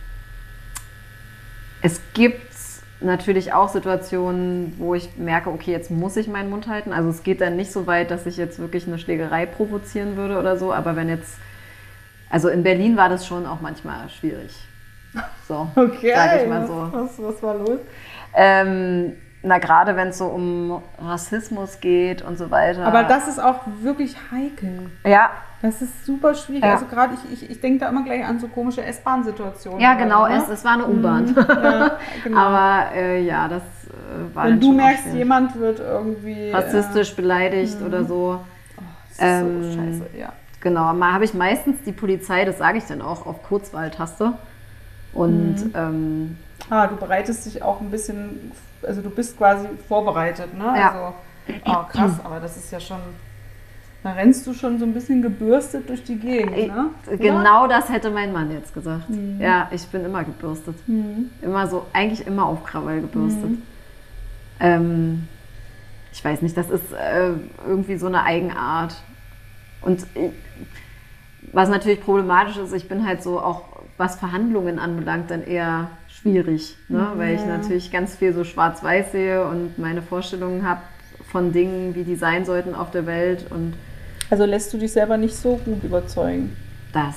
[1.80, 2.47] es gibt
[3.00, 6.92] natürlich auch Situationen, wo ich merke, okay, jetzt muss ich meinen Mund halten.
[6.92, 10.38] Also es geht dann nicht so weit, dass ich jetzt wirklich eine Schlägerei provozieren würde
[10.38, 11.38] oder so, aber wenn jetzt,
[12.30, 14.54] also in Berlin war das schon auch manchmal schwierig.
[15.46, 16.88] So, okay, sag ich mal so.
[16.92, 17.80] Was, was war los?
[18.34, 22.84] Ähm, na, gerade wenn es so um Rassismus geht und so weiter.
[22.84, 24.90] Aber das ist auch wirklich heikel.
[25.04, 25.30] Ja,
[25.62, 26.64] das ist super schwierig.
[26.64, 26.74] Ja.
[26.74, 29.80] Also gerade ich, ich, ich denke da immer gleich an so komische S-Bahn-Situationen.
[29.80, 30.36] Ja, genau, oder?
[30.36, 31.26] es, es war eine U-Bahn.
[31.26, 31.36] Mhm.
[31.36, 32.38] Ja, genau.
[32.38, 37.80] Aber äh, ja, das äh, war Wenn du merkst, jemand wird irgendwie rassistisch äh, beleidigt
[37.84, 38.40] oder so.
[38.76, 40.32] Oh, das ist ähm, so scheiße, ja.
[40.60, 44.34] Genau, mal habe ich meistens die Polizei, das sage ich dann auch, auf Kurzwahltaste.
[45.12, 45.72] Und mhm.
[45.74, 46.38] ähm,
[46.70, 48.52] ah, du bereitest dich auch ein bisschen,
[48.86, 50.64] also du bist quasi vorbereitet, ne?
[50.64, 50.90] Ja.
[50.92, 51.14] Also,
[51.66, 53.00] oh, krass, aber das ist ja schon
[54.02, 56.90] Da rennst du schon so ein bisschen gebürstet durch die Gegend, ne?
[57.18, 57.68] Genau ja?
[57.68, 59.10] das hätte mein Mann jetzt gesagt.
[59.10, 59.40] Mhm.
[59.40, 60.76] Ja, ich bin immer gebürstet.
[60.86, 61.30] Mhm.
[61.42, 63.50] Immer so, eigentlich immer auf Krawall gebürstet.
[63.50, 63.62] Mhm.
[64.60, 65.28] Ähm,
[66.12, 67.32] ich weiß nicht, das ist äh,
[67.66, 68.94] irgendwie so eine Eigenart.
[69.82, 70.30] Und ich,
[71.52, 73.62] was natürlich problematisch ist, ich bin halt so auch,
[73.96, 75.90] was Verhandlungen anbelangt, dann eher
[76.20, 77.12] schwierig, ne?
[77.16, 80.82] Weil ich natürlich ganz viel so schwarz-weiß sehe und meine Vorstellungen habe
[81.30, 83.46] von Dingen, wie die sein sollten auf der Welt.
[83.50, 83.74] Und
[84.30, 86.56] also lässt du dich selber nicht so gut überzeugen?
[86.92, 87.16] Das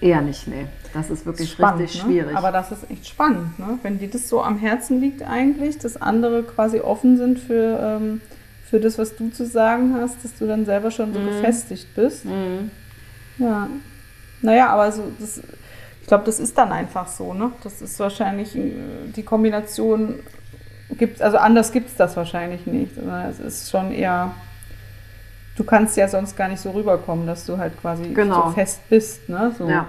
[0.00, 0.66] eher nicht, nee.
[0.92, 2.10] Das ist wirklich spannend, richtig ne?
[2.10, 2.36] schwierig.
[2.36, 3.78] Aber das ist echt spannend, ne?
[3.82, 8.20] wenn dir das so am Herzen liegt eigentlich, dass andere quasi offen sind für, ähm,
[8.68, 11.26] für das, was du zu sagen hast, dass du dann selber schon so mhm.
[11.26, 12.24] gefestigt bist.
[12.24, 12.70] Mhm.
[13.38, 13.68] Ja.
[14.42, 15.40] Naja, aber so, das,
[16.06, 17.50] ich glaube, das ist dann einfach so, ne?
[17.64, 18.70] Das ist wahrscheinlich äh,
[19.16, 20.20] die Kombination
[20.96, 22.92] gibt also anders gibt es das wahrscheinlich nicht.
[23.28, 24.30] Es ist schon eher,
[25.56, 28.44] du kannst ja sonst gar nicht so rüberkommen, dass du halt quasi genau.
[28.44, 29.52] so fest bist, ne?
[29.58, 29.68] So.
[29.68, 29.88] Ja.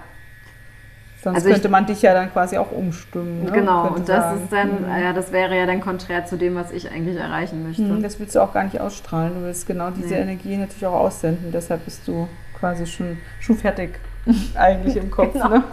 [1.21, 3.43] Sonst also könnte man dich ja dann quasi auch umstimmen.
[3.43, 3.51] Ne?
[3.51, 4.41] Genau, und das sagen.
[4.41, 4.89] ist dann, mhm.
[4.89, 7.83] ja, das wäre ja dann konträr zu dem, was ich eigentlich erreichen möchte.
[7.83, 9.35] Mhm, das willst du auch gar nicht ausstrahlen.
[9.35, 10.21] Du willst genau diese nee.
[10.21, 11.51] Energie natürlich auch aussenden.
[11.51, 12.27] Deshalb bist du
[12.59, 13.99] quasi schon, schon fertig
[14.55, 15.33] eigentlich im Kopf.
[15.33, 15.49] genau.
[15.49, 15.63] ne?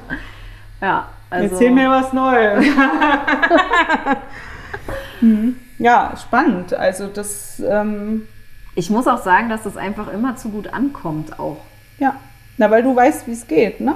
[0.84, 1.54] Ja, also.
[1.54, 2.66] Erzähl mir was Neues.
[5.22, 5.56] mhm.
[5.78, 6.74] Ja, spannend.
[6.74, 7.62] Also das.
[7.66, 8.28] Ähm,
[8.74, 11.62] ich muss auch sagen, dass das einfach immer zu gut ankommt auch.
[11.98, 12.16] Ja.
[12.58, 13.94] Na, weil du weißt, wie es geht, ne?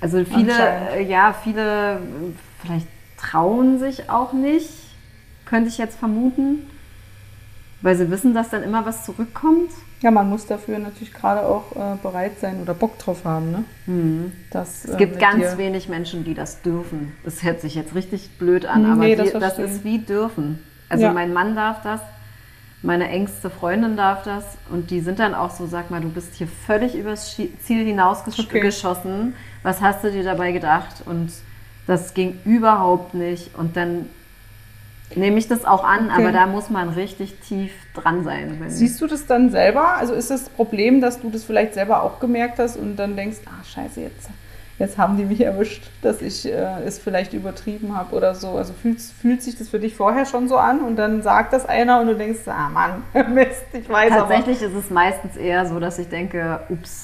[0.00, 2.00] Also viele, ja, viele
[2.60, 4.70] vielleicht trauen sich auch nicht,
[5.46, 6.68] könnte ich jetzt vermuten,
[7.80, 9.70] weil sie wissen, dass dann immer was zurückkommt.
[10.04, 13.50] Ja, man muss dafür natürlich gerade auch äh, bereit sein oder Bock drauf haben.
[13.50, 13.64] Ne?
[13.86, 14.32] Mhm.
[14.50, 17.14] Das, es äh, gibt ganz wenig Menschen, die das dürfen.
[17.24, 20.62] Das hört sich jetzt richtig blöd an, aber nee, das, die, das, ist wie dürfen.
[20.90, 21.12] Also ja.
[21.14, 22.02] mein Mann darf das,
[22.82, 26.34] meine engste Freundin darf das und die sind dann auch so, sag mal, du bist
[26.34, 29.20] hier völlig übers Ziel hinausgeschossen.
[29.20, 29.32] Okay.
[29.62, 30.96] Was hast du dir dabei gedacht?
[31.06, 31.32] Und
[31.86, 33.56] das ging überhaupt nicht.
[33.56, 34.10] Und dann
[35.16, 36.22] nehme ich das auch an, okay.
[36.22, 38.58] aber da muss man richtig tief dran sein.
[38.68, 39.96] Siehst du das dann selber?
[39.96, 43.38] Also ist das Problem, dass du das vielleicht selber auch gemerkt hast und dann denkst,
[43.46, 44.28] ah scheiße, jetzt,
[44.78, 48.50] jetzt haben die mich erwischt, dass ich äh, es vielleicht übertrieben habe oder so.
[48.50, 51.66] Also fühlt, fühlt sich das für dich vorher schon so an und dann sagt das
[51.66, 53.02] einer und du denkst, ah Mann,
[53.34, 54.66] Mist, ich weiß Tatsächlich aber.
[54.66, 57.03] ist es meistens eher so, dass ich denke, ups,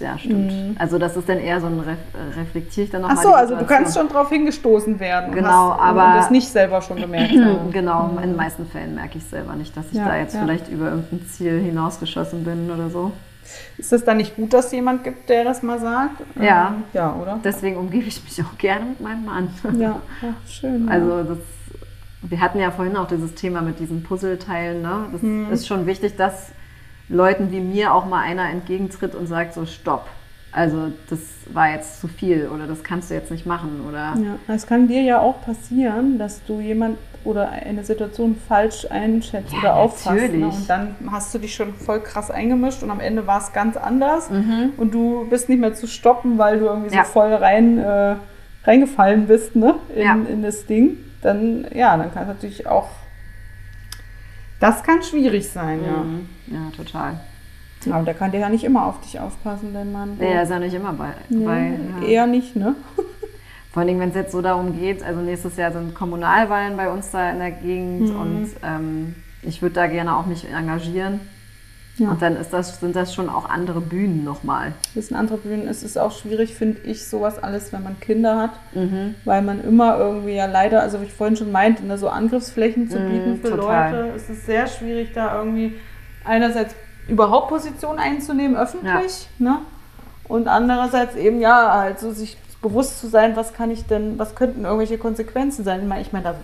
[0.00, 0.50] ja, stimmt.
[0.50, 0.76] Mhm.
[0.78, 1.98] Also das ist dann eher so ein Ref
[2.36, 3.18] reflektiere ich dann nochmal.
[3.18, 5.32] Ach so, also du kannst schon darauf hingestoßen werden.
[5.34, 7.70] Genau, hast, aber und das nicht selber schon gemerkt haben.
[7.70, 8.18] genau, mhm.
[8.18, 10.42] in den meisten Fällen merke ich selber nicht, dass ich ja, da jetzt ja.
[10.42, 13.12] vielleicht über irgendein Ziel hinausgeschossen bin oder so.
[13.78, 16.22] Ist es dann nicht gut, dass es jemand gibt, der das mal sagt?
[16.40, 16.68] Ja.
[16.68, 17.40] Ähm, ja, oder?
[17.42, 19.48] Deswegen umgebe ich mich auch gerne mit meinem Mann.
[19.78, 20.88] Ja, ja schön.
[20.88, 21.38] Also das,
[22.22, 24.82] wir hatten ja vorhin auch dieses Thema mit diesen Puzzleteilen.
[24.82, 25.06] Ne?
[25.12, 25.52] Das mhm.
[25.52, 26.52] ist schon wichtig, dass
[27.10, 30.06] Leuten wie mir auch mal einer entgegentritt und sagt so, stopp.
[30.52, 31.20] Also das
[31.52, 34.14] war jetzt zu viel oder das kannst du jetzt nicht machen oder.
[34.16, 39.52] Ja, es kann dir ja auch passieren, dass du jemand oder eine Situation falsch einschätzt
[39.52, 40.32] ja, oder auffasst.
[40.32, 40.46] Ne?
[40.46, 43.76] Und dann hast du dich schon voll krass eingemischt und am Ende war es ganz
[43.76, 44.72] anders mhm.
[44.76, 47.04] und du bist nicht mehr zu stoppen, weil du irgendwie ja.
[47.04, 48.16] so voll rein äh,
[48.64, 49.76] reingefallen bist ne?
[49.94, 50.14] in, ja.
[50.14, 50.96] in das Ding.
[51.22, 52.88] Dann ja, dann kann es natürlich auch
[54.60, 56.28] das kann schwierig sein, mhm.
[56.48, 56.58] ja.
[56.58, 57.20] Ja, total.
[57.90, 60.16] Aber der kann dir ja nicht immer auf dich aufpassen, dein Mann.
[60.18, 61.14] Nee, er ist ja nicht immer bei.
[61.30, 62.06] Nee, bei ja.
[62.06, 62.74] Eher nicht, ne?
[63.72, 67.10] Vor allem, wenn es jetzt so darum geht, also nächstes Jahr sind Kommunalwahlen bei uns
[67.10, 68.20] da in der Gegend mhm.
[68.20, 71.20] und ähm, ich würde da gerne auch mich engagieren.
[72.00, 72.10] Ja.
[72.10, 74.72] Und dann ist das, sind das schon auch andere Bühnen nochmal.
[74.94, 75.68] Das sind andere Bühnen.
[75.68, 79.14] Es ist auch schwierig, finde ich, sowas alles, wenn man Kinder hat, mhm.
[79.26, 82.88] weil man immer irgendwie ja leider, also wie ich vorhin schon meinte, ne, so Angriffsflächen
[82.88, 83.92] zu mhm, bieten für total.
[83.92, 84.16] Leute.
[84.16, 85.74] Es ist sehr schwierig, da irgendwie
[86.24, 86.74] einerseits
[87.06, 89.44] überhaupt Position einzunehmen, öffentlich, ja.
[89.44, 89.58] ne?
[90.26, 94.64] Und andererseits eben, ja, also sich bewusst zu sein, was kann ich denn, was könnten
[94.64, 95.80] irgendwelche Konsequenzen sein.
[96.00, 96.34] Ich meine, da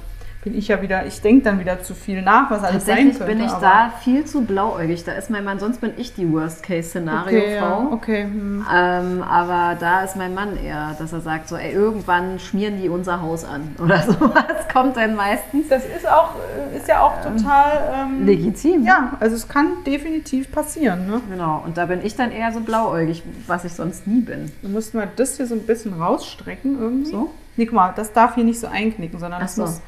[0.46, 3.24] bin ich ja wieder, ich denke dann wieder zu viel nach, was alles sein könnte.
[3.24, 5.02] bin ich da viel zu blauäugig.
[5.02, 7.88] Da ist mein Mann, sonst bin ich die Worst-Case-Szenario-Frau.
[7.90, 8.22] Okay, ja, okay.
[8.22, 8.64] Hm.
[8.72, 12.88] Ähm, aber da ist mein Mann eher, dass er sagt so, ey, irgendwann schmieren die
[12.88, 14.14] unser Haus an oder so.
[14.20, 15.68] Was kommt denn meistens?
[15.68, 18.84] Das ist auch, äh, ist ja auch ähm, total ähm, legitim.
[18.84, 21.08] Ja, also es kann definitiv passieren.
[21.08, 21.22] Ne?
[21.28, 24.52] Genau, und da bin ich dann eher so blauäugig, was ich sonst nie bin.
[24.62, 27.10] Du musst mal das hier so ein bisschen rausstrecken irgendwie.
[27.10, 27.30] So?
[27.56, 29.62] Nee, guck mal, das darf hier nicht so einknicken, sondern das so.
[29.62, 29.80] muss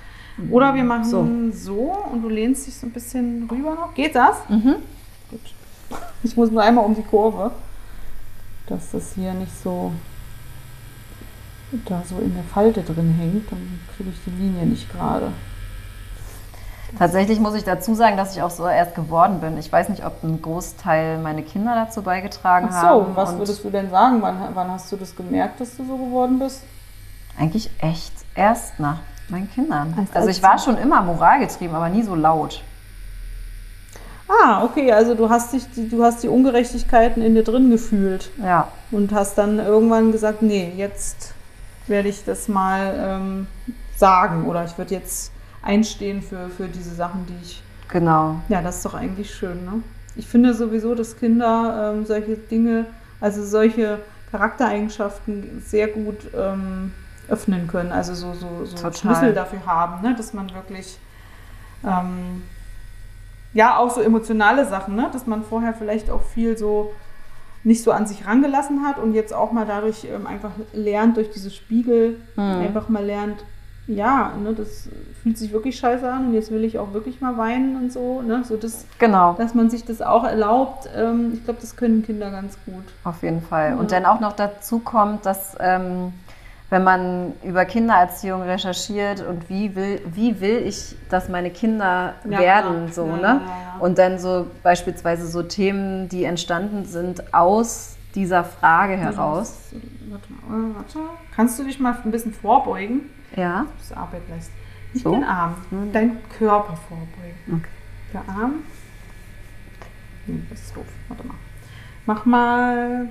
[0.51, 1.26] oder wir machen so.
[1.53, 1.97] so.
[2.12, 3.95] und du lehnst dich so ein bisschen rüber noch.
[3.95, 4.36] Geht das?
[4.49, 4.76] Mhm.
[5.30, 5.41] Gut.
[6.22, 7.51] Ich muss nur einmal um die Kurve,
[8.66, 9.93] dass das hier nicht so
[11.84, 13.51] da so in der Falte drin hängt.
[13.51, 15.32] Dann kriege ich die Linie nicht gerade.
[16.97, 19.59] Tatsächlich muss ich dazu sagen, dass ich auch so erst geworden bin.
[19.59, 23.16] Ich weiß nicht, ob ein Großteil meine Kinder dazu beigetragen Ach so, haben.
[23.16, 24.22] was würdest du denn sagen?
[24.22, 26.62] Wann, wann hast du das gemerkt, dass du so geworden bist?
[27.39, 29.01] Eigentlich echt erst nach
[29.31, 29.95] meinen Kindern.
[29.97, 32.62] Als- also als- ich war schon immer moralgetrieben, aber nie so laut.
[34.29, 38.31] Ah, okay, also du hast dich, die, du hast die Ungerechtigkeiten in dir drin gefühlt
[38.43, 41.33] Ja, und hast dann irgendwann gesagt, nee, jetzt
[41.87, 43.47] werde ich das mal ähm,
[43.97, 47.62] sagen oder ich würde jetzt einstehen für, für diese Sachen, die ich.
[47.89, 48.37] genau.
[48.51, 49.83] Ja, das ist doch eigentlich schön, ne?
[50.14, 52.85] Ich finde sowieso, dass Kinder ähm, solche Dinge,
[53.20, 54.01] also solche
[54.31, 56.93] Charaktereigenschaften sehr gut ähm,
[57.29, 58.95] öffnen können, also so, so, so Total.
[58.95, 60.14] Schlüssel dafür haben, ne?
[60.16, 60.99] dass man wirklich
[61.85, 62.43] ähm,
[63.53, 65.09] ja auch so emotionale Sachen, ne?
[65.12, 66.93] dass man vorher vielleicht auch viel so
[67.64, 71.31] nicht so an sich rangelassen hat und jetzt auch mal dadurch ähm, einfach lernt, durch
[71.31, 72.61] diese Spiegel Mhm.
[72.62, 73.45] einfach mal lernt,
[73.89, 74.89] ja, ne, das
[75.22, 78.20] fühlt sich wirklich scheiße an und jetzt will ich auch wirklich mal weinen und so,
[78.22, 78.43] ne?
[78.45, 82.31] So das, Genau, dass man sich das auch erlaubt, ähm, ich glaube, das können Kinder
[82.31, 82.85] ganz gut.
[83.05, 83.70] auf jeden Fall.
[83.70, 83.76] Ja.
[83.76, 86.12] Und dann auch noch dazu kommt, dass ähm,
[86.71, 92.39] wenn man über Kindererziehung recherchiert und wie will, wie will ich, dass meine Kinder Ja,
[92.39, 93.23] werden, so, Ja, ne?
[93.23, 93.77] ja.
[93.81, 99.71] Und dann so beispielsweise so Themen, die entstanden sind aus dieser Frage heraus.
[100.11, 100.99] Warte mal, warte.
[101.35, 103.11] Kannst du dich mal ein bisschen vorbeugen?
[103.37, 103.66] Ja.
[103.79, 104.53] Das Arbeit leisten.
[104.93, 105.12] Nicht So?
[105.12, 105.93] den Arm, Hm.
[105.93, 107.39] deinen Körper vorbeugen.
[107.49, 107.69] Okay.
[108.12, 108.55] Der Arm.
[110.27, 110.85] Hm, das ist doof.
[111.09, 111.35] Warte mal.
[112.07, 113.09] Mach mal.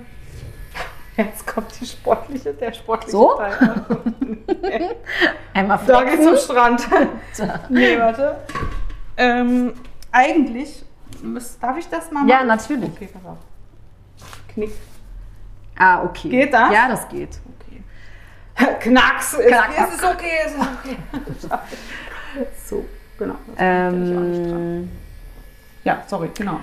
[1.18, 3.34] Jetzt kommt die sportliche, der sportliche So?
[3.36, 3.76] Teil.
[5.52, 6.78] Einmal Da geht's zum flexen.
[6.78, 7.70] Strand.
[7.70, 8.36] nee, warte.
[9.16, 9.72] Ähm,
[10.12, 10.84] eigentlich,
[11.20, 12.28] müß- darf ich das mal machen?
[12.28, 12.88] Ja, natürlich.
[12.92, 13.38] Okay, pass auf.
[14.54, 14.70] Knick.
[15.76, 16.28] Ah, okay.
[16.28, 16.72] Geht das?
[16.72, 17.38] Ja, das geht.
[17.60, 17.82] Okay.
[18.80, 19.34] Knacks.
[19.34, 20.96] Es, Knack, es ist okay, es ist okay.
[22.64, 22.84] so,
[23.18, 23.34] genau.
[23.48, 24.60] Das kann ich auch nicht dran.
[24.62, 24.90] Ähm,
[25.82, 26.60] ja, sorry, genau.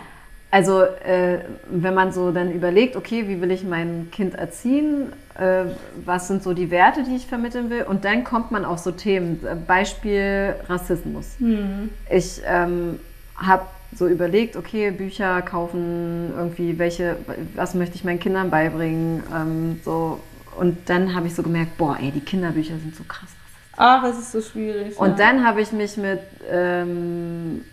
[0.52, 1.40] Also, äh,
[1.70, 5.12] wenn man so dann überlegt, okay, wie will ich mein Kind erziehen?
[5.38, 5.66] Äh,
[6.06, 7.84] was sind so die Werte, die ich vermitteln will?
[7.84, 9.46] Und dann kommt man auf so Themen.
[9.46, 11.36] Äh, Beispiel Rassismus.
[11.40, 11.90] Hm.
[12.10, 13.00] Ich ähm,
[13.36, 17.18] habe so überlegt, okay, Bücher kaufen, irgendwie, welche,
[17.56, 19.24] was möchte ich meinen Kindern beibringen?
[19.34, 20.20] Ähm, so.
[20.58, 23.30] Und dann habe ich so gemerkt, boah, ey, die Kinderbücher sind so krass.
[23.78, 24.98] Ach, es ist so schwierig.
[24.98, 25.16] Und ja.
[25.16, 27.66] dann habe ich mich mit ähm,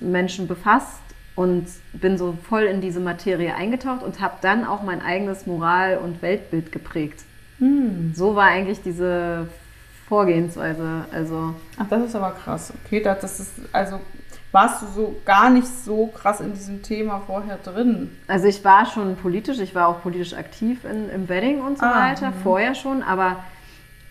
[0.00, 1.00] Antirassismus-Menschen befasst
[1.34, 5.98] und bin so voll in diese Materie eingetaucht und habe dann auch mein eigenes Moral-
[5.98, 7.24] und Weltbild geprägt.
[7.58, 8.12] Hm.
[8.14, 9.48] So war eigentlich diese
[10.08, 11.04] Vorgehensweise.
[11.12, 12.72] Also Ach, das ist aber krass.
[12.84, 14.00] Okay, das, das ist, also
[14.52, 18.16] warst du so gar nicht so krass in diesem Thema vorher drin.
[18.28, 21.84] Also ich war schon politisch, ich war auch politisch aktiv in, im Wedding und so
[21.84, 22.34] Ah, weiter, mhm.
[22.42, 23.36] vorher schon, aber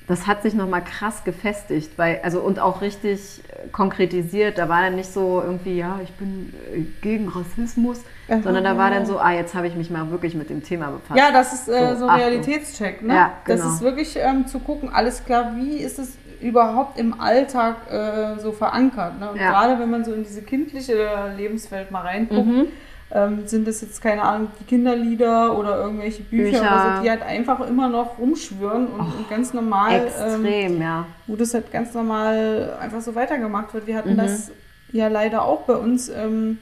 [0.08, 4.58] das hat sich nochmal krass gefestigt, weil, also und auch richtig äh, konkretisiert.
[4.58, 8.42] Da war dann nicht so irgendwie, ja, ich bin äh, gegen Rassismus, Aha.
[8.44, 10.92] sondern da war dann so, ah, jetzt habe ich mich mal wirklich mit dem Thema
[10.92, 11.20] befasst.
[11.20, 12.22] Ja, das ist äh, So, so, Achtung.
[12.22, 13.16] Realitätscheck, ne?
[13.16, 13.74] Ja, Das genau.
[13.74, 18.52] ist wirklich ähm, zu gucken, alles klar, wie ist es überhaupt im Alltag äh, so
[18.52, 19.20] verankert.
[19.20, 19.32] Ne?
[19.32, 19.50] Und Ja.
[19.50, 22.68] gerade wenn man so in diese kindliche Lebenswelt mal reinguckt, Mhm.
[23.12, 26.62] Ähm, sind das jetzt keine Ahnung, die Kinderlieder oder irgendwelche Bücher, Bücher.
[26.62, 31.06] Oder so, die halt einfach immer noch rumschwören und, und ganz normal, ähm, Extrem, ja.
[31.28, 33.88] wo das halt ganz normal einfach so weitergemacht wird.
[33.88, 34.18] Wir hatten Mhm.
[34.18, 34.52] das
[34.92, 36.10] ja leider auch bei uns.
[36.10, 36.58] Ähm,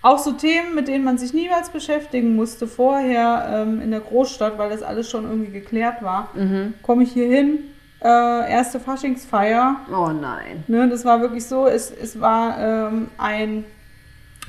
[0.00, 4.56] auch so Themen, mit denen man sich niemals beschäftigen musste vorher ähm, in der Großstadt,
[4.56, 6.28] weil das alles schon irgendwie geklärt war.
[6.34, 6.74] Mhm.
[6.82, 7.58] Komme ich hier hin,
[8.00, 9.74] äh, erste Faschingsfeier.
[9.92, 10.62] Oh nein.
[10.68, 13.64] Ne, das war wirklich so, es, es war ähm, ein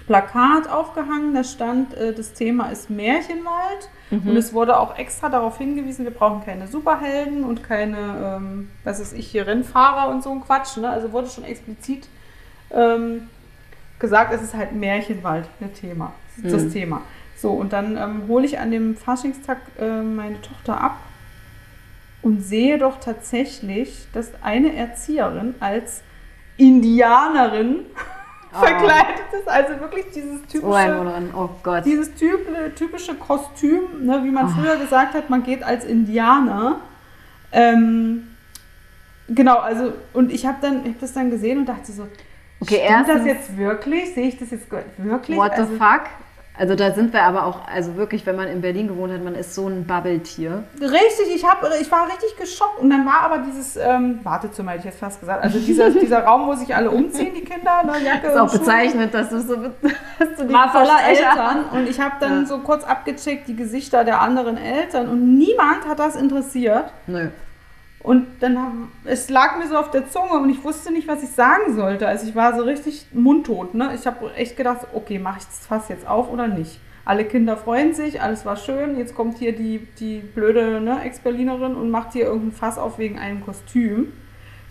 [0.10, 3.90] Plakat aufgehangen, da stand, äh, das Thema ist Märchenwald.
[4.10, 9.00] Und es wurde auch extra darauf hingewiesen, wir brauchen keine Superhelden und keine, ähm, was
[9.00, 10.78] weiß ich, hier Rennfahrer und so ein Quatsch.
[10.78, 10.90] Ne?
[10.90, 12.08] Also wurde schon explizit
[12.72, 13.30] ähm,
[14.00, 16.14] gesagt, es ist halt Märchenwald, das Thema.
[16.38, 16.74] Das, ist das Mhm.
[16.74, 17.02] Thema.
[17.38, 20.98] So, und dann ähm, hole ich an dem Faschingstag äh, meine Tochter ab
[22.24, 26.02] und sehe doch tatsächlich, dass eine Erzieherin als
[26.58, 27.82] Indianerin
[28.52, 29.48] verkleidet ist.
[29.48, 31.86] Also wirklich dieses typische, oh Gott.
[31.86, 32.40] dieses typ,
[32.76, 34.50] typische Kostüm, ne, wie man Oh.
[34.50, 36.80] früher gesagt hat, man geht als Indianer.
[37.52, 38.28] Ähm,
[39.28, 42.08] genau, also und ich habe dann, ich hab das dann gesehen und dachte so,
[42.62, 44.14] Okay, stimmt das erstens- jetzt wirklich?
[44.14, 45.38] Sehe ich das jetzt wirklich?
[45.38, 46.02] What the also, fuck?
[46.60, 49.34] Also da sind wir aber auch, also wirklich, wenn man in Berlin gewohnt hat, man
[49.34, 50.64] ist so ein Bubble-Tier.
[50.82, 52.80] Richtig, ich, hab, ich war richtig geschockt.
[52.80, 55.42] Und dann war aber dieses ähm, Wartezimmer, hätte ich jetzt fast gesagt.
[55.42, 58.60] Also dieser, dieser Raum, wo sich alle umziehen, die Kinder, ne, Jacke Ist auch Schuhe.
[58.60, 59.56] bezeichnet, dass du so
[60.20, 62.46] dass du die war voller Eltern und ich habe dann Ja.
[62.46, 66.92] so kurz abgecheckt die Gesichter der anderen Eltern und niemand hat das interessiert.
[67.08, 67.30] Nö.
[68.10, 71.22] Und dann haben, es lag mir so auf der Zunge und ich wusste nicht, was
[71.22, 72.08] ich sagen sollte.
[72.08, 73.76] Also ich war so richtig mundtot.
[73.76, 73.92] Ne?
[73.94, 76.80] Ich habe echt gedacht, okay, mache ich das Fass jetzt auf oder nicht?
[77.06, 78.98] Alle Kinder freuen sich, alles war schön.
[78.98, 83.20] Jetzt kommt hier die, die blöde ne, Ex-Berlinerin und macht hier irgendein Fass auf wegen
[83.20, 84.12] einem Kostüm.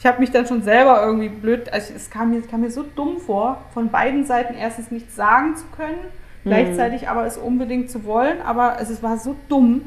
[0.00, 2.84] Ich habe mich dann schon selber irgendwie blöd, also es kam mir, kam mir so
[2.96, 5.98] dumm vor, von beiden Seiten erstens nichts sagen zu können,
[6.42, 6.48] mhm.
[6.48, 9.82] gleichzeitig aber es unbedingt zu wollen, aber es, es war so dumm.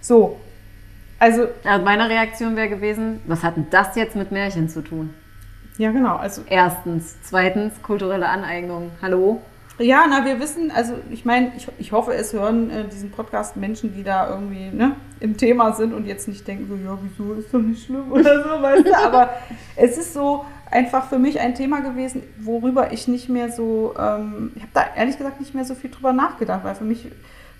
[0.00, 0.38] So,
[1.18, 5.14] also, also meine Reaktion wäre gewesen, was hat denn das jetzt mit Märchen zu tun?
[5.78, 6.16] Ja, genau.
[6.16, 7.16] Also Erstens.
[7.22, 8.90] Zweitens, kulturelle Aneignung.
[9.02, 9.42] Hallo?
[9.78, 13.56] Ja, na, wir wissen, also ich meine, ich, ich hoffe, es hören äh, diesen Podcast
[13.56, 17.34] Menschen, die da irgendwie ne, im Thema sind und jetzt nicht denken, so, ja, wieso
[17.34, 19.30] ist doch nicht schlimm oder so, weißt du, aber
[19.74, 24.52] es ist so einfach für mich ein Thema gewesen, worüber ich nicht mehr so, ähm,
[24.54, 27.10] ich habe da ehrlich gesagt nicht mehr so viel drüber nachgedacht, weil für mich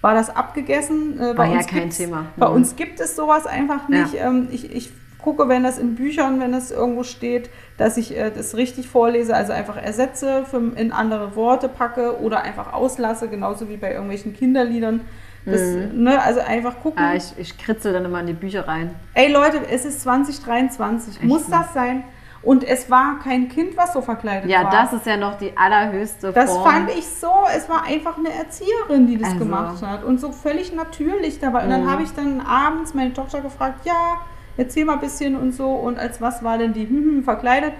[0.05, 1.19] war das abgegessen.
[1.19, 2.27] Äh, war ja kein Thema.
[2.37, 2.57] Bei mhm.
[2.57, 4.13] uns gibt es sowas einfach nicht.
[4.13, 4.29] Ja.
[4.29, 7.49] Ähm, ich, ich gucke, wenn das in Büchern, wenn es irgendwo steht,
[7.79, 12.43] dass ich äh, das richtig vorlese, also einfach ersetze, für, in andere Worte packe oder
[12.43, 15.01] einfach auslasse, genauso wie bei irgendwelchen Kinderliedern.
[15.47, 16.03] Das, mhm.
[16.03, 17.03] ne, also einfach gucken.
[17.03, 18.95] Ah, ich, ich kritzel dann immer in die Bücher rein.
[19.15, 21.17] Ey Leute, es ist 2023.
[21.17, 21.25] Echt?
[21.25, 22.05] Muss das sein?
[22.45, 24.73] Und es war kein Kind, was so verkleidet ja, war.
[24.73, 26.35] Ja, das ist ja noch die allerhöchste Form.
[26.35, 27.33] Das fand ich so.
[27.55, 29.39] Es war einfach eine Erzieherin, die das also.
[29.41, 30.05] gemacht hat.
[30.05, 31.65] Und so völlig natürlich dabei.
[31.65, 31.91] Und dann mhm.
[31.91, 34.21] habe ich dann abends meine Tochter gefragt, ja,
[34.59, 35.71] erzähl mal ein bisschen und so.
[35.71, 37.73] Und als was war denn die hm, hm, verkleidet?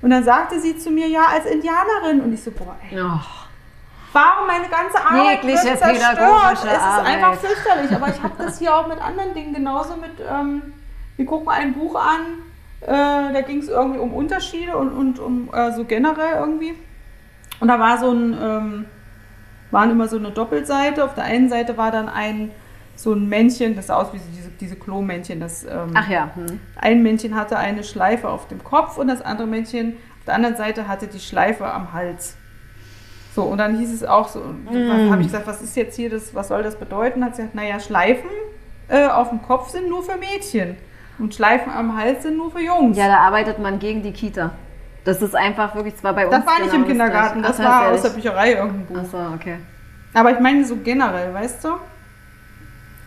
[0.00, 2.22] Und dann sagte sie zu mir, ja, als Indianerin.
[2.22, 2.98] Und ich so, boah, ey.
[2.98, 3.20] Oh.
[4.14, 6.52] Warum meine ganze Arbeit Jegliche wird zerstört?
[6.54, 7.06] Es ist Arbeit.
[7.06, 7.94] einfach fürchterlich.
[7.94, 10.62] Aber ich habe das hier auch mit anderen Dingen genauso mit, ähm,
[11.16, 12.47] wir gucken ein Buch an,
[12.80, 16.74] äh, da ging es irgendwie um Unterschiede und, und um äh, so generell irgendwie.
[17.60, 18.84] Und da war so ein, ähm,
[19.70, 21.04] waren immer so eine Doppelseite.
[21.04, 22.50] Auf der einen Seite war dann ein
[22.94, 25.38] so ein Männchen, das sah aus wie diese, diese Klo-Männchen.
[25.38, 26.30] Das, ähm, Ach ja.
[26.34, 26.58] Hm.
[26.76, 30.56] Ein Männchen hatte eine Schleife auf dem Kopf und das andere Männchen auf der anderen
[30.56, 32.36] Seite hatte die Schleife am Hals.
[33.34, 35.10] So, und dann hieß es auch so, mm.
[35.12, 37.24] habe ich gesagt, was ist jetzt hier das, was soll das bedeuten?
[37.24, 38.28] Hat sie gesagt, naja, Schleifen
[38.88, 40.76] äh, auf dem Kopf sind nur für Mädchen.
[41.18, 42.96] Und Schleifen am Hals sind nur für Jungs.
[42.96, 44.52] Ja, da arbeitet man gegen die Kita.
[45.04, 46.36] Das ist einfach wirklich zwar bei uns.
[46.36, 48.94] Das war nicht genau im Kindergarten, das, das war aus der Bücherei irgendwo.
[48.98, 49.58] Ach so, okay.
[50.14, 51.68] Aber ich meine so generell, weißt du?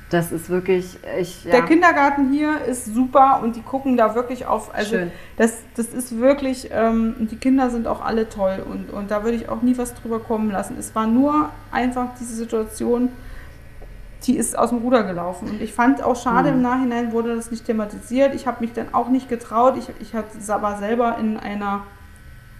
[0.10, 1.52] Das ist wirklich, ich, ja.
[1.52, 4.76] Der Kindergarten hier ist super und die gucken da wirklich auf.
[4.76, 5.12] Also Schön.
[5.38, 9.38] Das, das ist wirklich, ähm, die Kinder sind auch alle toll und, und da würde
[9.38, 10.76] ich auch nie was drüber kommen lassen.
[10.78, 13.08] Es war nur einfach diese Situation,
[14.24, 15.50] die ist aus dem Ruder gelaufen.
[15.50, 16.58] Und ich fand auch schade, mhm.
[16.58, 18.36] im Nachhinein wurde das nicht thematisiert.
[18.36, 19.76] Ich habe mich dann auch nicht getraut.
[19.78, 21.84] Ich, ich war selber in einer,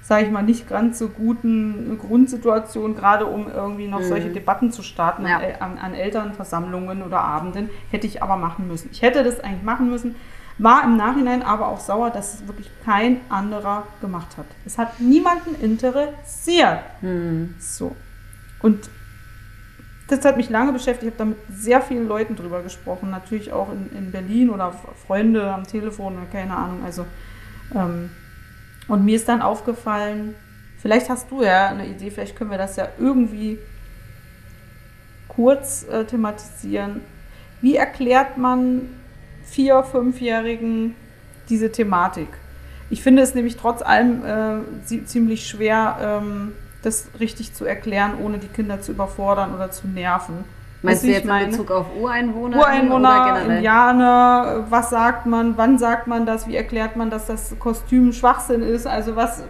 [0.02, 4.06] sage ich mal, nicht ganz so guten Grundsituation, gerade um irgendwie noch mhm.
[4.06, 5.40] solche Debatten zu starten ja.
[5.60, 7.70] an, an Elternversammlungen oder Abenden.
[7.92, 8.90] Hätte ich aber machen müssen.
[8.92, 10.16] Ich hätte das eigentlich machen müssen.
[10.58, 14.46] War im Nachhinein aber auch sauer, dass es wirklich kein anderer gemacht hat.
[14.66, 16.82] Es hat niemanden interessiert.
[17.02, 17.56] Mhm.
[17.60, 17.96] So.
[18.62, 18.90] Und
[20.12, 21.14] das hat mich lange beschäftigt.
[21.14, 23.10] Ich habe da mit sehr vielen Leuten drüber gesprochen.
[23.10, 24.74] Natürlich auch in, in Berlin oder
[25.08, 26.84] Freunde am Telefon oder keine Ahnung.
[26.84, 27.06] Also,
[27.74, 28.10] ähm,
[28.88, 30.36] und mir ist dann aufgefallen,
[30.80, 33.58] vielleicht hast du ja eine Idee, vielleicht können wir das ja irgendwie
[35.30, 37.02] kurz äh, thematisieren.
[37.62, 38.90] Wie erklärt man
[39.46, 40.96] vier-, fünfjährigen
[41.48, 42.28] diese Thematik?
[42.90, 46.52] Ich finde es nämlich trotz allem äh, ziemlich schwer, ähm,
[46.82, 50.44] das richtig zu erklären, ohne die Kinder zu überfordern oder zu nerven.
[50.84, 52.58] Meinst du jetzt in Bezug auf Ureinwohner?
[52.58, 58.14] Ureinwohner, Indianer, was sagt man, wann sagt man das, wie erklärt man, dass das Kostüm
[58.14, 58.88] Schwachsinn ist?
[58.88, 59.44] Also was,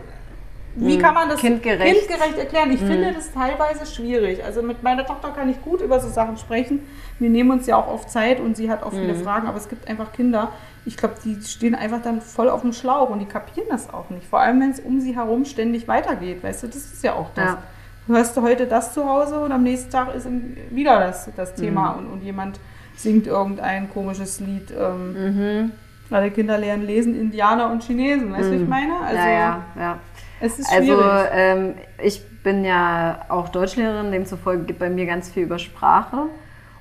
[0.75, 2.71] wie hm, kann man das kindgerecht, kindgerecht erklären?
[2.71, 2.88] Ich hm.
[2.88, 4.43] finde das teilweise schwierig.
[4.43, 6.86] Also mit meiner Tochter kann ich gut über so Sachen sprechen.
[7.19, 9.23] Wir nehmen uns ja auch oft Zeit und sie hat auch viele hm.
[9.23, 10.51] Fragen, aber es gibt einfach Kinder,
[10.86, 14.09] ich glaube, die stehen einfach dann voll auf dem Schlauch und die kapieren das auch
[14.09, 14.25] nicht.
[14.25, 16.43] Vor allem, wenn es um sie herum ständig weitergeht.
[16.43, 17.45] Weißt du, das ist ja auch das.
[17.45, 17.63] Ja.
[18.07, 20.27] Du hörst du heute das zu Hause und am nächsten Tag ist
[20.71, 21.99] wieder das, das Thema mhm.
[21.99, 22.59] und, und jemand
[22.95, 24.73] singt irgendein komisches Lied.
[24.77, 25.71] Ähm, mhm.
[26.09, 28.34] Alle Kinder lernen lesen, Indianer und Chinesen.
[28.34, 28.59] Weißt du, mhm.
[28.59, 28.99] wie ich meine?
[28.99, 29.99] Also, ja, ja, ja.
[30.39, 31.05] Es ist also, schwierig.
[31.05, 36.23] Also, ähm, ich bin ja auch Deutschlehrerin, demzufolge geht bei mir ganz viel über Sprache.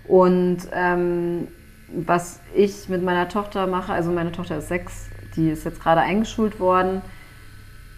[0.08, 1.48] Und ähm,
[1.92, 6.00] was ich mit meiner Tochter mache, also meine Tochter ist sechs, die ist jetzt gerade
[6.00, 7.02] eingeschult worden,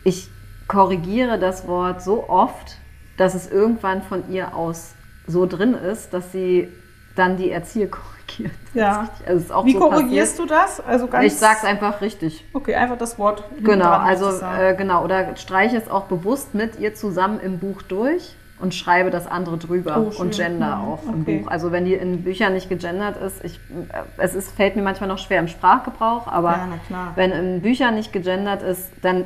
[0.04, 0.28] ich
[0.68, 2.78] korrigiere das Wort so oft,
[3.16, 4.94] dass es irgendwann von ihr aus
[5.26, 6.68] so drin ist, dass sie
[7.14, 8.52] dann die Erzieher korrigiert.
[8.74, 9.10] Ja.
[9.26, 10.50] Also Wie so korrigierst passiert.
[10.50, 10.80] du das?
[10.80, 12.44] Also ganz ich sag's einfach richtig.
[12.52, 13.44] Okay, einfach das Wort.
[13.60, 15.04] Genau, also äh, genau.
[15.04, 19.58] Oder streiche es auch bewusst mit ihr zusammen im Buch durch und schreibe das andere
[19.58, 21.38] drüber Oh, und gender Mhm, auch im okay.
[21.40, 21.50] Buch.
[21.50, 25.08] Also wenn die in Büchern nicht gegendert ist, ich, äh, es ist, fällt mir manchmal
[25.08, 26.52] noch schwer im Sprachgebrauch, aber
[26.88, 29.24] Ja, wenn in Büchern nicht gegendert ist, dann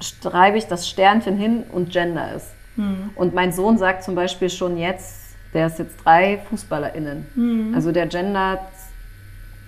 [0.00, 2.48] sch- schreibe ich das Sternchen hin und gender ist.
[2.76, 3.10] Hm.
[3.16, 7.26] Und mein Sohn sagt zum Beispiel schon jetzt, der ist jetzt drei FußballerInnen.
[7.34, 7.72] Hm.
[7.74, 8.60] Also der gendert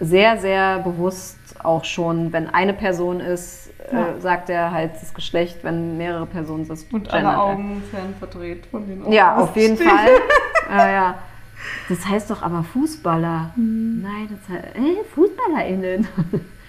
[0.00, 4.08] sehr, sehr bewusst auch schon, wenn eine Person ist, Ja.
[4.16, 6.92] äh, sagt er halt das Geschlecht, wenn mehrere Personen sind.
[6.92, 7.36] Und alle.
[7.38, 9.42] Augen fern verdreht von den Ja, Augen.
[9.42, 10.08] auf jeden Fall.
[10.70, 11.14] ja, ja.
[11.88, 13.50] Das heißt doch aber Fußballer.
[13.54, 14.02] Hm.
[14.02, 16.06] Nein, das heißt äh, FußballerInnen.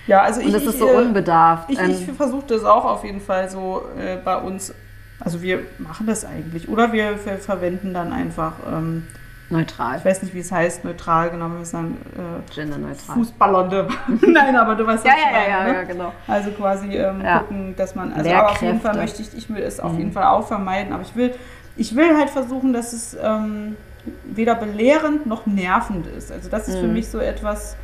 [0.08, 1.70] Ja, also ich, Und das ich, ist so äh, unbedarft.
[1.70, 4.74] Ich, Ähm, ich versuche das auch auf jeden Fall so äh, bei uns.
[5.20, 6.68] Also wir machen das eigentlich.
[6.70, 9.06] Oder wir, wir verwenden dann einfach, ähm,
[9.50, 9.98] neutral.
[9.98, 13.16] ich weiß nicht, wie es heißt, neutral, genau, wir sagen äh, Genderneutral.
[13.16, 13.88] Fußballernde.
[14.28, 15.74] Nein, aber du weißt Ja, was ich ja, ja, meine, ja, ne?
[15.80, 16.14] ja, genau.
[16.28, 17.40] Also quasi ähm, Ja.
[17.40, 19.98] gucken, dass man, also aber auf jeden Fall möchte ich, ich will es auf Mhm.
[20.00, 21.34] jeden Fall auch vermeiden, aber ich will,
[21.76, 23.76] ich will halt versuchen, dass es ähm,
[24.24, 26.32] weder belehrend noch nervend ist.
[26.32, 26.94] Also das ist für Mhm.
[26.94, 27.76] mich so etwas,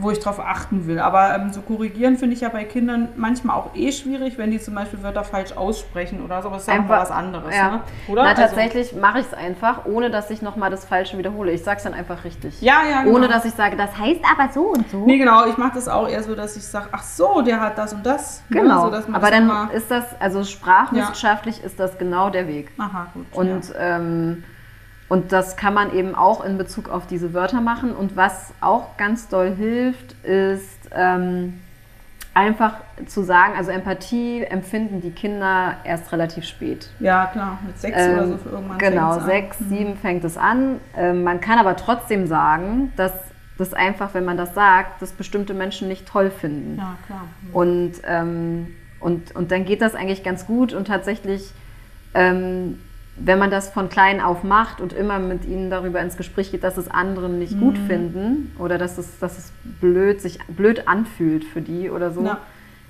[0.00, 0.98] wo ich drauf achten will.
[0.98, 4.60] Aber ähm, so korrigieren finde ich ja bei Kindern manchmal auch eh schwierig, wenn die
[4.60, 7.70] zum Beispiel Wörter falsch aussprechen oder so, aber das ist ja Einfach- was anderes, ja.
[7.70, 7.80] ne?
[8.08, 8.22] oder?
[8.22, 11.52] Na, Also- tatsächlich mache ich es einfach, ohne dass ich nochmal das Falsche wiederhole.
[11.52, 12.60] Ich sage es dann einfach richtig.
[12.60, 13.16] ja, ja, genau.
[13.16, 15.04] Ohne dass ich sage, das heißt aber so und so.
[15.06, 17.78] Nee, genau, ich mache das auch eher so, dass ich sage, ach so, der hat
[17.78, 18.42] das und das.
[18.48, 18.60] ne?
[18.60, 18.84] Genau.
[18.86, 22.70] So, dass man aber dann ist das, also sprachwissenschaftlich ist das genau der Weg.
[22.78, 23.26] Aha, gut.
[23.32, 23.96] Und, ja.
[23.96, 24.44] ähm,
[25.08, 27.94] und das kann man eben auch in Bezug auf diese Wörter machen.
[27.94, 31.60] Und was auch ganz doll hilft, ist ähm,
[32.32, 32.74] einfach
[33.06, 36.90] zu sagen, also Empathie empfinden die Kinder erst relativ spät.
[36.98, 38.78] Ja, klar, mit sechs Ähm, oder so für irgendwann.
[38.78, 39.30] Genau, fängt's an.
[39.30, 39.68] sechs, Mhm.
[39.68, 40.80] sieben fängt es an.
[40.96, 43.12] Ähm, man kann aber trotzdem sagen, dass
[43.56, 46.76] das einfach, wenn man das sagt, dass bestimmte Menschen nicht toll finden.
[46.78, 47.20] Ja, klar.
[47.42, 47.54] Mhm.
[47.54, 51.52] Und, ähm, und, und dann geht das eigentlich ganz gut und tatsächlich,
[52.14, 52.80] ähm,
[53.16, 56.64] wenn man das von klein auf macht und immer mit ihnen darüber ins Gespräch geht,
[56.64, 57.86] dass es anderen nicht gut Mhm.
[57.86, 62.38] finden oder dass es, dass es blöd, sich blöd anfühlt für die oder so, Ja.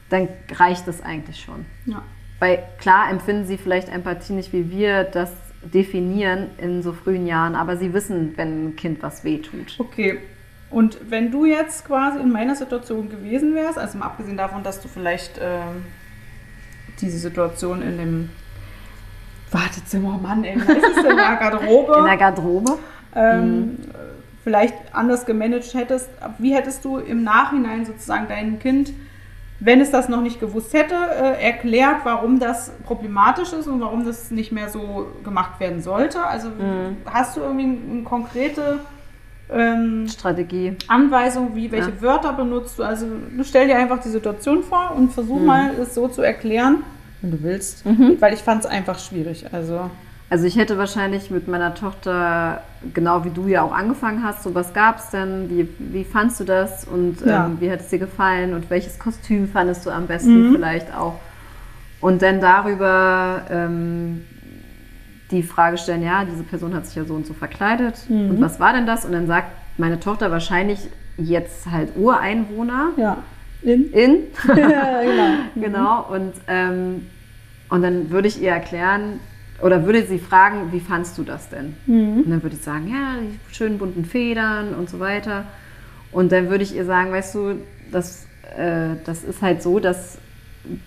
[0.09, 1.67] dann reicht das eigentlich schon.
[1.87, 2.03] Ja.
[2.41, 5.31] Weil klar empfinden sie vielleicht Empathie nicht, wie wir das
[5.63, 9.77] definieren in so frühen Jahren, aber sie wissen, wenn ein Kind was wehtut.
[9.79, 10.19] Okay.
[10.71, 14.81] Und wenn du jetzt quasi in meiner Situation gewesen wärst, also mal abgesehen davon, dass
[14.83, 15.85] du vielleicht ähm,
[17.01, 18.31] diese Situation in dem
[19.55, 21.95] Wartezimmer, Mann, ey, was ist denn da, Garderobe?
[21.99, 22.79] In der Garderobe?
[23.17, 23.79] ähm,
[24.43, 28.93] vielleicht anders gemanagt hättest, wie hättest du im Nachhinein sozusagen deinem Kind,
[29.61, 34.05] wenn es das noch nicht gewusst hätte, äh, erklärt, warum das problematisch ist und warum
[34.05, 36.27] das nicht mehr so gemacht werden sollte?
[36.27, 36.97] Also Mhm.
[37.07, 38.81] hast du irgendwie eine, eine konkrete
[39.51, 40.75] ähm, Strategie.
[40.89, 42.03] Anweisung, wie welche Ja.
[42.03, 42.83] Wörter benutzt du?
[42.83, 43.07] Also
[43.45, 45.47] stell dir einfach die Situation vor und versuch Mhm.
[45.47, 46.83] mal es so zu erklären,
[47.25, 48.17] wenn du willst, Mhm.
[48.21, 49.47] weil ich fand es einfach schwierig.
[49.53, 49.91] Also
[50.31, 52.63] Also ich hätte wahrscheinlich mit meiner Tochter,
[52.95, 56.41] genau wie du ja auch angefangen hast, so was gab es denn, wie, wie fandst
[56.41, 57.47] du das und Ja.
[57.47, 60.55] ähm, wie hat es dir gefallen und welches Kostüm fandest du am besten Mhm.
[60.55, 61.15] vielleicht auch.
[62.01, 64.23] Und dann darüber ähm,
[65.31, 68.31] die Frage stellen, ja, diese Person hat sich ja so und so verkleidet Mhm.
[68.31, 69.05] und was war denn das?
[69.05, 69.49] Und dann sagt
[69.79, 70.81] meine Tochter wahrscheinlich
[71.17, 73.19] jetzt halt Ureinwohner ja,
[73.63, 73.93] in.
[73.93, 74.17] in.
[74.57, 75.35] ja, genau.
[75.55, 77.07] Genau, und, ähm,
[77.75, 79.21] und dann würde ich ihr erklären,
[79.63, 81.75] oder würde sie fragen, wie fandst du das denn?
[81.87, 82.23] Mhm.
[82.25, 85.45] Und dann würde ich sagen, ja, die schönen bunten Federn und so weiter.
[86.13, 87.55] Und dann würde ich ihr sagen, weißt du,
[87.91, 90.19] das, äh, das ist halt so, dass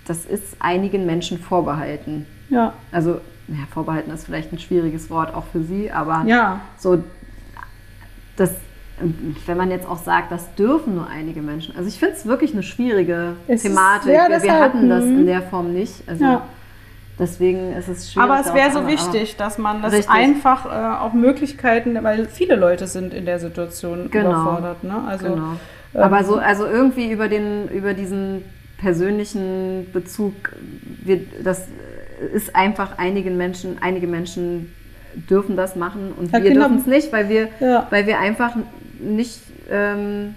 [0.05, 2.25] das ist einigen Menschen vorbehalten.
[2.49, 6.59] Ja, Also, ja, vorbehalten ist vielleicht ein schwieriges Wort auch für sie, aber ja.
[6.77, 7.03] so,
[8.35, 8.51] das,
[9.45, 11.75] wenn man jetzt auch sagt, das dürfen nur einige Menschen.
[11.75, 14.11] Also ich finde es wirklich eine schwierige Es ist- Thematik.
[14.13, 15.19] ja, wir, wir hatten das mhm.
[15.19, 16.03] in der Form nicht.
[16.07, 16.41] Also Ja.
[17.19, 18.29] Deswegen ist es schwierig.
[18.29, 20.09] Aber es wäre so wichtig, dass man das Richtig.
[20.09, 24.29] einfach äh, auch Möglichkeiten, weil viele Leute sind in der Situation Genau.
[24.31, 24.83] überfordert.
[24.83, 24.95] Ne?
[25.07, 25.51] Also, genau.
[25.93, 28.43] ähm, Aber so, also irgendwie über den, über diesen
[28.77, 30.33] persönlichen Bezug,
[31.03, 31.67] wir, das
[32.33, 34.73] ist einfach einigen Menschen, einige Menschen
[35.29, 37.87] dürfen das machen und Ja, wir Kinder- dürfen es nicht, weil wir, Ja.
[37.89, 38.55] weil wir einfach
[38.99, 40.35] nicht ähm,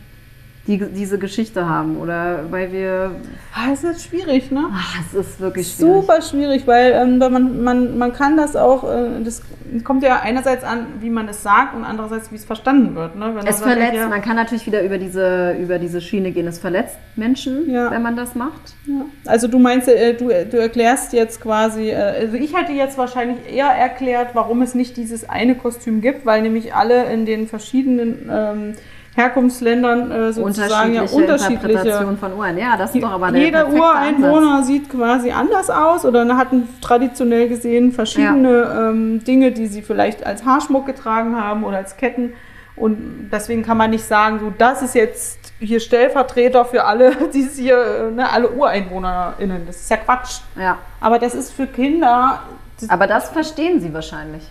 [0.71, 3.11] die, diese Geschichte haben oder weil wir,
[3.53, 4.65] Ah, es ist schwierig, ne?
[4.73, 5.93] ach, es ist wirklich schwierig.
[5.95, 9.43] Super schwierig, weil ähm, man, man, man kann das auch, äh, das
[9.85, 13.17] kommt ja einerseits an, wie man es sagt und andererseits, wie es verstanden wird.
[13.17, 13.33] Ne?
[13.35, 16.47] Wenn Es sagt, verletzt, ja, man kann natürlich wieder über diese, über diese Schiene gehen.
[16.47, 17.91] Es verletzt Menschen, Ja.
[17.91, 18.75] wenn man das macht.
[18.87, 19.05] Ja.
[19.27, 23.39] Also du meinst, äh, du, du erklärst jetzt quasi, äh, also ich hätte jetzt wahrscheinlich
[23.53, 28.29] eher erklärt, warum es nicht dieses eine Kostüm gibt, weil nämlich alle in den verschiedenen
[28.33, 28.73] ähm,
[29.15, 32.57] Herkunftsländern äh, sozusagen ja unterschiedliche von Uhren.
[32.57, 37.49] Ja, das ist doch aber der Jeder Ureinwohner sieht quasi anders aus oder hatten traditionell
[37.49, 38.91] gesehen verschiedene ja.
[38.91, 42.35] ähm, Dinge, die sie vielleicht als Haarschmuck getragen haben oder als Ketten.
[42.77, 47.43] Und deswegen kann man nicht sagen, so das ist jetzt hier Stellvertreter für alle, die
[47.43, 49.67] hier, ne, alle UreinwohnerInnen.
[49.67, 50.41] Das ist ja Quatsch.
[50.57, 50.79] Ja.
[51.01, 52.43] Aber das ist für Kinder.
[52.81, 54.43] Das aber das verstehen sie wahrscheinlich.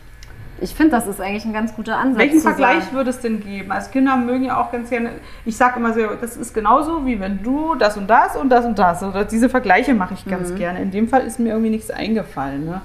[0.62, 2.20] Ich finde, das ist eigentlich ein ganz guter Ansatz.
[2.20, 3.72] Welchen Vergleich würde es denn geben?
[3.72, 5.12] Also Kinder mögen ja auch ganz gerne,
[5.46, 8.66] ich sage immer so, das ist genauso wie wenn du das und das und das
[8.66, 9.04] und das.
[9.04, 10.56] Oder diese Vergleiche mache ich ganz mhm.
[10.56, 10.82] gerne.
[10.82, 12.66] In dem Fall ist mir irgendwie nichts eingefallen.
[12.66, 12.82] Ne?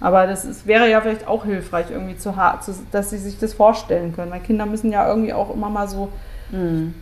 [0.00, 3.54] Aber das ist, wäre ja vielleicht auch hilfreich, irgendwie zu, zu, dass sie sich das
[3.54, 4.30] vorstellen können.
[4.30, 6.10] Weil Kinder müssen ja irgendwie auch immer mal so
[6.50, 6.94] mhm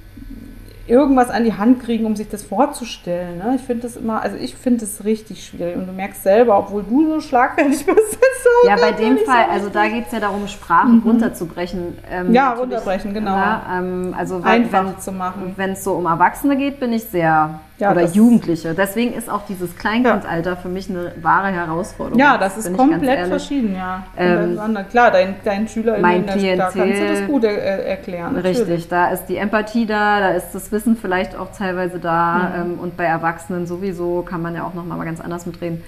[0.87, 3.39] irgendwas an die Hand kriegen, um sich das vorzustellen.
[3.39, 3.55] Ne?
[3.57, 5.77] Ich finde das immer, also ich finde es richtig schwierig.
[5.77, 8.19] Und du merkst selber, obwohl du so schlagfertig bist.
[8.45, 11.03] So ja, bei dem Fall, so also da geht es ja darum, Sprachen mhm.
[11.03, 11.99] runterzubrechen.
[12.11, 13.31] Ähm, ja, runterbrechen, genau.
[13.31, 15.55] Na, ähm, also Einfach wenn, zu machen.
[15.57, 18.73] Wenn es so um Erwachsene geht, bin ich sehr ja, oder Jugendliche.
[18.73, 20.57] Deswegen ist auch dieses Kleinkindalter ja.
[20.57, 22.19] für mich eine wahre Herausforderung.
[22.19, 24.05] Ja, das ist komplett verschieden, ja.
[24.17, 24.59] Ähm,
[24.91, 28.37] Klar, dein, dein Schüler mein Klientel, da kannst du das gut er erklären.
[28.37, 28.89] Richtig, natürlich.
[28.89, 32.73] da ist die Empathie da, da ist das Wissen vielleicht auch teilweise da mhm.
[32.73, 35.83] ähm, und bei Erwachsenen sowieso kann man ja auch nochmal ganz anders mitreden.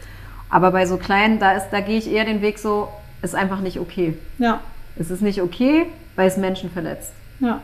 [0.50, 2.88] Aber bei so Kleinen, da, da gehe ich eher den Weg so,
[3.22, 4.16] ist einfach nicht okay.
[4.38, 4.60] Ja.
[4.98, 7.12] Es ist nicht okay, weil es Menschen verletzt.
[7.38, 7.60] Ja.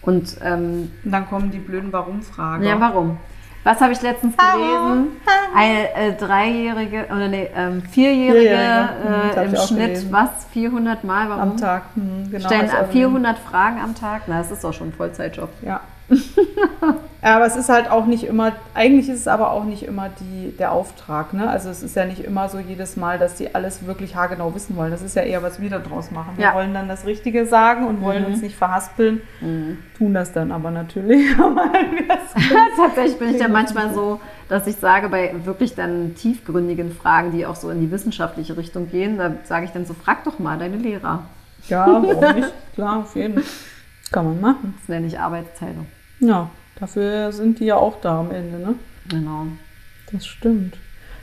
[0.00, 2.64] Und, ähm, und dann kommen die blöden Warum-Fragen.
[2.64, 3.18] Ja, warum?
[3.64, 5.20] Was habe ich letztens gelesen?
[5.54, 8.88] Eine äh, dreijährige oder nee, ähm, vierjährige ja,
[9.36, 10.12] äh, im Schnitt, gelesen.
[10.12, 10.30] was?
[10.52, 11.28] 400 Mal?
[11.28, 11.42] Warum?
[11.42, 11.82] Am Tag.
[11.94, 14.22] Hm, genau, Stellen 400 Fragen am Tag?
[14.26, 15.50] Na, das ist doch schon ein Vollzeitjob.
[15.62, 15.80] Ja.
[17.22, 20.56] aber es ist halt auch nicht immer, eigentlich ist es aber auch nicht immer die,
[20.56, 21.32] der Auftrag.
[21.32, 21.48] Ne?
[21.48, 24.76] Also es ist ja nicht immer so jedes Mal, dass die alles wirklich haargenau wissen
[24.76, 24.90] wollen.
[24.90, 26.32] Das ist ja eher, was wir da draus machen.
[26.36, 26.54] Wir ja.
[26.54, 28.32] wollen dann das Richtige sagen und wollen mhm.
[28.32, 29.78] uns nicht verhaspeln, mhm.
[29.96, 31.34] tun das dann aber natürlich.
[32.76, 37.46] Tatsächlich bin ich ja manchmal so, dass ich sage, bei wirklich dann tiefgründigen Fragen, die
[37.46, 40.58] auch so in die wissenschaftliche Richtung gehen, da sage ich dann so, frag doch mal
[40.58, 41.24] deine Lehrer.
[41.68, 42.52] Ja, warum nicht?
[42.74, 43.44] Klar, auf jeden Fall.
[44.10, 44.74] Kann man machen.
[44.78, 45.86] Das nenne ich Arbeitsteilung.
[46.22, 48.74] Ja, dafür sind die ja auch da am Ende, ne?
[49.08, 49.46] Genau.
[50.12, 50.78] Das stimmt.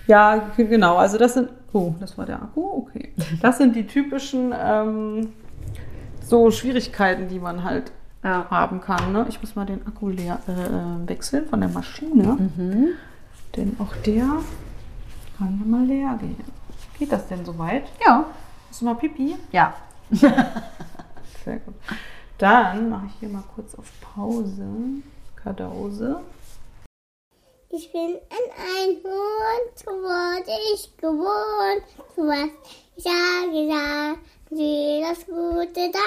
[0.08, 0.98] Ja, genau.
[0.98, 1.50] Also das sind.
[1.72, 2.62] Oh, das war der Akku?
[2.62, 3.14] Okay.
[3.42, 5.30] Das sind die typischen ähm,
[6.22, 7.92] so Schwierigkeiten, die man halt
[8.24, 8.46] ja.
[8.50, 9.14] haben kann.
[9.14, 9.26] Ne?
[9.30, 12.38] Ich muss mal den Akku leer, äh, wechseln von der Maschine.
[12.58, 12.88] Mhm.
[13.56, 14.28] Denn auch der
[15.38, 16.44] kann mal leer gehen.
[16.98, 17.84] Geht das denn soweit?
[18.06, 18.26] Ja.
[18.78, 19.36] Du mal Pipi?
[19.52, 19.74] Ja.
[20.12, 21.76] Sehr gut.
[22.40, 24.64] Dann mache ich hier mal kurz auf Pause.
[25.36, 26.22] Kadause.
[27.70, 31.84] Ich bin ein Einhorn, so wurde ich gewohnt.
[32.16, 32.50] Du hast
[32.96, 34.20] ja gesagt,
[34.50, 36.00] das Gute da.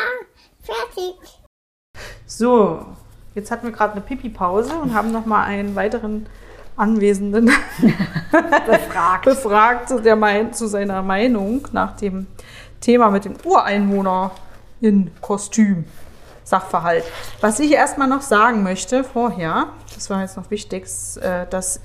[0.62, 1.16] Fertig.
[2.24, 2.86] So,
[3.34, 6.26] jetzt hatten wir gerade eine Pipi-Pause und haben nochmal einen weiteren
[6.76, 7.44] Anwesenden
[8.66, 12.26] befragt, befragt der, zu seiner Meinung nach dem
[12.80, 14.30] Thema mit dem Ureinwohner
[14.80, 15.84] in Kostüm.
[16.44, 17.04] Sachverhalt.
[17.40, 20.84] Was ich erstmal noch sagen möchte vorher, das war jetzt noch wichtig,
[21.20, 21.80] äh, dass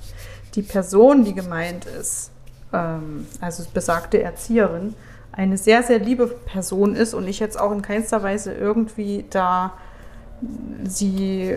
[0.54, 2.30] die Person, die gemeint ist,
[2.72, 4.94] ähm, also besagte Erzieherin,
[5.32, 9.74] eine sehr, sehr liebe Person ist und ich jetzt auch in keinster Weise irgendwie da
[10.84, 11.56] sie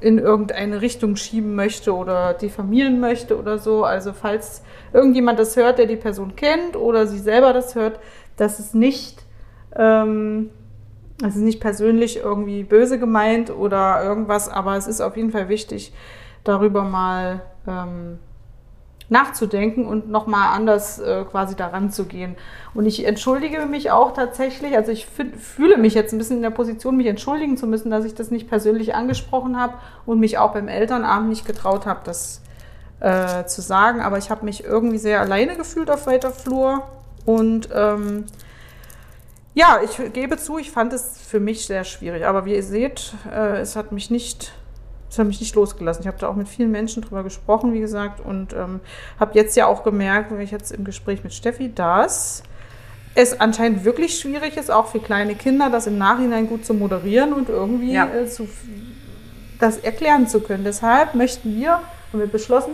[0.00, 3.84] in irgendeine Richtung schieben möchte oder diffamieren möchte oder so.
[3.84, 4.62] Also falls
[4.92, 8.00] irgendjemand das hört, der die Person kennt oder sie selber das hört,
[8.36, 9.22] dass es nicht
[9.76, 10.50] ähm,
[11.22, 15.48] es ist nicht persönlich irgendwie böse gemeint oder irgendwas, aber es ist auf jeden Fall
[15.48, 15.92] wichtig,
[16.44, 18.18] darüber mal ähm,
[19.10, 22.36] nachzudenken und nochmal anders äh, quasi daran zu gehen.
[22.74, 26.50] Und ich entschuldige mich auch tatsächlich, also ich fühle mich jetzt ein bisschen in der
[26.50, 29.74] Position, mich entschuldigen zu müssen, dass ich das nicht persönlich angesprochen habe
[30.06, 32.40] und mich auch beim Elternabend nicht getraut habe, das
[33.00, 34.00] äh, zu sagen.
[34.00, 36.84] Aber ich habe mich irgendwie sehr alleine gefühlt auf weiter Flur
[37.26, 38.26] und ähm,
[39.54, 42.24] ja, ich gebe zu, ich fand es für mich sehr schwierig.
[42.24, 44.52] Aber wie ihr seht, äh, es hat mich nicht,
[45.10, 46.02] es hat mich nicht losgelassen.
[46.02, 48.80] Ich habe da auch mit vielen Menschen drüber gesprochen, wie gesagt, und ähm,
[49.18, 52.44] habe jetzt ja auch gemerkt, wenn ich jetzt im Gespräch mit Steffi, dass
[53.16, 57.32] es anscheinend wirklich schwierig ist, auch für kleine Kinder, das im Nachhinein gut zu moderieren
[57.32, 58.06] und irgendwie ja.
[58.06, 58.48] äh, zu,
[59.58, 60.62] das erklären zu können.
[60.62, 62.72] Deshalb möchten wir, haben wir beschlossen,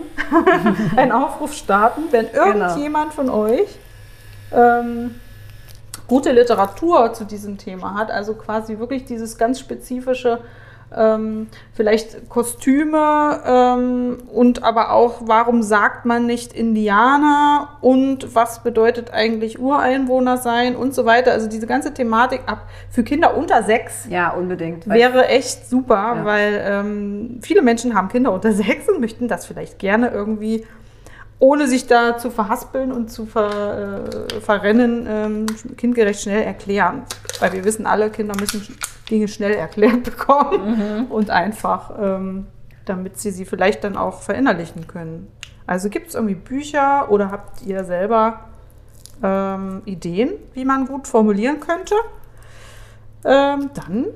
[0.96, 2.44] einen Aufruf starten, wenn genau.
[2.44, 3.32] irgendjemand genau.
[3.32, 3.78] von euch
[4.52, 5.14] ähm,
[6.08, 10.40] gute Literatur zu diesem Thema hat, also quasi wirklich dieses ganz spezifische
[10.94, 19.12] ähm, vielleicht Kostüme ähm, und aber auch, warum sagt man nicht Indianer und was bedeutet
[19.12, 21.32] eigentlich Ureinwohner sein und so weiter.
[21.32, 24.06] Also diese ganze Thematik ab für Kinder unter sechs.
[24.08, 24.88] Ja, unbedingt.
[24.88, 26.24] Wäre echt super, ja.
[26.24, 30.64] weil ähm, viele Menschen haben Kinder unter sechs und möchten das vielleicht gerne irgendwie
[31.38, 37.02] ohne sich da zu verhaspeln und zu ver, äh, verrennen, ähm, kindgerecht schnell erklären.
[37.40, 38.66] Weil wir wissen alle, Kinder müssen
[39.10, 41.06] Dinge schnell erklärt bekommen mhm.
[41.06, 42.46] und einfach, ähm,
[42.86, 45.28] damit sie sie vielleicht dann auch verinnerlichen können.
[45.66, 48.46] Also gibt es irgendwie Bücher oder habt ihr selber
[49.22, 51.94] ähm, Ideen, wie man gut formulieren könnte?
[53.24, 54.06] Ähm, dann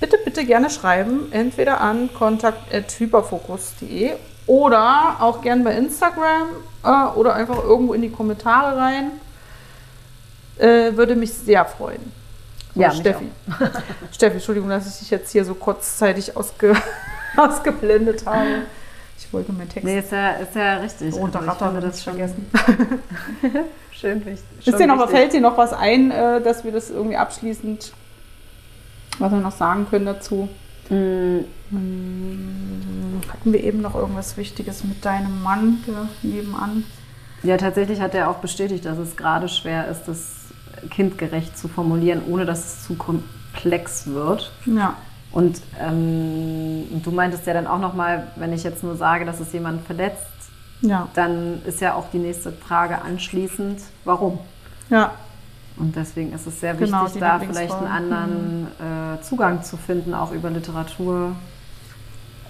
[0.00, 4.14] bitte, bitte gerne schreiben, entweder an kontakt.hyperfokus.de
[4.46, 6.48] oder auch gern bei Instagram
[6.84, 9.12] äh, oder einfach irgendwo in die Kommentare rein.
[10.58, 12.12] Äh, würde mich sehr freuen.
[12.74, 13.30] So, ja, Steffi.
[14.12, 16.74] Steffi, Entschuldigung, dass ich dich jetzt hier so kurzzeitig ausge
[17.36, 18.62] ausgeblendet habe.
[19.18, 19.84] Ich wollte meinen Text.
[19.84, 21.14] Nee, ist ja, ist ja richtig.
[21.14, 22.50] Runterrattern, also das schon vergessen.
[23.92, 24.66] Schön wichtig.
[24.66, 27.92] Ist dir noch, was, fällt dir noch was ein, äh, dass wir das irgendwie abschließend,
[29.18, 30.48] was wir noch sagen können dazu?
[30.90, 31.40] Mm.
[33.30, 35.78] Hatten wir eben noch irgendwas Wichtiges mit deinem Mann
[36.22, 36.84] nebenan?
[37.42, 40.44] Ja, tatsächlich hat er auch bestätigt, dass es gerade schwer ist, das
[40.90, 44.52] kindgerecht zu formulieren, ohne dass es zu komplex wird.
[44.66, 44.96] Ja.
[45.32, 49.52] Und ähm, du meintest ja dann auch nochmal, wenn ich jetzt nur sage, dass es
[49.52, 50.22] jemand verletzt,
[50.80, 51.08] ja.
[51.14, 54.38] dann ist ja auch die nächste Frage anschließend, warum?
[54.90, 55.12] Ja.
[55.76, 58.66] Und deswegen ist es sehr genau, wichtig, da vielleicht einen anderen mhm.
[59.18, 61.34] äh, Zugang zu finden, auch über Literatur.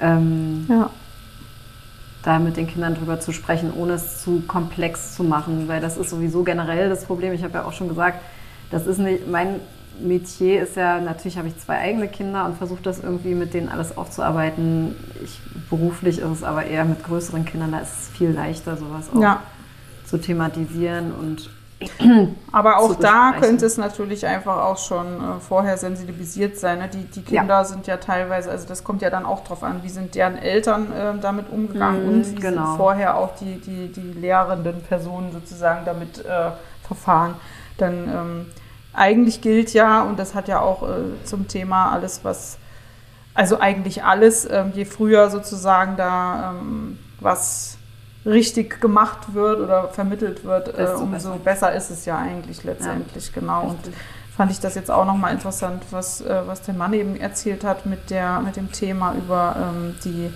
[0.01, 0.91] Ähm, ja.
[2.23, 5.97] Da mit den Kindern drüber zu sprechen, ohne es zu komplex zu machen, weil das
[5.97, 7.33] ist sowieso generell das Problem.
[7.33, 8.21] Ich habe ja auch schon gesagt,
[8.71, 9.61] das ist nicht, mein
[10.01, 13.69] Metier ist ja, natürlich habe ich zwei eigene Kinder und versuche das irgendwie mit denen
[13.69, 14.97] alles aufzuarbeiten.
[15.23, 19.11] Ich, beruflich ist es aber eher mit größeren Kindern, da ist es viel leichter, sowas
[19.15, 19.43] auch ja.
[20.05, 21.51] zu thematisieren und
[22.53, 26.79] aber auch da könnte es natürlich einfach auch schon äh, vorher sensibilisiert sein.
[26.79, 26.89] Ne?
[26.89, 27.65] Die, die Kinder ja.
[27.65, 30.93] sind ja teilweise, also das kommt ja dann auch drauf an, wie sind deren Eltern
[30.93, 32.67] äh, damit umgegangen mm, und wie genau.
[32.67, 36.51] sind vorher auch die, die, die lehrenden Personen sozusagen damit äh,
[36.87, 37.35] verfahren.
[37.77, 38.47] Dann ähm,
[38.93, 42.59] eigentlich gilt ja, und das hat ja auch äh, zum Thema alles, was,
[43.35, 47.79] also eigentlich alles, ähm, je früher sozusagen da ähm, was
[48.27, 51.39] richtig gemacht wird oder vermittelt wird, äh, umso besser.
[51.45, 51.75] besser.
[51.75, 53.41] ist es ja eigentlich letztendlich, ja.
[53.41, 53.63] genau.
[53.69, 53.79] Und
[54.37, 57.87] fand ich das jetzt auch nochmal interessant, was, äh, was der Mann eben erzählt hat
[57.87, 60.33] mit, der, mit dem Thema über ähm, die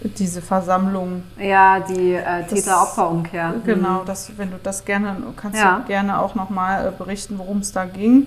[0.00, 1.24] diese Versammlung.
[1.38, 3.54] Ja, die äh, Täter-Opfer-Umkehr.
[3.64, 4.06] Genau, mhm.
[4.06, 5.78] das, wenn du das gerne, kannst ja.
[5.78, 8.26] du gerne auch nochmal äh, berichten, worum es da ging.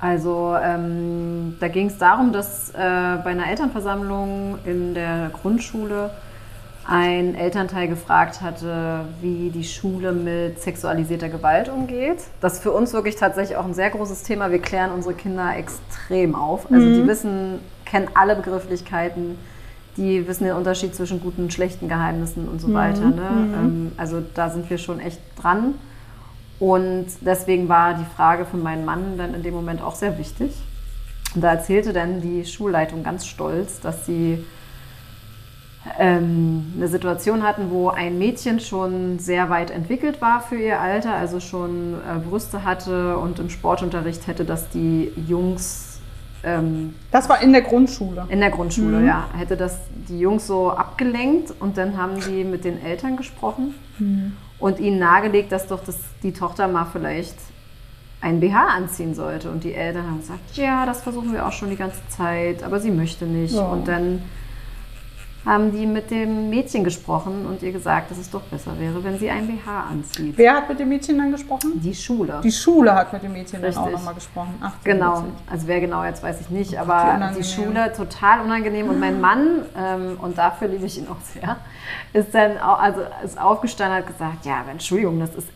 [0.00, 6.10] Also ähm, da ging es darum, dass äh, bei einer Elternversammlung in der Grundschule
[6.90, 12.16] ein Elternteil gefragt hatte, wie die Schule mit sexualisierter Gewalt umgeht.
[12.40, 14.50] Das ist für uns wirklich tatsächlich auch ein sehr großes Thema.
[14.50, 16.72] Wir klären unsere Kinder extrem auf.
[16.72, 16.94] Also mhm.
[16.94, 19.36] die wissen, kennen alle Begrifflichkeiten,
[19.98, 22.74] die wissen den Unterschied zwischen guten und schlechten Geheimnissen und so mhm.
[22.74, 23.04] weiter.
[23.04, 23.30] Ne?
[23.30, 23.54] Mhm.
[23.54, 25.74] Ähm, also da sind wir schon echt dran.
[26.58, 30.54] Und deswegen war die Frage von meinem Mann dann in dem Moment auch sehr wichtig.
[31.34, 34.42] Und da erzählte dann die Schulleitung ganz stolz, dass sie
[35.98, 41.14] ähm, eine Situation hatten, wo ein Mädchen schon sehr weit entwickelt war für ihr Alter,
[41.14, 46.00] also schon äh, Brüste hatte und im Sportunterricht hätte das die Jungs.
[46.42, 48.26] Ähm, das war in der Grundschule.
[48.28, 49.06] In der Grundschule, mhm.
[49.06, 49.28] ja.
[49.36, 54.36] Hätte das die Jungs so abgelenkt und dann haben die mit den Eltern gesprochen mhm.
[54.58, 57.36] und ihnen nahegelegt, dass doch das, die Tochter mal vielleicht
[58.20, 59.50] ein BH anziehen sollte.
[59.50, 62.80] Und die Eltern haben gesagt, ja, das versuchen wir auch schon die ganze Zeit, aber
[62.80, 63.54] sie möchte nicht.
[63.54, 63.68] Ja.
[63.68, 64.22] Und dann
[65.44, 69.18] haben die mit dem Mädchen gesprochen und ihr gesagt, dass es doch besser wäre, wenn
[69.18, 70.34] sie ein BH anzieht.
[70.36, 71.80] Wer hat mit dem Mädchen dann gesprochen?
[71.80, 72.40] Die Schule.
[72.42, 73.82] Die Schule hat mit dem Mädchen Richtig.
[73.82, 74.54] dann auch nochmal gesprochen.
[74.60, 75.24] Ach, genau.
[75.50, 79.62] Also wer genau jetzt weiß ich nicht, aber die, Schule total unangenehm und mein Mann
[79.76, 81.56] ähm, und dafür liebe ich ihn auch sehr,
[82.12, 85.48] ist dann auch, also ist aufgestanden und hat gesagt, ja, Entschuldigung, das ist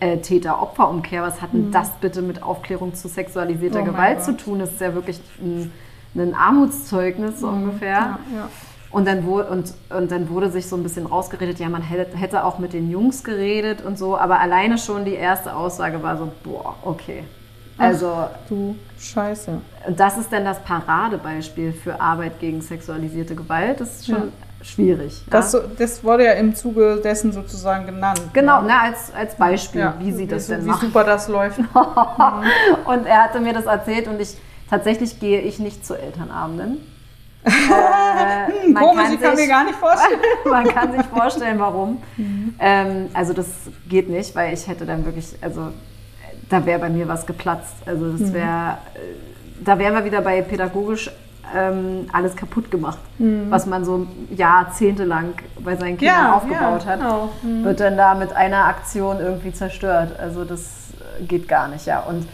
[0.00, 1.22] äh, Täter-Opfer-Umkehr.
[1.22, 1.72] Was hat denn mhm.
[1.72, 4.58] das bitte mit Aufklärung zu sexualisierter oh Gewalt zu tun?
[4.58, 5.72] Das ist ja wirklich ein,
[6.14, 7.62] ein Armutszeugnis so mhm.
[7.62, 7.90] ungefähr.
[7.90, 8.48] Ja, ja.
[8.90, 12.44] Und dann, wurde, und, und dann wurde sich so ein bisschen rausgeredet, ja, man hätte,
[12.44, 16.32] auch mit den Jungs geredet und so, aber alleine schon die erste Aussage war so,
[16.42, 17.24] boah, okay.
[17.76, 19.60] Also, Ach, du Scheiße.
[19.86, 23.80] Und das ist dann das Paradebeispiel für Arbeit gegen sexualisierte Gewalt.
[23.80, 24.64] Das ist schon ja.
[24.64, 25.22] schwierig.
[25.30, 25.60] Das, ja?
[25.78, 28.20] das wurde ja im Zuge dessen sozusagen genannt.
[28.32, 28.80] Genau, ne?
[28.80, 29.94] als, als Beispiel, ja.
[30.00, 31.58] wie sie das wie, denn Wie super das läuft.
[32.84, 34.36] und er hatte mir das erzählt und ich
[34.70, 36.78] Tatsächlich gehe ich nicht zu Elternabenden.
[37.44, 40.20] Äh, man Komisch, kann ich kann sich, mir gar nicht vorstellen.
[40.44, 42.02] man kann sich vorstellen, warum.
[42.16, 42.54] Mhm.
[42.58, 43.46] Ähm, also das
[43.88, 45.68] geht nicht, weil ich hätte dann wirklich, also
[46.48, 47.76] da wäre bei mir was geplatzt.
[47.86, 49.64] Also das wäre, mhm.
[49.64, 51.10] da wären wir wieder bei pädagogisch
[51.54, 53.50] ähm, alles kaputt gemacht, mhm.
[53.50, 57.32] was man so jahrzehntelang bei seinen Kindern ja, aufgebaut ja, hat, genau.
[57.42, 57.64] mhm.
[57.64, 60.18] wird dann da mit einer Aktion irgendwie zerstört.
[60.18, 60.88] Also das
[61.26, 62.00] geht gar nicht, ja.
[62.00, 62.28] Und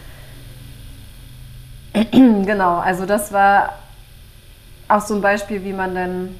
[2.11, 3.69] genau, also das war
[4.87, 6.35] auch so ein Beispiel, wie man dann,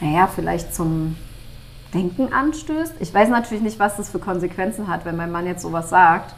[0.00, 1.16] naja, vielleicht zum
[1.92, 2.94] Denken anstößt.
[3.00, 6.34] Ich weiß natürlich nicht, was das für Konsequenzen hat, wenn mein Mann jetzt sowas sagt,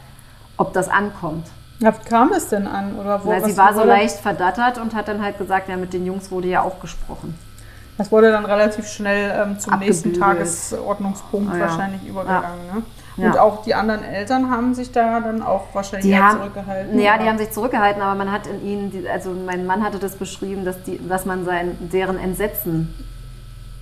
[0.56, 1.46] ob das ankommt.
[1.78, 2.96] Ja, kam es denn an?
[2.98, 5.92] Oder wo, Na, sie war so leicht verdattert und hat dann halt gesagt, ja, mit
[5.92, 7.38] den Jungs wurde ja auch gesprochen.
[7.98, 11.62] Das wurde dann relativ schnell ähm, zum nächsten Tagesordnungspunkt oh, ja.
[11.62, 12.66] wahrscheinlich übergegangen.
[12.68, 12.74] Ja.
[12.74, 12.82] Ne?
[13.16, 13.40] Und ja.
[13.40, 16.98] auch die anderen Eltern haben sich da dann auch wahrscheinlich die haben, zurückgehalten.
[16.98, 17.22] Ja, oder?
[17.22, 20.64] die haben sich zurückgehalten, aber man hat in ihnen, also mein Mann hatte das beschrieben,
[20.64, 22.94] dass, die, dass man sein, deren Entsetzen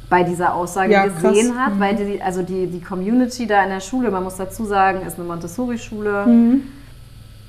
[0.09, 1.67] bei dieser Aussage ja, gesehen krass.
[1.67, 1.81] hat, mhm.
[1.81, 5.19] weil die, also die, die Community da in der Schule, man muss dazu sagen, ist
[5.19, 6.27] eine Montessori-Schule.
[6.27, 6.63] Mhm.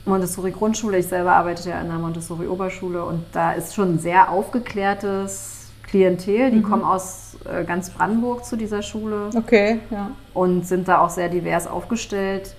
[0.05, 0.97] Montessori-Grundschule.
[0.99, 5.54] Ich selber arbeite ja in einer Montessori-Oberschule und da ist schon sehr aufgeklärtes
[5.95, 6.51] Klientel.
[6.51, 6.63] Die mhm.
[6.63, 9.29] kommen aus äh, ganz Brandenburg zu dieser Schule.
[9.33, 10.11] Okay, ja.
[10.33, 12.53] Und sind da auch sehr divers aufgestellt.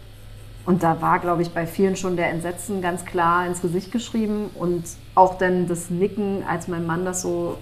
[0.65, 4.51] Und da war, glaube ich, bei vielen schon der Entsetzen ganz klar ins Gesicht geschrieben
[4.55, 4.85] und
[5.15, 7.59] auch dann das Nicken, als mein Mann das so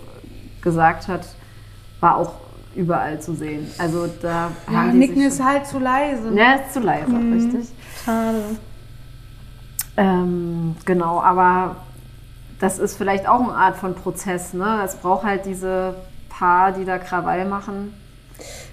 [0.63, 1.27] gesagt hat,
[2.01, 2.33] war auch
[2.75, 3.67] überall zu sehen.
[3.77, 6.33] Also da ja, haben die Nicken ist halt zu leise.
[6.35, 7.33] Ja, ist zu leise, mhm.
[7.35, 7.69] richtig.
[8.05, 8.43] Schade.
[9.97, 11.77] Ähm, genau, aber
[12.61, 14.55] das ist vielleicht auch eine Art von Prozess.
[14.55, 14.83] Ne?
[14.85, 15.95] Es braucht halt diese
[16.29, 17.95] paar, die da Krawall machen.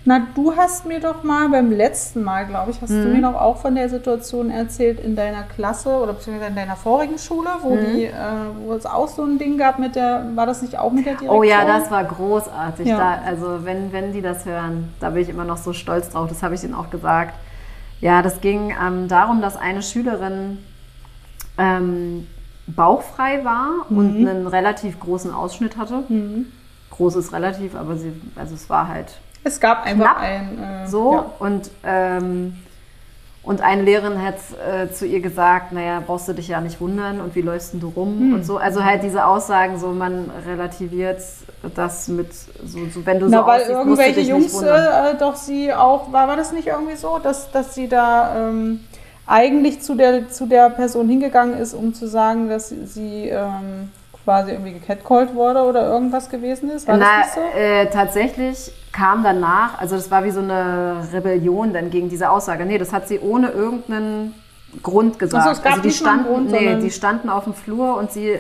[0.04, 3.04] Na, du hast mir doch mal beim letzten Mal, glaube ich, hast mhm.
[3.04, 6.76] du mir doch auch von der Situation erzählt in deiner Klasse oder beziehungsweise in deiner
[6.76, 7.94] vorigen Schule, wo, mhm.
[7.94, 8.12] die, äh,
[8.66, 11.14] wo es auch so ein Ding gab mit der, war das nicht auch mit der
[11.14, 11.38] Direktion?
[11.38, 12.88] Oh ja, das war großartig.
[12.88, 12.98] Ja.
[12.98, 16.28] Da, also wenn, wenn die das hören, da bin ich immer noch so stolz drauf,
[16.28, 17.36] das habe ich ihnen auch gesagt.
[18.00, 20.58] Ja, das ging ähm, darum, dass eine Schülerin
[21.60, 22.26] ähm,
[22.68, 23.98] bauchfrei war mhm.
[23.98, 26.04] und einen relativ großen Ausschnitt hatte.
[26.08, 26.48] Mhm.
[26.92, 29.20] Groß ist relativ, aber sie, also es war halt.
[29.44, 30.60] Es gab einfach ein.
[30.60, 31.26] Äh, so ja.
[31.40, 32.54] und ähm,
[33.44, 34.36] und eine Lehrerin hat
[34.68, 37.88] äh, zu ihr gesagt, naja, brauchst du dich ja nicht wundern und wie läufst du
[37.88, 38.34] rum mhm.
[38.36, 38.58] und so.
[38.58, 41.22] Also halt diese Aussagen, so man relativiert
[41.76, 45.74] das mit, so, so wenn du Na, so weil aussiehst, irgendwelche Jungs äh, doch sie
[45.74, 48.82] auch, war, war das nicht irgendwie so, dass, dass sie da ähm,
[49.32, 53.90] eigentlich zu der, zu der Person hingegangen ist, um zu sagen, dass sie ähm,
[54.24, 56.88] quasi irgendwie gecatcallt wurde oder irgendwas gewesen ist?
[56.88, 57.60] War Na, das nicht so?
[57.60, 62.66] Äh, tatsächlich kam danach, also das war wie so eine Rebellion dann gegen diese Aussage.
[62.66, 64.36] Nee, das hat sie ohne irgendeinen
[64.82, 65.48] Grund gesagt.
[65.48, 68.30] Also, es gab also die standen, Grund, nee, die standen auf dem Flur und sie
[68.30, 68.40] äh,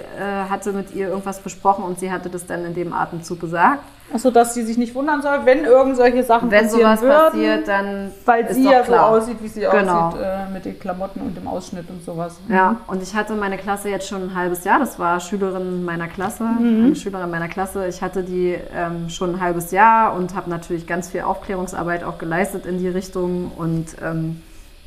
[0.50, 3.84] hatte mit ihr irgendwas besprochen und sie hatte das dann in dem Atemzug gesagt.
[4.14, 7.32] Achso, dass sie sich nicht wundern soll, wenn irgend solche Sachen wenn passieren sowas würden,
[7.32, 10.08] passiert, dann weil sie ja so aussieht, wie sie genau.
[10.08, 12.38] aussieht äh, mit den Klamotten und dem Ausschnitt und sowas.
[12.50, 14.80] Ja, und ich hatte meine Klasse jetzt schon ein halbes Jahr.
[14.80, 16.86] Das war Schülerin meiner Klasse, mhm.
[16.88, 17.88] eine Schülerin meiner Klasse.
[17.88, 22.18] Ich hatte die ähm, schon ein halbes Jahr und habe natürlich ganz viel Aufklärungsarbeit auch
[22.18, 24.42] geleistet in die Richtung und ähm,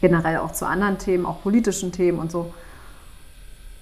[0.05, 2.53] generell auch zu anderen Themen, auch politischen Themen und so.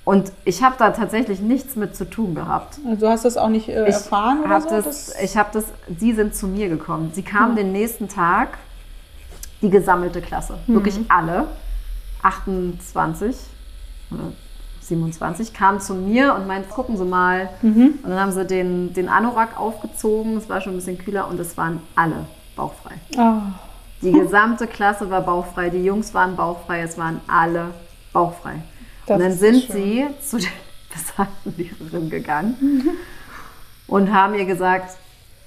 [0.04, 2.78] Und ich habe da tatsächlich nichts mit zu tun gehabt.
[2.86, 4.68] Also du hast das auch nicht äh, erfahren ich oder so?
[4.68, 7.10] Das, ich habe das, die sind zu mir gekommen.
[7.12, 7.56] Sie kamen hm.
[7.56, 8.58] den nächsten Tag,
[9.62, 10.74] die gesammelte Klasse, hm.
[10.76, 11.48] wirklich alle,
[12.22, 13.36] 28
[14.12, 14.32] oder
[14.80, 17.48] 27, kamen zu mir und meinten, gucken Sie mal.
[17.62, 17.98] Mhm.
[18.02, 21.40] Und dann haben sie den, den Anorak aufgezogen, es war schon ein bisschen kühler und
[21.40, 22.94] es waren alle bauchfrei.
[23.16, 23.40] Oh.
[24.02, 27.72] Die gesamte Klasse war bauchfrei, die Jungs waren bauchfrei, es waren alle
[28.12, 28.56] bauchfrei.
[29.06, 30.50] Das und dann sind sie zu der
[30.92, 32.88] besagten Lehrerin gegangen
[33.86, 34.96] und haben ihr gesagt,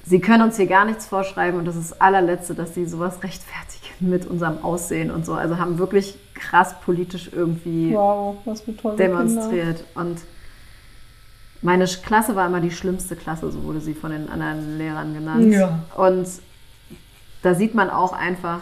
[0.06, 3.24] sie können uns hier gar nichts vorschreiben und das ist das allerletzte, dass sie sowas
[3.24, 5.34] rechtfertigen mit unserem Aussehen und so.
[5.34, 8.38] Also haben wirklich krass politisch irgendwie wow,
[8.98, 9.78] demonstriert.
[9.78, 9.84] Kinder.
[9.96, 10.22] Und
[11.62, 15.52] meine Klasse war immer die schlimmste Klasse, so wurde sie von den anderen Lehrern genannt.
[15.52, 15.80] Ja.
[15.96, 16.28] Und
[17.46, 18.62] da sieht man auch einfach,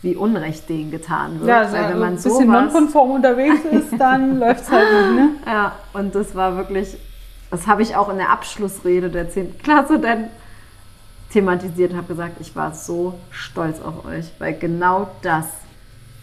[0.00, 1.48] wie Unrecht denen getan wird.
[1.48, 5.16] Ja, also Weil wenn man ein bisschen nonkonform unterwegs ist, dann läuft es halt nicht.
[5.16, 5.28] Ne?
[5.46, 6.96] Ja, und das war wirklich,
[7.50, 9.58] das habe ich auch in der Abschlussrede der 10.
[9.58, 10.28] Klasse dann
[11.32, 15.46] thematisiert, habe gesagt, ich war so stolz auf euch, weil genau das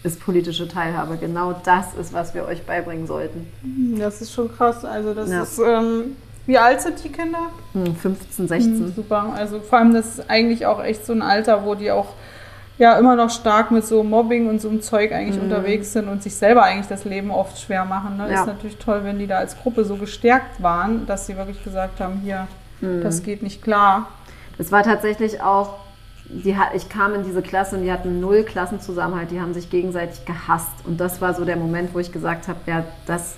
[0.03, 1.17] ist politische Teilhabe.
[1.17, 3.47] Genau das ist, was wir euch beibringen sollten.
[3.99, 4.85] Das ist schon krass.
[4.85, 5.43] Also das ja.
[5.43, 6.15] ist, ähm,
[6.49, 7.51] wie alt sind die Kinder?
[7.73, 8.79] 15, hm, 16.
[8.79, 9.33] Hm, super.
[9.35, 12.07] Also vor allem das ist eigentlich auch echt so ein Alter, wo die auch
[12.79, 15.43] ja immer noch stark mit so Mobbing und so einem Zeug eigentlich mhm.
[15.43, 18.17] unterwegs sind und sich selber eigentlich das Leben oft schwer machen.
[18.17, 18.31] Ne?
[18.31, 18.39] Ja.
[18.39, 21.99] Ist natürlich toll, wenn die da als Gruppe so gestärkt waren, dass sie wirklich gesagt
[21.99, 22.47] haben, hier,
[22.81, 23.03] mhm.
[23.03, 24.07] das geht nicht klar.
[24.57, 25.75] Es war tatsächlich auch,
[26.25, 30.25] die, ich kam in diese Klasse und die hatten null Klassenzusammenhalt, die haben sich gegenseitig
[30.25, 30.73] gehasst.
[30.83, 33.37] Und das war so der Moment, wo ich gesagt habe, ja, das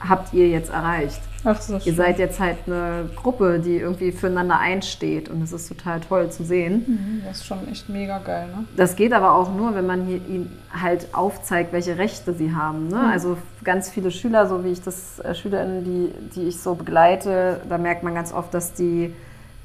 [0.00, 1.20] habt ihr jetzt erreicht.
[1.44, 1.94] Ach, das ihr schön.
[1.94, 6.44] seid jetzt halt eine Gruppe, die irgendwie füreinander einsteht und das ist total toll zu
[6.44, 6.84] sehen.
[6.86, 8.64] Mhm, das ist schon echt mega geil, ne?
[8.76, 12.88] Das geht aber auch nur, wenn man ihnen halt aufzeigt, welche Rechte sie haben.
[12.88, 12.96] Ne?
[12.96, 13.10] Mhm.
[13.10, 17.60] Also ganz viele Schüler, so wie ich das äh, Schülerinnen, die, die ich so begleite,
[17.68, 19.14] da merkt man ganz oft, dass die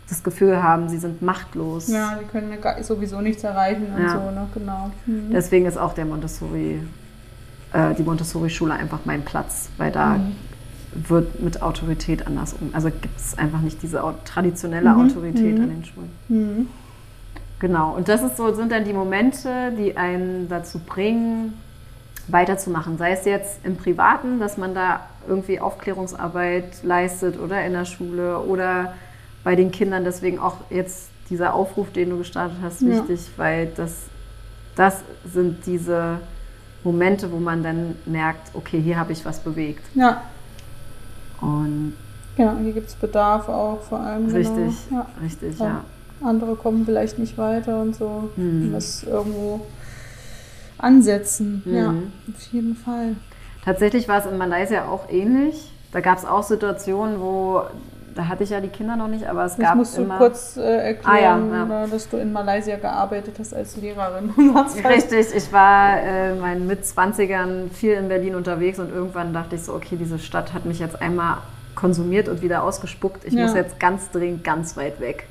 [0.08, 1.88] das Gefühl haben, sie sind machtlos.
[1.88, 2.54] Ja, die können
[2.84, 4.12] sowieso nichts erreichen und ja.
[4.12, 4.48] so, ne?
[4.54, 4.92] Genau.
[5.06, 5.32] Mhm.
[5.32, 6.82] Deswegen ist auch der Montessori,
[7.76, 10.36] äh, die Montessori-Schule einfach mein Platz, weil da mhm
[10.96, 12.70] wird mit Autorität anders um.
[12.74, 15.06] Also gibt es einfach nicht diese traditionelle mhm.
[15.06, 15.64] Autorität mhm.
[15.64, 16.12] an den Schulen.
[16.30, 16.68] Mhm.
[17.60, 21.54] Genau, und das ist so, sind dann die Momente, die einen dazu bringen,
[22.28, 22.98] weiterzumachen.
[22.98, 28.40] Sei es jetzt im Privaten, dass man da irgendwie Aufklärungsarbeit leistet oder in der Schule
[28.40, 28.94] oder
[29.44, 30.04] bei den Kindern.
[30.04, 32.90] Deswegen auch jetzt dieser Aufruf, den du gestartet hast, ja.
[32.90, 34.04] wichtig, weil das,
[34.76, 36.20] das sind diese
[36.86, 39.84] Momente, wo man dann merkt, okay, hier habe ich was bewegt.
[39.96, 40.22] Ja.
[41.42, 41.94] Und
[42.38, 44.28] ja, hier gibt es Bedarf auch vor allem.
[44.28, 44.38] Genau.
[44.38, 45.02] Richtig, genau.
[45.02, 45.08] ja.
[45.22, 45.84] richtig, ja.
[46.22, 48.30] Andere kommen vielleicht nicht weiter und so.
[48.36, 48.72] Mhm.
[48.72, 49.66] Das irgendwo
[50.78, 51.62] ansetzen.
[51.66, 51.76] Mhm.
[51.76, 53.16] Ja, auf jeden Fall.
[53.64, 55.72] Tatsächlich war es in Malaysia auch ähnlich.
[55.92, 57.64] Da gab es auch Situationen, wo
[58.16, 60.14] da hatte ich ja die Kinder noch nicht, aber es das gab musst immer...
[60.14, 61.88] du kurz äh, erklären, ah, ja, ja.
[61.88, 64.34] dass du in Malaysia gearbeitet hast als Lehrerin.
[64.90, 69.64] Richtig, ich war äh, in meinen Mitzwanzigern viel in Berlin unterwegs und irgendwann dachte ich
[69.64, 71.40] so, okay, diese Stadt hat mich jetzt einmal
[71.76, 73.26] konsumiert und wieder ausgespuckt.
[73.26, 73.44] Ich ja.
[73.44, 75.28] muss jetzt ganz dringend ganz weit weg.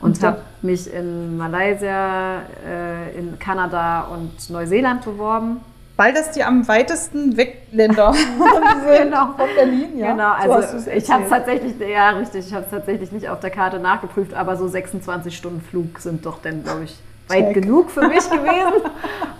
[0.00, 5.60] Und habe mich in Malaysia, äh, in Kanada und Neuseeland beworben
[5.96, 8.14] weil das die am weitesten weg Länder
[8.98, 9.32] genau.
[9.32, 10.12] von Berlin, ja.
[10.12, 13.40] Genau, also so ich habe es tatsächlich, ja richtig, ich habe es tatsächlich nicht auf
[13.40, 16.96] der Karte nachgeprüft, aber so 26 Stunden Flug sind doch dann, glaube ich,
[17.28, 17.62] weit Check.
[17.62, 18.90] genug für mich gewesen.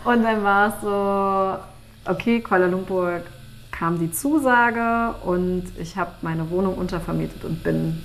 [0.05, 3.21] Und dann war es so, okay, Kuala Lumpur
[3.71, 8.03] kam die Zusage und ich habe meine Wohnung untervermietet und bin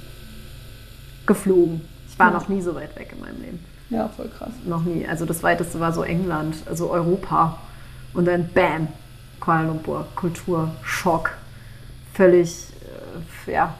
[1.25, 1.81] geflogen.
[2.09, 2.33] Ich war ja.
[2.33, 3.65] noch nie so weit weg in meinem Leben.
[3.89, 4.51] Ja, voll krass.
[4.65, 5.07] Noch nie.
[5.07, 7.57] Also das weiteste war so England, also Europa.
[8.13, 8.87] Und dann bam,
[9.39, 11.31] Kuala Lumpur, Kulturschock.
[12.13, 12.67] Völlig,
[13.47, 13.75] äh, ja,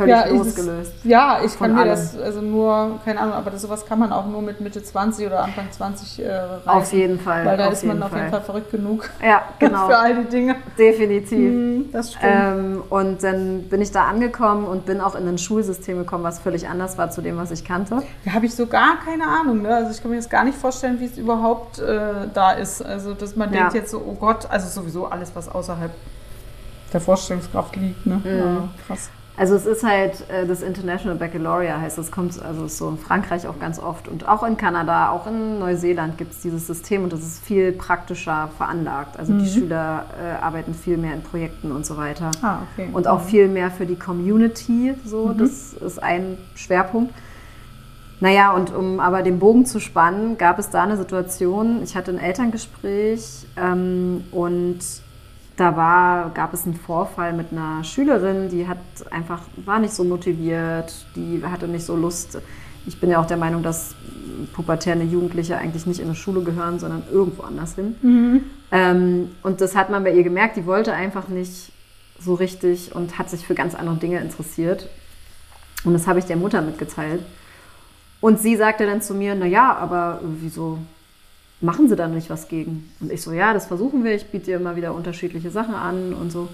[0.00, 0.92] völlig ja, losgelöst.
[0.96, 1.90] Ist, ja, ich kann mir allem.
[1.90, 5.26] das, also nur, keine Ahnung, aber das, sowas kann man auch nur mit Mitte 20
[5.26, 6.68] oder Anfang 20 äh, reisen.
[6.68, 7.44] Auf jeden Fall.
[7.44, 9.08] Weil da ist man auf jeden Fall verrückt genug.
[9.22, 9.86] Ja, genau.
[9.86, 10.56] für all die Dinge.
[10.78, 11.38] Definitiv.
[11.38, 12.24] Mhm, das stimmt.
[12.24, 16.38] Ähm, und dann bin ich da angekommen und bin auch in ein Schulsystem gekommen, was
[16.38, 18.02] völlig anders war zu dem, was ich kannte.
[18.24, 19.62] Da habe ich so gar keine Ahnung.
[19.62, 19.74] Ne?
[19.74, 22.82] Also ich kann mir jetzt gar nicht vorstellen, wie es überhaupt äh, da ist.
[22.82, 23.60] Also dass man ja.
[23.60, 25.92] denkt jetzt so, oh Gott, also sowieso alles, was außerhalb
[26.92, 28.06] der Vorstellungskraft liegt.
[28.06, 28.20] Ne?
[28.24, 28.38] Mhm.
[28.38, 29.10] Ja, krass.
[29.40, 33.46] Also es ist halt äh, das International Baccalaureate heißt es kommt also so in Frankreich
[33.46, 37.12] auch ganz oft und auch in Kanada, auch in Neuseeland gibt es dieses System und
[37.14, 39.18] das ist viel praktischer veranlagt.
[39.18, 39.38] Also mhm.
[39.38, 42.90] die Schüler äh, arbeiten viel mehr in Projekten und so weiter ah, okay.
[42.92, 43.28] und auch mhm.
[43.28, 44.94] viel mehr für die Community.
[45.06, 45.38] So, mhm.
[45.38, 47.14] das ist ein Schwerpunkt.
[48.20, 52.10] Naja, und um aber den Bogen zu spannen, gab es da eine Situation, ich hatte
[52.10, 54.80] ein Elterngespräch ähm, und
[55.60, 58.78] da war, gab es einen Vorfall mit einer Schülerin, die hat
[59.10, 62.38] einfach, war nicht so motiviert, die hatte nicht so Lust.
[62.86, 63.94] Ich bin ja auch der Meinung, dass
[64.54, 67.94] pubertäre Jugendliche eigentlich nicht in eine Schule gehören, sondern irgendwo anders hin.
[68.00, 68.44] Mhm.
[68.72, 71.72] Ähm, und das hat man bei ihr gemerkt, die wollte einfach nicht
[72.18, 74.88] so richtig und hat sich für ganz andere Dinge interessiert.
[75.84, 77.22] Und das habe ich der Mutter mitgeteilt.
[78.22, 80.78] Und sie sagte dann zu mir, naja, aber wieso
[81.60, 82.90] machen sie da nicht was gegen?
[83.00, 86.14] Und ich so, ja, das versuchen wir, ich biete dir immer wieder unterschiedliche Sachen an
[86.14, 86.40] und so.
[86.40, 86.50] Und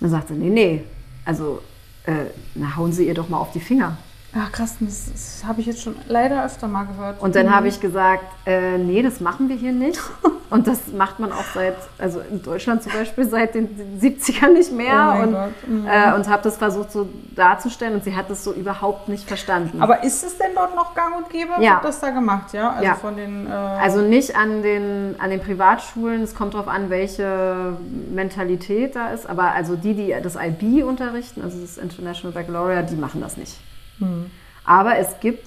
[0.00, 0.84] dann sagt sie, nee, nee,
[1.24, 1.60] also
[2.04, 3.98] äh, na, hauen Sie ihr doch mal auf die Finger.
[4.38, 7.20] Ach krass, das, das habe ich jetzt schon leider öfter mal gehört.
[7.20, 7.54] Und dann mhm.
[7.54, 10.00] habe ich gesagt, äh, nee, das machen wir hier nicht.
[10.48, 14.70] Und das macht man auch seit, also in Deutschland zum Beispiel seit den 70ern nicht
[14.70, 15.16] mehr.
[15.18, 15.86] Oh und, mhm.
[15.88, 19.82] äh, und habe das versucht so darzustellen und sie hat das so überhaupt nicht verstanden.
[19.82, 21.50] Aber ist es denn dort noch gang und gäbe?
[21.58, 21.74] Ja.
[21.74, 22.70] Wird das da gemacht, ja?
[22.70, 22.94] Also ja.
[22.94, 23.48] von den...
[23.48, 27.76] Äh also nicht an den, an den Privatschulen, es kommt darauf an, welche
[28.14, 29.28] Mentalität da ist.
[29.28, 33.56] Aber also die, die das IB unterrichten, also das International Baccalaureate, die machen das nicht.
[33.98, 34.30] Mhm.
[34.64, 35.46] Aber es gibt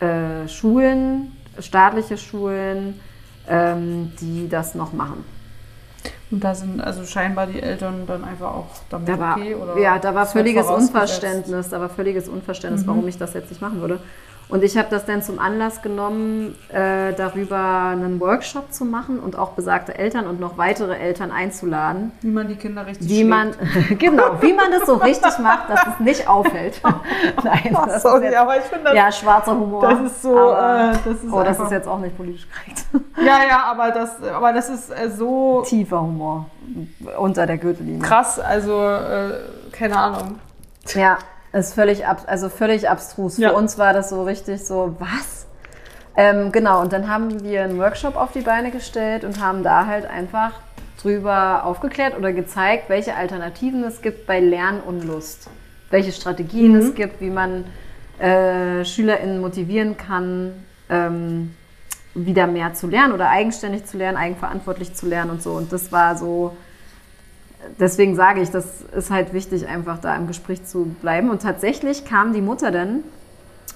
[0.00, 3.00] äh, Schulen, staatliche Schulen,
[3.48, 5.24] ähm, die das noch machen.
[6.30, 9.54] Und da sind also scheinbar die Eltern dann einfach auch damit da war, okay?
[9.54, 11.68] Oder ja, da war völliges Unverständnis.
[11.68, 12.88] Da war völliges Unverständnis, mhm.
[12.88, 14.00] warum ich das jetzt nicht machen würde.
[14.48, 19.36] Und ich habe das dann zum Anlass genommen, äh, darüber einen Workshop zu machen und
[19.36, 22.12] auch besagte Eltern und noch weitere Eltern einzuladen.
[22.20, 23.54] Wie man die Kinder richtig Wie man,
[23.98, 26.80] genau, wie man das so richtig macht, dass es nicht auffällt.
[27.44, 28.94] Nein, Ach, sorry, jetzt, aber ich finde das...
[28.94, 29.82] Ja, schwarzer Humor.
[29.82, 30.38] Das ist so...
[30.38, 32.84] Aber, äh, das ist oh, das ist jetzt auch nicht politisch korrekt.
[33.18, 35.64] Ja, ja, aber das, aber das ist äh, so...
[35.66, 36.46] Tiefer Humor
[37.18, 38.02] unter der Gürtellinie.
[38.02, 39.30] Krass, also äh,
[39.72, 40.38] keine Ahnung.
[40.94, 41.18] Ja,
[41.56, 43.38] ist völlig, ab, also völlig abstrus.
[43.38, 43.50] Ja.
[43.50, 45.46] Für uns war das so richtig so, was?
[46.16, 49.86] Ähm, genau, und dann haben wir einen Workshop auf die Beine gestellt und haben da
[49.86, 50.52] halt einfach
[51.00, 55.50] drüber aufgeklärt oder gezeigt, welche Alternativen es gibt bei Lernunlust.
[55.90, 56.78] Welche Strategien mhm.
[56.78, 57.64] es gibt, wie man
[58.18, 60.52] äh, SchülerInnen motivieren kann,
[60.88, 61.54] ähm,
[62.14, 65.52] wieder mehr zu lernen oder eigenständig zu lernen, eigenverantwortlich zu lernen und so.
[65.52, 66.56] Und das war so
[67.78, 68.66] deswegen sage ich, das
[68.96, 71.30] ist halt wichtig, einfach da im Gespräch zu bleiben.
[71.30, 73.02] Und tatsächlich kam die Mutter dann,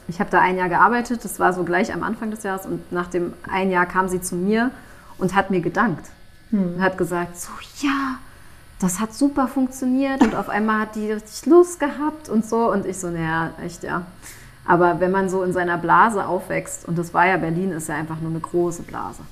[0.09, 2.91] ich habe da ein Jahr gearbeitet, das war so gleich am Anfang des Jahres, und
[2.93, 4.71] nach dem ein Jahr kam sie zu mir
[5.19, 6.07] und hat mir gedankt.
[6.51, 6.75] Hm.
[6.75, 7.51] Und hat gesagt, so
[7.81, 8.19] ja,
[8.81, 12.73] das hat super funktioniert und auf einmal hat die richtig Lust gehabt und so.
[12.73, 14.07] Und ich so, naja, echt, ja.
[14.65, 17.97] Aber wenn man so in seiner Blase aufwächst, und das war ja Berlin, ist ja
[17.97, 19.23] einfach nur eine große Blase.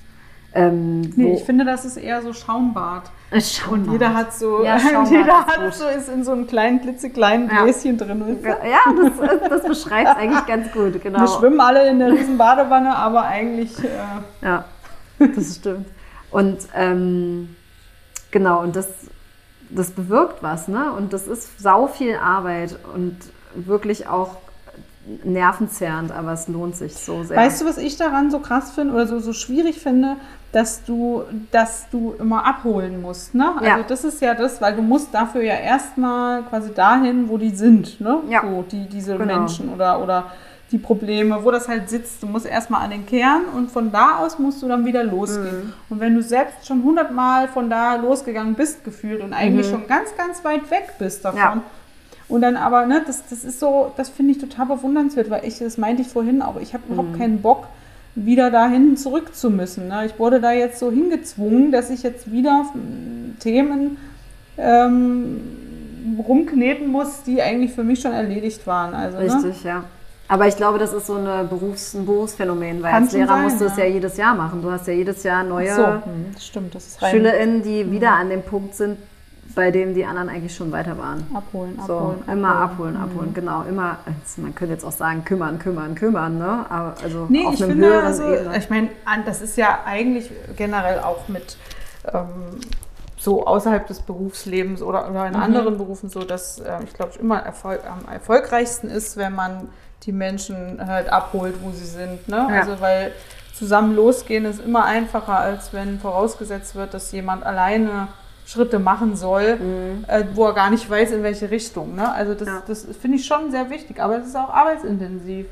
[0.54, 3.10] Ähm, nee, ich finde, das ist eher so Schaumbad.
[3.38, 3.86] Schaumbad.
[3.86, 4.78] Und jeder hat so, ja,
[5.10, 8.04] jeder hat so, ist in so einem kleinen, klitzekleinen Bläschen ja.
[8.04, 8.38] drin.
[8.42, 11.20] Ja, das, das beschreibt es eigentlich ganz gut, genau.
[11.20, 13.78] Wir schwimmen alle in der riesen Badewanne, aber eigentlich...
[13.84, 13.88] Äh
[14.42, 14.64] ja,
[15.18, 15.86] das stimmt.
[16.30, 17.56] Und ähm,
[18.30, 18.88] genau, und das,
[19.68, 20.92] das bewirkt was, ne?
[20.92, 23.16] Und das ist sau viel Arbeit und
[23.54, 24.36] wirklich auch
[25.24, 27.36] nervenzerrend, aber es lohnt sich so sehr.
[27.36, 30.16] Weißt du, was ich daran so krass finde oder so, so schwierig finde?
[30.52, 33.34] dass du, dass du immer abholen musst.
[33.34, 33.52] Ne?
[33.56, 33.82] Also ja.
[33.86, 38.00] das ist ja das, weil du musst dafür ja erstmal quasi dahin, wo die sind,
[38.00, 38.18] ne?
[38.28, 38.40] Ja.
[38.40, 39.40] So, die, diese genau.
[39.40, 40.32] Menschen oder, oder
[40.70, 42.22] die Probleme, wo das halt sitzt.
[42.22, 45.66] Du musst erstmal an den Kern und von da aus musst du dann wieder losgehen.
[45.66, 45.72] Mhm.
[45.90, 49.72] Und wenn du selbst schon hundertmal von da losgegangen bist, gefühlt und eigentlich mhm.
[49.72, 51.38] schon ganz, ganz weit weg bist davon.
[51.38, 51.62] Ja.
[52.28, 55.58] Und dann aber, ne, das, das ist so, das finde ich total bewundernswert, weil ich,
[55.58, 56.94] das meinte ich vorhin auch, ich habe mhm.
[56.94, 57.66] überhaupt keinen Bock,
[58.14, 59.88] wieder dahin zurück zu müssen.
[59.88, 60.06] Ne?
[60.06, 62.66] Ich wurde da jetzt so hingezwungen, dass ich jetzt wieder
[63.38, 63.96] Themen
[64.56, 65.40] ähm,
[66.26, 68.94] rumkneten muss, die eigentlich für mich schon erledigt waren.
[68.94, 69.24] Also, ne?
[69.24, 69.70] Richtig, ne?
[69.70, 69.84] ja.
[70.30, 73.42] Aber ich glaube, das ist so eine Berufs-, ein Berufsphänomen, weil Kann als Lehrer sein,
[73.44, 73.84] musst du es ja.
[73.84, 74.60] jedes Jahr machen.
[74.60, 76.76] Du hast ja jedes Jahr neue so, hm, stimmt,
[77.10, 77.92] SchülerInnen, die mhm.
[77.92, 78.98] wieder an dem Punkt sind,
[79.54, 81.26] bei dem die anderen eigentlich schon weiter waren.
[81.34, 82.22] Abholen, so, abholen.
[82.30, 83.34] Immer abholen, abholen, mhm.
[83.34, 83.62] genau.
[83.62, 83.98] Immer,
[84.36, 86.66] man könnte jetzt auch sagen, kümmern, kümmern, kümmern, ne?
[86.68, 88.58] Aber also nee, auf einem finde, höheren also, Ebene.
[88.58, 88.90] Ich meine,
[89.24, 91.56] das ist ja eigentlich generell auch mit
[92.12, 92.60] ähm,
[93.16, 95.40] so außerhalb des Berufslebens oder, oder in mhm.
[95.40, 99.68] anderen Berufen so, dass äh, ich glaube, immer Erfolg, am erfolgreichsten ist, wenn man
[100.04, 102.28] die Menschen halt abholt, wo sie sind.
[102.28, 102.36] Ne?
[102.36, 102.60] Ja.
[102.60, 103.12] Also weil
[103.54, 108.08] zusammen losgehen ist immer einfacher, als wenn vorausgesetzt wird, dass jemand alleine
[108.48, 110.04] Schritte machen soll, mhm.
[110.08, 111.94] äh, wo er gar nicht weiß, in welche Richtung.
[111.94, 112.10] Ne?
[112.10, 112.62] Also das, ja.
[112.66, 115.46] das finde ich schon sehr wichtig, aber es ist auch arbeitsintensiv.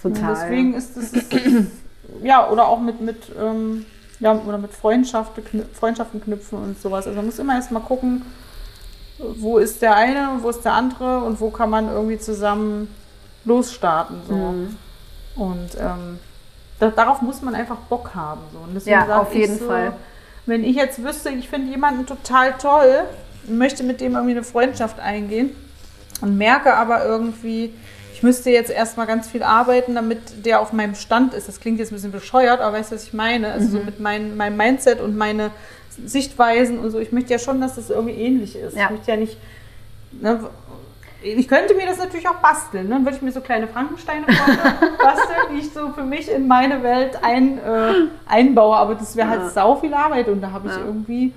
[0.00, 0.30] Total.
[0.30, 1.12] Und deswegen ist es,
[2.22, 3.84] ja, oder auch mit, mit, ähm,
[4.20, 7.06] ja, oder mit Freundschaften, Freundschaften knüpfen und sowas.
[7.06, 8.22] Also man muss immer erst mal gucken,
[9.18, 12.86] wo ist der eine und wo ist der andere und wo kann man irgendwie zusammen
[13.44, 14.18] losstarten.
[14.28, 14.34] So.
[14.34, 14.76] Mhm.
[15.34, 16.20] Und ähm,
[16.78, 18.42] da, darauf muss man einfach Bock haben.
[18.52, 18.60] So.
[18.60, 19.94] Und ja, auf jeden so, Fall
[20.46, 23.04] wenn ich jetzt wüsste, ich finde jemanden total toll
[23.46, 25.50] und möchte mit dem irgendwie eine Freundschaft eingehen
[26.20, 27.72] und merke aber irgendwie,
[28.14, 31.48] ich müsste jetzt erstmal ganz viel arbeiten, damit der auf meinem Stand ist.
[31.48, 33.52] Das klingt jetzt ein bisschen bescheuert, aber weißt du, was ich meine?
[33.52, 33.72] Also mhm.
[33.72, 35.50] so mit mein, meinem Mindset und meine
[36.04, 36.98] Sichtweisen und so.
[36.98, 38.74] Ich möchte ja schon, dass das irgendwie ähnlich ist.
[38.74, 38.84] Ja.
[38.84, 39.36] Ich möchte ja nicht.
[40.12, 40.40] Ne,
[41.34, 42.84] ich könnte mir das natürlich auch basteln.
[42.84, 42.94] Ne?
[42.94, 44.26] Dann würde ich mir so kleine Frankensteine
[45.02, 48.76] basteln, die ich so für mich in meine Welt ein, äh, einbaue.
[48.76, 49.48] Aber das wäre halt ja.
[49.50, 50.84] sau viel Arbeit und da habe ich ja.
[50.84, 51.32] irgendwie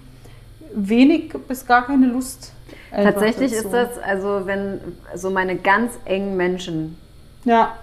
[0.73, 2.53] wenig bis gar keine Lust.
[2.91, 4.79] Tatsächlich ist das, also wenn
[5.15, 6.97] so meine ganz engen Menschen,
[7.45, 7.73] ja.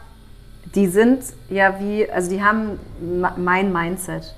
[0.74, 2.78] die sind ja wie, also die haben
[3.36, 4.34] mein Mindset.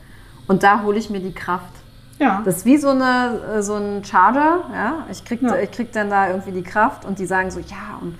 [0.46, 1.72] Und da hole ich mir die Kraft.
[2.18, 2.42] Ja.
[2.44, 4.64] Das ist wie so, eine, äh, so ein Charger.
[4.72, 5.06] Ja?
[5.10, 5.56] Ich, krieg, ja.
[5.56, 8.18] ich krieg dann da irgendwie die Kraft und die sagen so, ja, und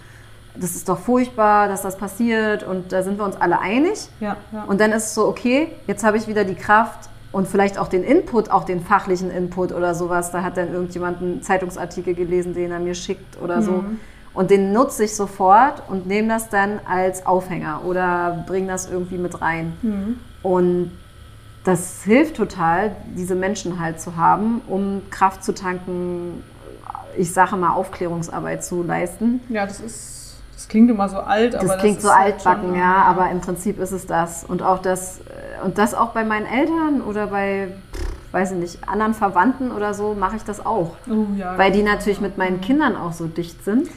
[0.54, 4.08] das ist doch furchtbar, dass das passiert und da sind wir uns alle einig.
[4.20, 4.64] Ja, ja.
[4.64, 7.88] Und dann ist es so, okay, jetzt habe ich wieder die Kraft und vielleicht auch
[7.88, 10.32] den Input, auch den fachlichen Input oder sowas.
[10.32, 13.72] Da hat dann irgendjemand einen Zeitungsartikel gelesen, den er mir schickt oder so.
[13.72, 14.00] Mhm.
[14.34, 19.18] Und den nutze ich sofort und nehme das dann als Aufhänger oder bringe das irgendwie
[19.18, 19.76] mit rein.
[19.82, 20.18] Mhm.
[20.42, 20.92] Und
[21.64, 26.42] das hilft total, diese Menschen halt zu haben, um Kraft zu tanken,
[27.16, 29.40] ich sage mal, Aufklärungsarbeit zu leisten.
[29.48, 32.70] Ja, das ist, Das klingt immer so alt, aber das klingt das so halt altbacken,
[32.70, 34.44] halt ja, aber im Prinzip ist es das.
[34.44, 37.68] Und auch das, äh, und das auch bei meinen Eltern oder bei,
[38.32, 40.96] weiß ich nicht, anderen Verwandten oder so mache ich das auch.
[41.10, 43.88] Oh, ja, Weil die natürlich mit meinen Kindern auch so dicht sind.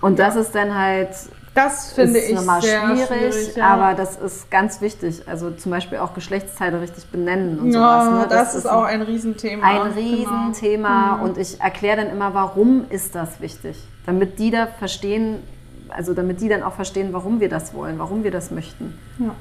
[0.00, 0.26] Und ja.
[0.26, 1.10] das ist dann halt.
[1.56, 3.66] Das finde ich nochmal sehr schwierig, schwierig ja.
[3.68, 5.22] aber das ist ganz wichtig.
[5.26, 8.10] Also zum Beispiel auch Geschlechtsteile richtig benennen und ja, sowas.
[8.10, 8.26] Ne?
[8.28, 9.66] Das, das, ist auch ein Riesenthema.
[9.66, 9.96] Ein genau.
[9.96, 11.24] Riesenthema genau.
[11.24, 15.42] und ich erkläre dann immer, warum ist das wichtig, damit die da verstehen,
[15.88, 18.98] also damit die dann auch verstehen, warum wir das wollen, warum wir das möchten.
[19.18, 19.34] Ja.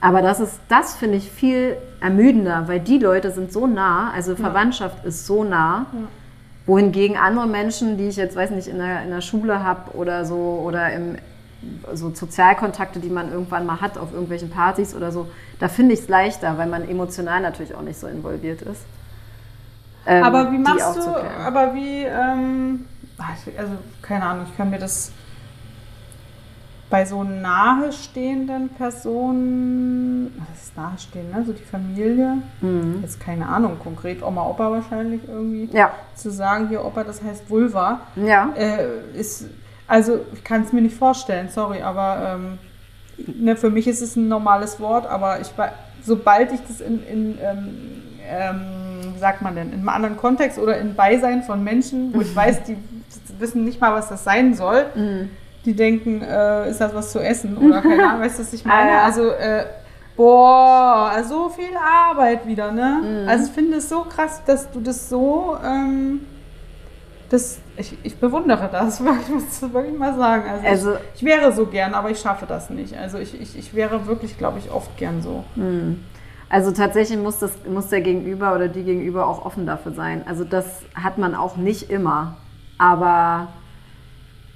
[0.00, 4.36] Aber das ist, das finde ich viel ermüdender, weil die Leute sind so nah, also
[4.36, 5.08] Verwandtschaft ja.
[5.08, 5.84] ist so nah.
[5.92, 6.08] Ja
[6.66, 10.24] wohingegen andere Menschen, die ich jetzt, weiß nicht, in der, in der Schule habe oder
[10.24, 11.16] so, oder im,
[11.94, 15.28] so Sozialkontakte, die man irgendwann mal hat auf irgendwelchen Partys oder so,
[15.58, 18.82] da finde ich es leichter, weil man emotional natürlich auch nicht so involviert ist.
[20.06, 22.86] Ähm, aber wie machst du, aber wie, ähm,
[23.18, 23.72] also
[24.02, 25.10] keine Ahnung, ich kann mir das
[26.88, 31.44] bei so nahestehenden Personen, was ist nahestehend, ne?
[31.44, 33.00] so die Familie, mhm.
[33.02, 35.90] jetzt keine Ahnung, konkret Oma, Opa wahrscheinlich irgendwie, ja.
[36.14, 38.52] zu sagen, hier Opa, das heißt Vulva, ja.
[38.56, 39.46] äh, ist,
[39.88, 42.58] also ich kann es mir nicht vorstellen, sorry, aber ähm,
[43.36, 45.48] ne, für mich ist es ein normales Wort, aber ich,
[46.02, 47.68] sobald ich das in, in ähm,
[48.28, 48.60] ähm,
[49.14, 52.34] wie sagt man denn, in einem anderen Kontext oder in Beisein von Menschen, wo ich
[52.36, 52.76] weiß, die
[53.40, 55.30] wissen nicht mal, was das sein soll, mhm
[55.66, 58.64] die denken, äh, ist das was zu essen oder keine Ahnung, weißt du, was ich
[58.64, 58.90] meine?
[58.90, 59.02] Ah, ja.
[59.02, 59.64] Also, äh,
[60.16, 63.00] boah, so viel Arbeit wieder, ne?
[63.02, 63.28] Mhm.
[63.28, 66.20] Also ich finde es so krass, dass du das so, ähm,
[67.28, 70.44] das, ich, ich bewundere das, ich muss das wirklich mal sagen.
[70.48, 72.96] Also, also ich, ich, wäre so gern, aber ich schaffe das nicht.
[72.96, 75.44] Also ich, ich, ich wäre wirklich, glaube ich, oft gern so.
[75.56, 76.04] Mhm.
[76.48, 80.22] Also tatsächlich muss, das, muss der Gegenüber oder die Gegenüber auch offen dafür sein.
[80.26, 82.36] Also das hat man auch nicht immer.
[82.78, 83.48] Aber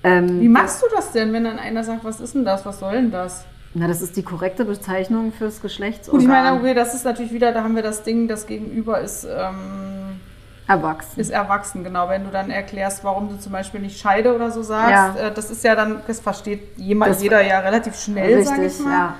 [0.02, 2.80] ähm, Wie machst du das denn, wenn dann einer sagt, was ist denn das, was
[2.80, 3.44] soll denn das?
[3.72, 6.18] Na, das ist die korrekte Bezeichnung fürs Geschlechtsorgan.
[6.18, 9.00] Gut, ich meine, okay, das ist natürlich wieder, da haben wir das Ding, das Gegenüber
[9.00, 10.18] ist ähm,
[10.66, 11.20] erwachsen.
[11.20, 12.08] Ist erwachsen, genau.
[12.08, 15.28] Wenn du dann erklärst, warum du zum Beispiel nicht Scheide oder so sagst, ja.
[15.28, 18.64] äh, das ist ja dann, das versteht jemand, das jeder ja relativ schnell, richtig, sag
[18.64, 18.90] ich mal.
[18.90, 19.14] Ja.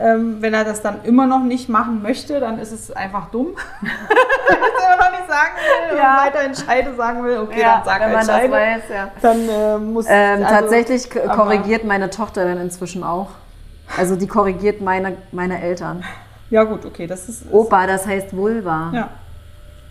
[0.00, 3.48] Ähm, wenn er das dann immer noch nicht machen möchte, dann ist es einfach dumm.
[3.80, 5.50] wenn er immer noch nicht sagen
[5.90, 6.12] will ja.
[6.12, 9.10] und weiter entscheide sagen will, okay, ja, dann sag wenn man das weiß, ja.
[9.20, 13.30] Dann äh, muss ähm, also, Tatsächlich korrigiert meine Tochter dann inzwischen auch.
[13.96, 16.04] Also die korrigiert meine, meine Eltern.
[16.50, 17.46] Ja gut, okay, das ist...
[17.50, 18.90] Opa, das heißt Vulva.
[18.94, 19.08] Ja.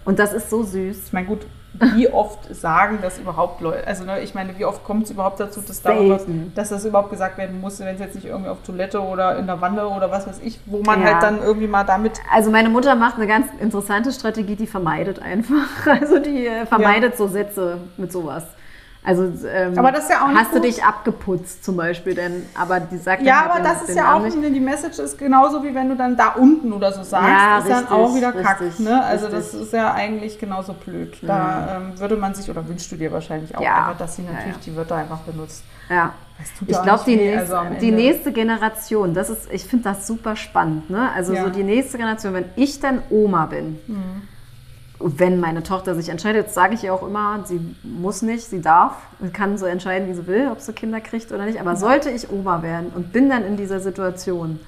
[0.05, 1.07] Und das ist so süß.
[1.07, 1.45] Ich meine, gut,
[1.95, 3.85] wie oft sagen das überhaupt Leute?
[3.85, 6.19] Also ne, ich meine, wie oft kommt es überhaupt dazu, dass, darüber,
[6.55, 9.45] dass das überhaupt gesagt werden muss, wenn es jetzt nicht irgendwie auf Toilette oder in
[9.45, 11.13] der Wanne oder was weiß ich, wo man ja.
[11.13, 12.19] halt dann irgendwie mal damit.
[12.31, 15.67] Also meine Mutter macht eine ganz interessante Strategie, die vermeidet einfach.
[15.99, 17.17] Also die äh, vermeidet ja.
[17.17, 18.43] so Sätze mit sowas.
[19.07, 22.81] Also ähm, aber das ist ja auch hast du dich abgeputzt zum Beispiel, denn aber
[22.81, 24.35] die sagt ja, aber das ist ja auch nicht.
[24.35, 27.67] die Message ist genauso wie wenn du dann da unten oder so sagst, ja, ist
[27.67, 28.59] richtig, dann auch wieder kack.
[28.79, 29.01] Ne?
[29.01, 29.45] Also richtig.
[29.45, 31.15] das ist ja eigentlich genauso blöd.
[31.21, 31.91] Da mhm.
[31.91, 33.77] ähm, würde man sich oder wünschst du dir wahrscheinlich auch ja.
[33.77, 35.63] einfach, dass sie natürlich ja, die Wörter einfach benutzt.
[35.89, 36.11] Ja.
[36.67, 40.89] Ich glaube, die, nächste, also die nächste Generation, das ist, ich finde das super spannend.
[40.89, 41.09] Ne?
[41.15, 43.79] Also so die nächste Generation, wenn ich dann Oma bin.
[43.87, 44.27] Mhm
[44.99, 48.93] wenn meine Tochter sich entscheidet, sage ich ihr auch immer, sie muss nicht, sie darf
[49.19, 51.59] und kann so entscheiden, wie sie will, ob sie Kinder kriegt oder nicht.
[51.59, 54.59] Aber sollte ich Oma werden und bin dann in dieser Situation,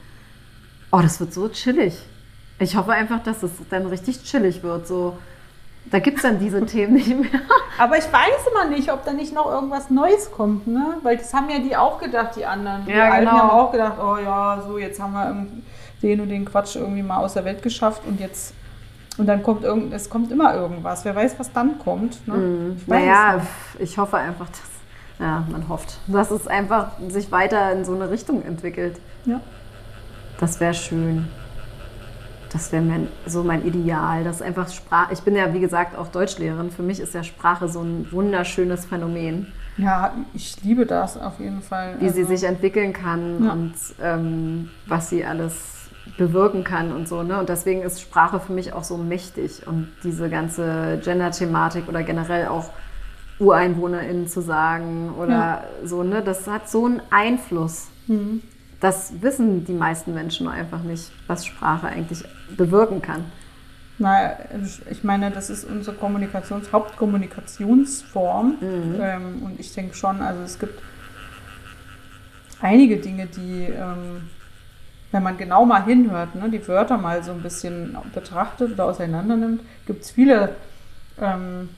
[0.92, 1.98] oh, das wird so chillig.
[2.60, 4.88] Ich hoffe einfach, dass es dann richtig chillig wird.
[4.88, 5.18] So,
[5.86, 7.42] da gibt es dann diese Themen nicht mehr.
[7.80, 10.98] Aber ich weiß immer nicht, ob da nicht noch irgendwas Neues kommt, ne?
[11.02, 12.86] Weil das haben ja die auch gedacht, die anderen.
[12.86, 13.32] Die ja, genau.
[13.32, 15.48] haben auch gedacht, oh ja, so jetzt haben wir
[16.04, 18.54] den und den Quatsch irgendwie mal aus der Welt geschafft und jetzt
[19.20, 21.04] und dann kommt irgend, es kommt immer irgendwas.
[21.04, 22.26] Wer weiß, was dann kommt.
[22.26, 22.34] Ne?
[22.36, 22.78] Mm.
[22.78, 23.42] Ich naja,
[23.78, 24.62] ich hoffe einfach, dass,
[25.20, 29.00] ja, man hofft, dass es einfach sich weiter in so eine Richtung entwickelt.
[29.26, 29.42] Ja.
[30.40, 31.28] Das wäre schön.
[32.52, 32.84] Das wäre
[33.26, 34.24] so mein Ideal.
[34.24, 35.14] Das einfach Sprache.
[35.14, 36.72] Ich bin ja, wie gesagt, auch Deutschlehrerin.
[36.72, 39.52] Für mich ist ja Sprache so ein wunderschönes Phänomen.
[39.78, 41.96] Ja, ich liebe das auf jeden Fall.
[42.00, 43.52] Wie also, sie sich entwickeln kann ja.
[43.52, 45.79] und ähm, was sie alles
[46.20, 47.24] bewirken kann und so.
[47.24, 47.40] Ne?
[47.40, 52.50] Und deswegen ist Sprache für mich auch so mächtig und diese ganze Gender-Thematik oder generell
[52.50, 52.72] auch
[53.40, 55.64] UreinwohnerInnen zu sagen oder ja.
[55.86, 56.22] so, ne?
[56.22, 57.88] Das hat so einen Einfluss.
[58.08, 58.42] Mhm.
[58.82, 62.24] Das wissen die meisten Menschen einfach nicht, was Sprache eigentlich
[62.58, 63.24] bewirken kann.
[63.98, 64.32] Na,
[64.90, 68.58] ich meine, das ist unsere Kommunikations Hauptkommunikationsform.
[68.60, 68.96] Mhm.
[69.02, 70.82] Ähm, und ich denke schon, also es gibt
[72.62, 74.30] einige Dinge, die ähm,
[75.12, 79.36] wenn man genau mal hinhört, ne, die Wörter mal so ein bisschen betrachtet oder auseinander
[79.36, 80.56] nimmt, gibt es viele,
[81.20, 81.70] ähm,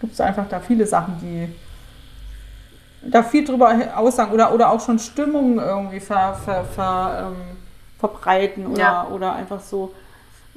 [0.00, 1.48] gibt es einfach da viele Sachen, die
[3.10, 7.56] da viel drüber aussagen oder, oder auch schon Stimmungen irgendwie ver, ver, ver, ähm,
[7.98, 9.08] verbreiten oder, ja.
[9.08, 9.94] oder einfach so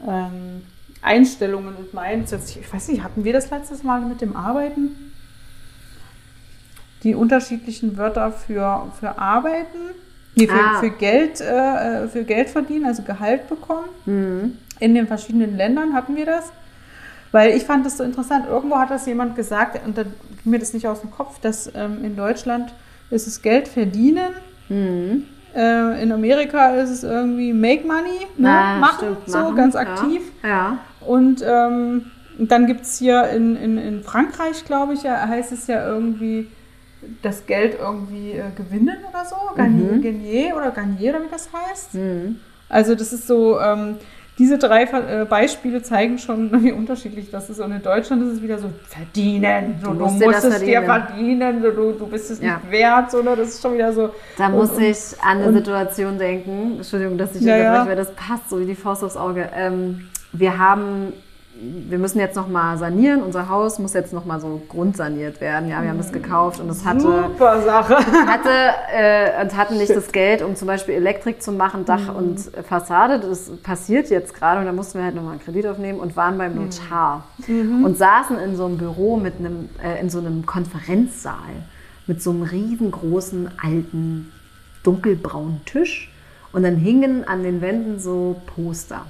[0.05, 0.63] ähm,
[1.01, 2.55] Einstellungen und Mindsets.
[2.55, 5.13] Ich weiß nicht, hatten wir das letztes Mal mit dem Arbeiten?
[7.03, 9.77] Die unterschiedlichen Wörter für, für Arbeiten?
[10.39, 10.79] Nee, für, ah.
[10.79, 13.89] für, Geld, äh, für Geld verdienen, also Gehalt bekommen.
[14.05, 14.57] Mhm.
[14.79, 16.51] In den verschiedenen Ländern hatten wir das.
[17.31, 18.45] Weil ich fand das so interessant.
[18.47, 20.13] Irgendwo hat das jemand gesagt, und dann
[20.43, 22.73] ging mir das nicht aus dem Kopf, dass ähm, in Deutschland
[23.11, 24.33] ist es Geld verdienen.
[24.69, 25.25] Mhm.
[25.55, 28.49] Äh, in Amerika ist es irgendwie Make Money, ne?
[28.49, 30.21] ah, machen, stimmt, so machen, ganz aktiv.
[30.43, 30.49] Ja.
[30.49, 30.77] ja.
[31.05, 32.05] Und ähm,
[32.37, 36.47] dann gibt es hier in, in, in Frankreich, glaube ich, ja, heißt es ja irgendwie
[37.21, 39.35] das Geld irgendwie äh, gewinnen oder so.
[39.55, 40.01] Garnier, mhm.
[40.01, 41.95] Garnier oder Garnier oder wie das heißt.
[41.95, 42.39] Mhm.
[42.67, 43.97] Also das ist so, ähm,
[44.37, 47.59] diese drei äh, Beispiele zeigen schon, wie unterschiedlich das ist.
[47.59, 51.61] Und in Deutschland ist es wieder so, verdienen, du, du musst, musst es dir verdienen,
[51.61, 52.55] du, du bist es ja.
[52.55, 53.35] nicht wert, oder?
[53.35, 54.11] Das ist schon wieder so.
[54.37, 58.13] Da und, muss ich an eine Situation denken, Entschuldigung, dass ich ja, unterbreche, weil das
[58.15, 59.49] passt so wie die Faust aufs Auge.
[59.53, 61.13] Ähm, wir haben
[61.61, 63.21] wir müssen jetzt noch mal sanieren.
[63.21, 65.69] Unser Haus muss jetzt noch mal so grundsaniert werden.
[65.69, 68.49] Ja, wir haben es gekauft und es hatte super Sache hatte
[68.93, 72.15] äh, und hatten nicht das Geld, um zum Beispiel Elektrik zu machen, Dach mhm.
[72.15, 73.19] und Fassade.
[73.19, 76.15] Das passiert jetzt gerade und da mussten wir halt noch mal einen Kredit aufnehmen und
[76.15, 76.65] waren beim mhm.
[76.65, 77.83] Notar mhm.
[77.83, 81.35] und saßen in so einem Büro mit einem äh, in so einem Konferenzsaal
[82.07, 84.31] mit so einem riesengroßen alten
[84.83, 86.11] dunkelbraunen Tisch
[86.51, 89.05] und dann hingen an den Wänden so Poster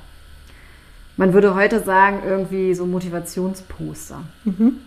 [1.20, 4.22] man würde heute sagen, irgendwie so Motivationsposter.
[4.46, 4.78] Mhm.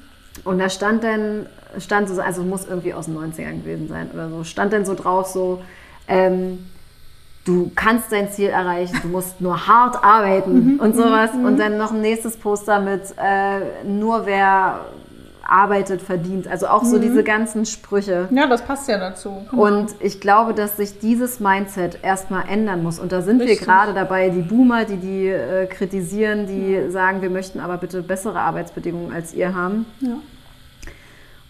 [0.44, 1.44] Und da stand dann,
[1.78, 4.94] stand so, also muss irgendwie aus den 90ern gewesen sein oder so, stand dann so
[4.94, 5.62] drauf so,
[6.08, 6.60] ähm,
[7.44, 10.80] du kannst dein Ziel erreichen, du musst nur hart arbeiten mhm.
[10.80, 11.34] und sowas.
[11.34, 11.44] Mhm.
[11.44, 14.86] Und dann noch ein nächstes Poster mit, äh, nur wer
[15.52, 16.48] arbeitet, verdient.
[16.48, 17.02] Also auch so mhm.
[17.02, 18.28] diese ganzen Sprüche.
[18.30, 19.46] Ja, das passt ja dazu.
[19.50, 19.66] Genau.
[19.66, 22.98] Und ich glaube, dass sich dieses Mindset erstmal ändern muss.
[22.98, 23.60] Und da sind Richtig.
[23.60, 26.90] wir gerade dabei, die Boomer, die die äh, kritisieren, die ja.
[26.90, 29.86] sagen, wir möchten aber bitte bessere Arbeitsbedingungen als ihr haben.
[30.00, 30.16] Ja.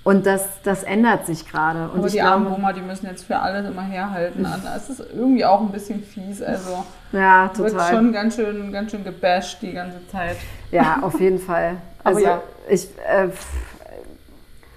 [0.05, 1.89] Und das, das ändert sich gerade.
[1.95, 4.45] Aber die armen Boomer, die müssen jetzt für alles immer herhalten.
[4.77, 6.43] Es ist irgendwie auch ein bisschen fies.
[6.43, 7.73] Also ja, total.
[7.73, 10.37] wird schon ganz schön, ganz schön gebasht die ganze Zeit.
[10.73, 11.77] Ja, auf jeden Fall.
[12.05, 12.43] Also ja.
[12.69, 13.29] ich, äh,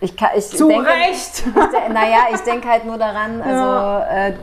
[0.06, 1.44] ich, kann, ich Zu denke, Recht!
[1.46, 4.28] Ich, naja, ich denke halt nur daran, also ja.
[4.28, 4.34] äh,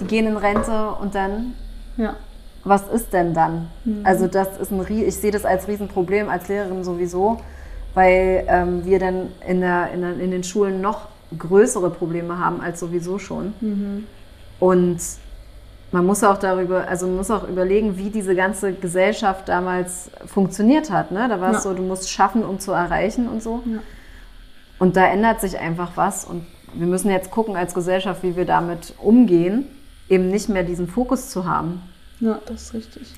[0.00, 1.54] die gehen in Rente und dann.
[1.96, 2.16] Ja.
[2.64, 3.68] Was ist denn dann?
[3.84, 4.00] Mhm.
[4.04, 7.38] Also das ist ein, ich sehe das als Riesenproblem als Lehrerin sowieso,
[7.94, 11.08] weil ähm, wir dann in, der, in, der, in, den Schulen noch
[11.38, 13.54] größere Probleme haben als sowieso schon.
[13.60, 14.06] Mhm.
[14.58, 14.98] Und
[15.92, 20.90] man muss auch darüber, also man muss auch überlegen, wie diese ganze Gesellschaft damals funktioniert
[20.90, 21.12] hat.
[21.12, 21.28] Ne?
[21.28, 21.60] Da war es ja.
[21.60, 23.62] so, du musst schaffen, um zu erreichen und so.
[23.64, 23.78] Ja.
[24.78, 28.44] Und da ändert sich einfach was und wir müssen jetzt gucken als Gesellschaft, wie wir
[28.44, 29.66] damit umgehen,
[30.08, 31.82] eben nicht mehr diesen Fokus zu haben.
[32.20, 33.14] Ja, das ist richtig.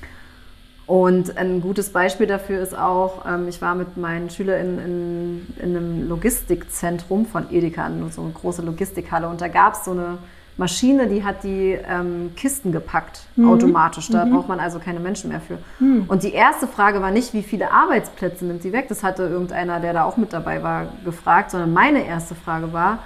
[0.89, 5.77] Und ein gutes Beispiel dafür ist auch, ähm, ich war mit meinen SchülerInnen in, in
[5.77, 9.29] einem Logistikzentrum von Edeka, so eine große Logistikhalle.
[9.29, 10.17] Und da gab es so eine
[10.59, 13.49] Maschine, die hat die ähm, Kisten gepackt, mhm.
[13.49, 14.09] automatisch.
[14.09, 14.33] Da mhm.
[14.33, 15.57] braucht man also keine Menschen mehr für.
[15.79, 16.03] Mhm.
[16.09, 18.87] Und die erste Frage war nicht, wie viele Arbeitsplätze nimmt sie weg.
[18.89, 22.99] Das hatte irgendeiner, der da auch mit dabei war, gefragt, sondern meine erste Frage war,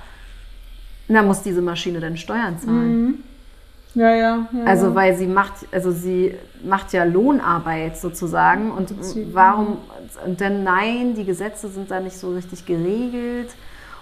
[1.07, 3.05] na, muss diese Maschine denn Steuern zahlen?
[3.05, 3.13] Mhm.
[3.93, 8.95] Ja, ja, ja, Also weil sie macht, also sie macht ja Lohnarbeit sozusagen und
[9.31, 9.77] warum
[10.25, 13.51] und dann nein, die Gesetze sind da nicht so richtig geregelt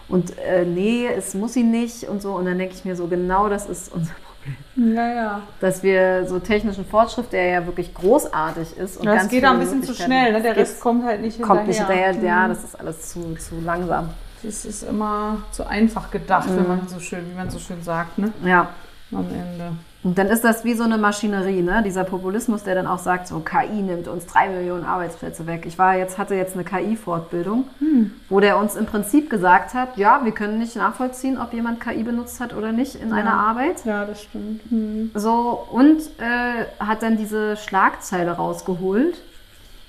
[0.07, 2.33] und äh, nee, es muss sie nicht und so.
[2.33, 4.93] Und dann denke ich mir so, genau das ist unser Problem.
[4.95, 5.41] Naja.
[5.59, 8.97] Dass wir so technischen Fortschritt, der ja wirklich großartig ist.
[8.97, 10.41] Und ja, ganz geht auch ein bisschen zu schnell, ne?
[10.41, 11.55] der Rest kommt halt nicht hinterher.
[11.55, 12.49] Kommt nicht hinterher, ja, mhm.
[12.49, 14.09] das ist alles zu, zu langsam.
[14.43, 16.57] Das ist immer zu einfach gedacht, mhm.
[16.57, 18.33] wenn man so schön, wie man so schön sagt, ne?
[18.43, 18.69] Ja.
[19.11, 19.73] Am Ende.
[20.03, 21.83] Und dann ist das wie so eine Maschinerie, ne?
[21.85, 25.65] dieser Populismus, der dann auch sagt, so KI nimmt uns drei Millionen Arbeitsplätze weg.
[25.67, 28.11] Ich war jetzt, hatte jetzt eine KI-Fortbildung, hm.
[28.27, 32.01] wo der uns im Prinzip gesagt hat, ja, wir können nicht nachvollziehen, ob jemand KI
[32.01, 33.15] benutzt hat oder nicht in ja.
[33.15, 33.85] einer Arbeit.
[33.85, 34.61] Ja, das stimmt.
[34.69, 35.11] Hm.
[35.13, 39.21] So, und äh, hat dann diese Schlagzeile rausgeholt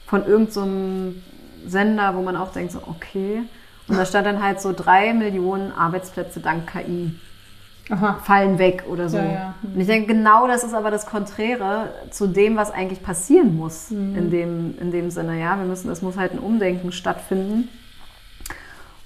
[0.06, 1.22] von irgendeinem
[1.64, 3.44] so Sender, wo man auch denkt, so, okay.
[3.88, 7.14] Und da stand dann halt so drei Millionen Arbeitsplätze dank KI.
[7.90, 8.20] Aha.
[8.22, 9.18] fallen weg oder so.
[9.18, 9.54] Ja, ja.
[9.62, 9.74] Mhm.
[9.74, 13.90] Und ich denke, genau das ist aber das Konträre zu dem, was eigentlich passieren muss
[13.90, 14.16] mhm.
[14.16, 15.38] in, dem, in dem Sinne.
[15.40, 17.68] Ja, wir müssen, es muss halt ein Umdenken stattfinden.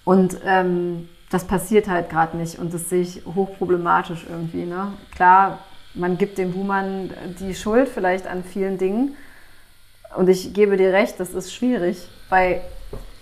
[0.04, 4.64] Und ähm, das passiert halt gerade nicht und das sehe ich hochproblematisch irgendwie.
[4.64, 4.92] Ne?
[5.14, 5.58] Klar,
[5.94, 9.16] man gibt den Boomern die Schuld vielleicht an vielen Dingen.
[10.16, 12.60] Und ich gebe dir recht, das ist schwierig, weil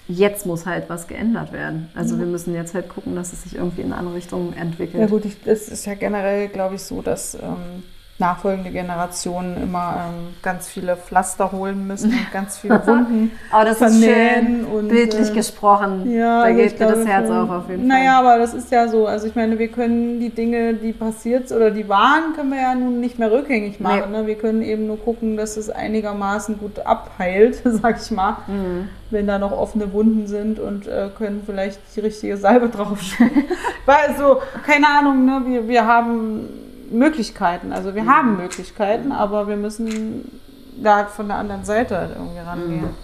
[0.08, 1.88] jetzt muss halt was geändert werden.
[1.94, 2.20] Also mhm.
[2.20, 5.00] wir müssen jetzt halt gucken, dass es sich irgendwie in eine andere Richtung entwickelt.
[5.00, 7.82] Ja gut, es ist ja generell, glaube ich, so, dass ähm,
[8.18, 13.80] nachfolgende Generationen immer ähm, ganz viele Pflaster holen müssen und ganz viele Wunden aber das
[13.80, 16.10] ist schön und, bildlich äh, gesprochen.
[16.10, 18.24] Ja, da also geht mir das Herz auf auf jeden naja, Fall.
[18.24, 19.06] Naja, aber das ist ja so.
[19.06, 22.74] Also ich meine, wir können die Dinge, die passiert oder die waren, können wir ja
[22.74, 24.12] nun nicht mehr rückgängig machen.
[24.12, 24.18] Nee.
[24.18, 24.26] Ne?
[24.26, 28.88] Wir können eben nur gucken, dass es einigermaßen gut abheilt, sag ich mal, mhm.
[29.10, 32.98] wenn da noch offene Wunden sind und äh, können vielleicht die richtige Salbe drauf
[33.86, 35.42] Weil so, keine Ahnung, ne?
[35.46, 36.48] wir, wir haben
[36.90, 37.72] Möglichkeiten.
[37.72, 38.10] Also wir mhm.
[38.10, 40.40] haben Möglichkeiten, aber wir müssen
[40.82, 42.94] da von der anderen Seite halt irgendwie rangehen.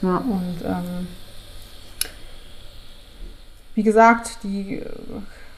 [0.00, 0.08] Mhm.
[0.08, 0.16] Ja.
[0.18, 1.08] Und ähm,
[3.74, 4.82] wie gesagt, die,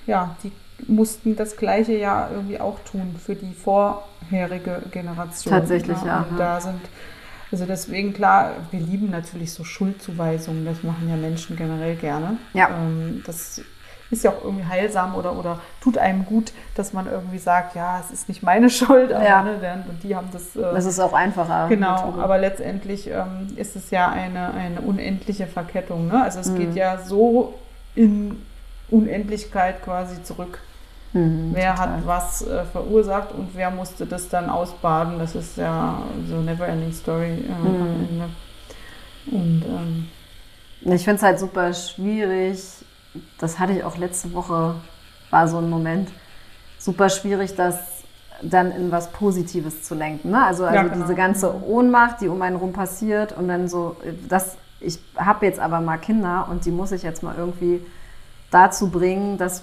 [0.06, 0.52] ja, die
[0.88, 5.52] mussten das gleiche ja irgendwie auch tun für die vorherige Generation.
[5.52, 6.06] Tatsächlich, ja.
[6.06, 6.26] ja.
[6.28, 6.80] Und da sind,
[7.52, 12.38] also deswegen klar, wir lieben natürlich so Schuldzuweisungen, das machen ja Menschen generell gerne.
[12.54, 12.70] Ja.
[12.70, 13.62] Ähm, das
[14.10, 18.00] ist ja auch irgendwie heilsam oder, oder tut einem gut, dass man irgendwie sagt, ja,
[18.00, 19.42] es ist nicht meine Schuld, aber ja.
[19.42, 20.56] ne, und die haben das.
[20.56, 21.68] Äh, das ist auch einfacher.
[21.68, 22.22] Genau, Methode.
[22.22, 26.08] aber letztendlich ähm, ist es ja eine, eine unendliche Verkettung.
[26.08, 26.22] Ne?
[26.22, 26.58] Also es mhm.
[26.58, 27.54] geht ja so
[27.94, 28.42] in
[28.90, 30.58] Unendlichkeit quasi zurück.
[31.12, 31.88] Mhm, wer total.
[31.88, 35.18] hat was äh, verursacht und wer musste das dann ausbaden?
[35.18, 37.80] Das ist ja so never ending story äh, mhm.
[37.80, 38.28] am Ende.
[39.26, 40.08] Und ähm,
[40.94, 42.60] ich finde es halt super schwierig,
[43.38, 44.74] das hatte ich auch letzte Woche,
[45.30, 46.10] war so ein Moment,
[46.78, 47.76] super schwierig, das
[48.42, 50.30] dann in was Positives zu lenken.
[50.30, 50.44] Ne?
[50.44, 51.02] Also, also ja, genau.
[51.02, 51.62] diese ganze.
[51.62, 53.96] Ohnmacht, die um einen rum passiert und dann so,
[54.28, 57.84] das, ich habe jetzt aber mal Kinder und die muss ich jetzt mal irgendwie
[58.50, 59.62] dazu bringen, das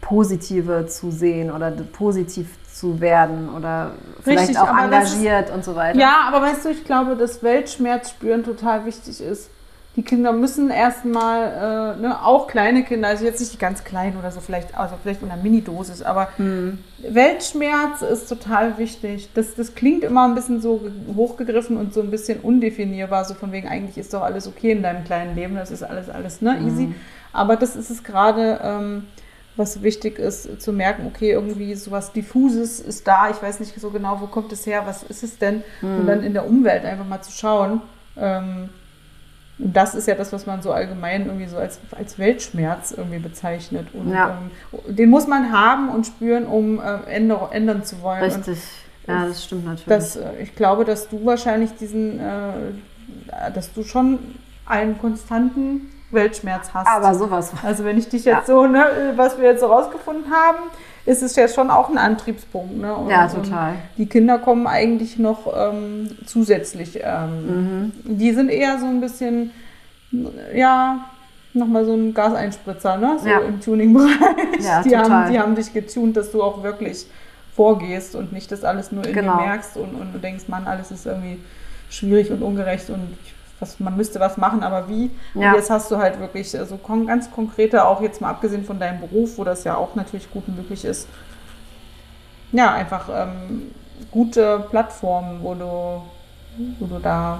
[0.00, 3.92] Positive zu sehen oder positiv zu werden oder
[4.22, 5.98] vielleicht Richtig, auch engagiert ist, und so weiter.
[5.98, 9.50] Ja, aber weißt du, ich glaube, dass Weltschmerz spüren total wichtig ist
[9.96, 14.16] die Kinder müssen erstmal, äh, ne, auch kleine Kinder, also jetzt nicht die ganz kleinen
[14.16, 16.78] oder so, vielleicht, also vielleicht in einer Mini-Dosis, aber mhm.
[16.98, 19.30] Weltschmerz ist total wichtig.
[19.34, 23.50] Das, das klingt immer ein bisschen so hochgegriffen und so ein bisschen undefinierbar, so von
[23.50, 26.58] wegen, eigentlich ist doch alles okay in deinem kleinen Leben, das ist alles, alles, ne,
[26.60, 26.86] easy.
[26.86, 26.94] Mhm.
[27.32, 29.06] Aber das ist es gerade, ähm,
[29.56, 33.90] was wichtig ist, zu merken, okay, irgendwie sowas Diffuses ist da, ich weiß nicht so
[33.90, 35.64] genau, wo kommt es her, was ist es denn?
[35.82, 35.98] Mhm.
[35.98, 37.82] Und dann in der Umwelt einfach mal zu schauen,
[38.16, 38.68] ähm,
[39.62, 43.88] das ist ja das, was man so allgemein irgendwie so als, als Weltschmerz irgendwie bezeichnet.
[43.92, 44.38] Und ja.
[44.72, 48.22] ähm, den muss man haben und spüren, um äh, ändern, ändern zu wollen.
[48.22, 48.58] Richtig.
[49.06, 49.86] Und ja, das stimmt natürlich.
[49.86, 54.18] Das, äh, ich glaube, dass du wahrscheinlich diesen, äh, dass du schon
[54.66, 56.88] einen konstanten Weltschmerz hast.
[56.88, 57.52] Aber sowas.
[57.62, 58.54] Also wenn ich dich jetzt ja.
[58.54, 60.58] so, ne, was wir jetzt so rausgefunden haben,
[61.06, 62.76] ist es ja schon auch ein Antriebspunkt.
[62.78, 62.94] Ne?
[62.94, 63.74] Und, ja, total.
[63.96, 67.00] die Kinder kommen eigentlich noch ähm, zusätzlich.
[67.02, 67.92] Ähm, mhm.
[68.04, 69.50] Die sind eher so ein bisschen,
[70.54, 71.06] ja,
[71.52, 73.18] nochmal so ein Gaseinspritzer, ne?
[73.20, 73.40] So ja.
[73.40, 74.62] im Tuning-Bereich.
[74.62, 77.06] Ja, die, haben, die haben dich getunt, dass du auch wirklich
[77.54, 79.38] vorgehst und nicht das alles nur in genau.
[79.38, 81.38] dir merkst und, und du denkst, Mann, alles ist irgendwie
[81.88, 85.10] schwierig und ungerecht und ich was, man müsste was machen, aber wie?
[85.34, 85.50] Ja.
[85.50, 88.80] Und jetzt hast du halt wirklich so also ganz konkrete, auch jetzt mal abgesehen von
[88.80, 91.06] deinem Beruf, wo das ja auch natürlich gut möglich ist,
[92.52, 93.70] ja, einfach ähm,
[94.10, 96.02] gute Plattformen, wo du,
[96.80, 97.38] wo du da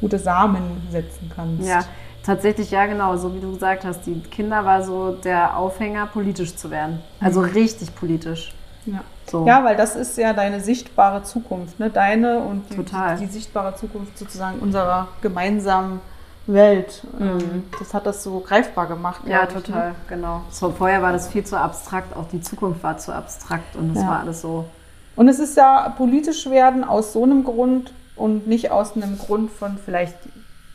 [0.00, 1.66] gute Samen setzen kannst.
[1.66, 1.84] Ja,
[2.22, 6.56] tatsächlich, ja, genau, so wie du gesagt hast, die Kinder war so der Aufhänger, politisch
[6.56, 7.00] zu werden.
[7.20, 7.50] Also mhm.
[7.50, 8.52] richtig politisch.
[8.86, 9.00] Ja.
[9.30, 9.46] So.
[9.46, 11.90] ja, weil das ist ja deine sichtbare Zukunft, ne?
[11.90, 16.00] deine und die, die, die sichtbare Zukunft sozusagen unserer gemeinsamen
[16.46, 17.02] Welt.
[17.18, 17.26] Mhm.
[17.26, 19.22] Ähm, das hat das so greifbar gemacht.
[19.26, 19.94] Ja, total, ich, ne?
[20.08, 20.42] genau.
[20.50, 24.02] So, vorher war das viel zu abstrakt, auch die Zukunft war zu abstrakt und es
[24.02, 24.08] ja.
[24.08, 24.66] war alles so.
[25.16, 29.50] Und es ist ja politisch werden aus so einem Grund und nicht aus einem Grund
[29.50, 30.16] von vielleicht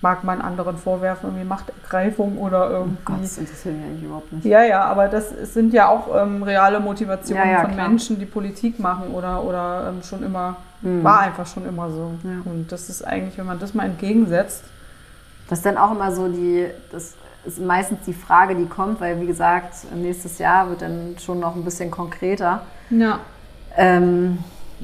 [0.01, 2.97] mag man anderen vorwerfen, irgendwie Machtergreifung oder irgendwie.
[3.01, 4.45] Oh Gott, das interessiert mich eigentlich überhaupt nicht.
[4.45, 7.89] Ja, ja, aber das sind ja auch ähm, reale Motivationen ja, ja, von klar.
[7.89, 11.03] Menschen, die Politik machen oder, oder ähm, schon immer, mhm.
[11.03, 12.13] war einfach schon immer so.
[12.23, 12.41] Ja.
[12.45, 14.63] Und das ist eigentlich, wenn man das mal entgegensetzt.
[15.49, 19.19] Das ist dann auch immer so die, das ist meistens die Frage, die kommt, weil
[19.19, 22.61] wie gesagt, nächstes Jahr wird dann schon noch ein bisschen konkreter.
[22.89, 23.19] Ja.
[23.75, 24.39] Ähm,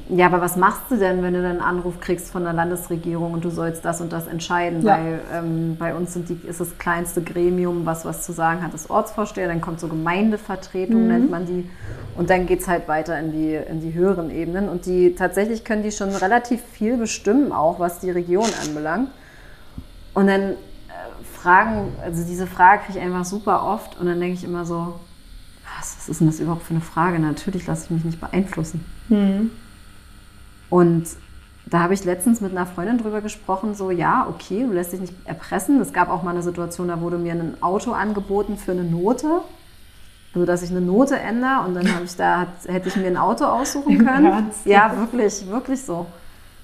[0.08, 3.32] ja, aber was machst du denn, wenn du dann einen Anruf kriegst von der Landesregierung
[3.32, 4.82] und du sollst das und das entscheiden?
[4.82, 4.98] Ja.
[4.98, 8.88] Weil ähm, bei uns die, ist das kleinste Gremium, was was zu sagen hat, das
[8.88, 9.48] Ortsvorsteher.
[9.48, 11.08] Dann kommt so Gemeindevertretung, mhm.
[11.08, 11.68] nennt man die.
[12.16, 14.68] Und dann geht es halt weiter in die, in die höheren Ebenen.
[14.68, 19.10] Und die tatsächlich können die schon relativ viel bestimmen, auch was die Region anbelangt.
[20.14, 20.54] Und dann äh,
[21.34, 23.98] fragen, also diese Frage kriege ich einfach super oft.
[23.98, 24.94] Und dann denke ich immer so,
[25.78, 27.18] was, was ist denn das überhaupt für eine Frage?
[27.18, 28.84] Natürlich lasse ich mich nicht beeinflussen.
[29.08, 29.50] Mhm.
[30.70, 31.06] Und
[31.66, 35.00] da habe ich letztens mit einer Freundin drüber gesprochen, so ja, okay, du lässt dich
[35.00, 35.80] nicht erpressen.
[35.80, 39.40] Es gab auch mal eine Situation, da wurde mir ein Auto angeboten für eine Note.
[40.32, 43.06] Also, dass ich eine Note ändere und dann habe ich da, hat, hätte ich mir
[43.06, 44.50] ein Auto aussuchen können.
[44.64, 46.06] Ja, wirklich, wirklich so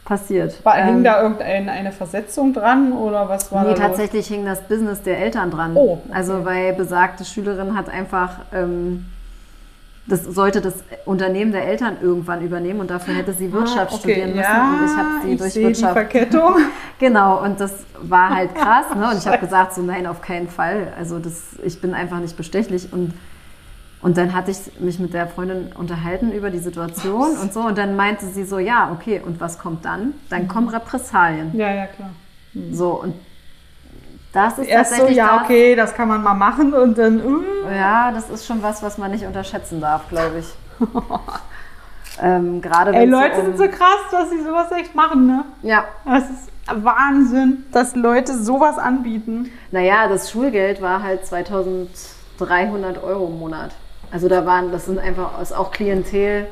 [0.04, 0.64] passiert.
[0.64, 5.02] War, ähm, hing da irgendeine Versetzung dran oder was war Nee, tatsächlich hing das Business
[5.02, 5.72] der Eltern dran.
[5.74, 6.12] Oh, okay.
[6.12, 9.06] Also, weil besagte Schülerin hat einfach ähm,
[10.06, 13.98] das sollte das Unternehmen der Eltern irgendwann übernehmen und dafür hätte sie Wirtschaft ah, okay.
[13.98, 15.96] studieren müssen ja, und ich habe sie ich durch Wirtschaft.
[15.96, 16.54] Die Verkettung.
[16.98, 19.10] genau, und das war halt krass, ne?
[19.10, 20.92] Und ich habe gesagt, so nein, auf keinen Fall.
[20.98, 23.14] Also das, ich bin einfach nicht bestechlich und
[24.02, 27.60] und dann hatte ich mich mit der Freundin unterhalten über die Situation und so.
[27.60, 30.14] Und dann meinte sie so, ja, okay, und was kommt dann?
[30.28, 31.56] Dann kommen Repressalien.
[31.56, 32.10] Ja, ja, klar.
[32.52, 32.74] Mhm.
[32.74, 33.14] So, und
[34.32, 37.24] das ist Erst tatsächlich so, ja, das, okay, das kann man mal machen und dann.
[37.24, 37.42] Uh.
[37.70, 40.46] Ja, das ist schon was, was man nicht unterschätzen darf, glaube ich.
[42.22, 45.44] ähm, gerade Ey, Leute um, sind so krass, dass sie sowas echt machen, ne?
[45.62, 45.84] Ja.
[46.04, 49.50] Das ist Wahnsinn, dass Leute sowas anbieten.
[49.70, 53.72] Naja, das Schulgeld war halt 2300 Euro im Monat.
[54.10, 56.46] Also da waren, das sind einfach, ist auch Klientel,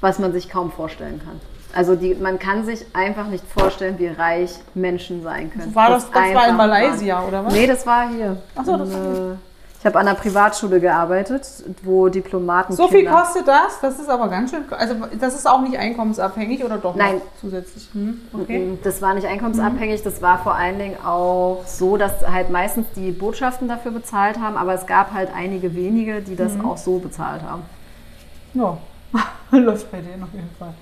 [0.00, 1.40] was man sich kaum vorstellen kann.
[1.76, 5.74] Also die, man kann sich einfach nicht vorstellen, wie reich Menschen sein können.
[5.74, 7.28] War das, das, das war in Malaysia, waren.
[7.28, 7.52] oder was?
[7.52, 8.38] Nee, das war hier.
[8.54, 9.38] Achso, das war hier.
[9.78, 11.46] Ich habe an einer Privatschule gearbeitet,
[11.82, 12.72] wo Diplomaten.
[12.72, 13.78] So viel kostet das?
[13.82, 14.64] Das ist aber ganz schön.
[14.70, 16.96] Also, das ist auch nicht einkommensabhängig oder doch?
[16.96, 17.20] Nein.
[17.42, 17.90] Zusätzlich.
[17.92, 18.78] Hm, okay.
[18.82, 20.02] Das war nicht einkommensabhängig.
[20.02, 24.56] Das war vor allen Dingen auch so, dass halt meistens die Botschaften dafür bezahlt haben,
[24.56, 26.64] aber es gab halt einige wenige, die das mhm.
[26.64, 27.62] auch so bezahlt haben.
[28.54, 28.78] Ja,
[29.50, 30.72] läuft bei denen auf jeden Fall.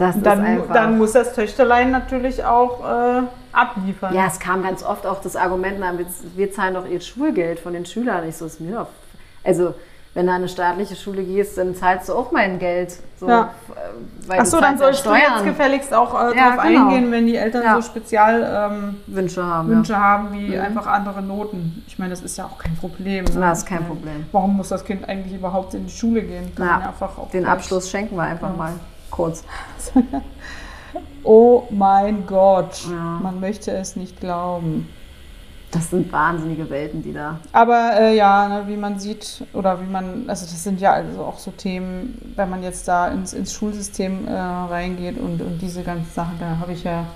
[0.00, 3.22] Das dann, dann, muss das Töchterlein natürlich auch äh,
[3.52, 4.14] abliefern.
[4.14, 5.92] Ja, es kam ganz oft auch das Argument, na,
[6.36, 8.26] wir, zahlen doch ihr Schulgeld von den Schülern.
[8.26, 8.86] Ich so, ist mir doch.
[9.44, 9.74] Also,
[10.14, 12.94] wenn du an eine staatliche Schule gehst, dann zahlst du auch mein Geld.
[13.18, 13.50] So, ja.
[14.30, 16.88] Äh, Achso, dann sollst du jetzt gefälligst auch äh, ja, darauf genau.
[16.88, 17.74] eingehen, wenn die Eltern ja.
[17.74, 20.62] so Spezialwünsche ähm, haben, Wünsche haben wie mhm.
[20.62, 21.84] einfach andere Noten.
[21.86, 23.26] Ich meine, das ist ja auch kein Problem.
[23.26, 23.38] Ne?
[23.38, 24.24] Das ist kein Problem.
[24.32, 26.54] Warum muss das Kind eigentlich überhaupt in die Schule gehen?
[26.54, 26.94] Kann ja,
[27.34, 28.72] den Abschluss schenken wir einfach mal
[29.10, 29.44] kurz.
[31.22, 33.20] oh mein Gott, ja.
[33.22, 34.88] man möchte es nicht glauben.
[35.70, 37.38] Das sind wahnsinnige Welten, die da.
[37.52, 41.20] Aber äh, ja, ne, wie man sieht, oder wie man, also das sind ja also
[41.22, 45.84] auch so Themen, wenn man jetzt da ins, ins Schulsystem äh, reingeht und, und diese
[45.84, 47.06] ganzen Sachen, da habe ich ja,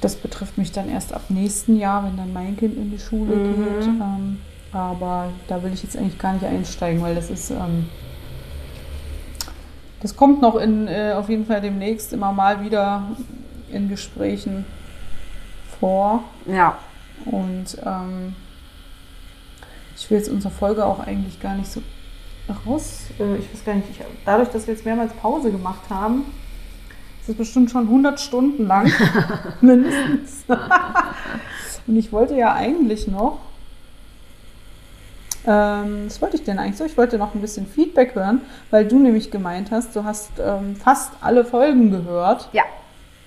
[0.00, 3.36] das betrifft mich dann erst ab nächsten Jahr, wenn dann mein Kind in die Schule
[3.36, 3.64] mhm.
[3.64, 3.86] geht.
[3.86, 4.38] Ähm,
[4.72, 7.50] aber da will ich jetzt eigentlich gar nicht einsteigen, weil das ist.
[7.50, 7.88] Ähm,
[10.00, 13.08] das kommt noch in, äh, auf jeden Fall demnächst immer mal wieder
[13.70, 14.64] in Gesprächen
[15.78, 16.24] vor.
[16.46, 16.78] Ja.
[17.26, 18.34] Und ähm,
[19.96, 21.82] ich will jetzt unsere Folge auch eigentlich gar nicht so
[22.66, 23.02] raus.
[23.18, 26.24] Äh, ich weiß gar nicht, ich, dadurch, dass wir jetzt mehrmals Pause gemacht haben,
[27.20, 28.90] ist es bestimmt schon 100 Stunden lang.
[29.60, 30.44] mindestens.
[31.86, 33.38] Und ich wollte ja eigentlich noch
[35.46, 36.84] ähm, was wollte ich denn eigentlich so?
[36.84, 40.76] Ich wollte noch ein bisschen Feedback hören, weil du nämlich gemeint hast, du hast ähm,
[40.76, 42.48] fast alle Folgen gehört.
[42.52, 42.62] Ja.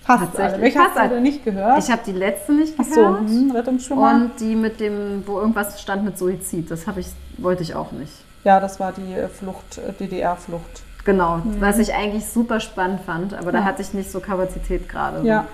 [0.03, 0.61] Fast alle.
[0.61, 1.79] Welche hast du denn nicht gehört?
[1.79, 3.19] Ich habe die letzte nicht gehört.
[3.21, 4.15] Ach so, hm, Rettungsschwimmer.
[4.15, 6.69] Und die mit dem, wo irgendwas stand mit Suizid.
[6.69, 7.07] Das ich,
[7.37, 8.11] wollte ich auch nicht.
[8.43, 10.83] Ja, das war die äh, Flucht, äh, DDR-Flucht.
[11.05, 11.59] Genau, mhm.
[11.59, 13.59] was ich eigentlich super spannend fand, aber ja.
[13.59, 15.45] da hatte ich nicht so Kapazität gerade ja.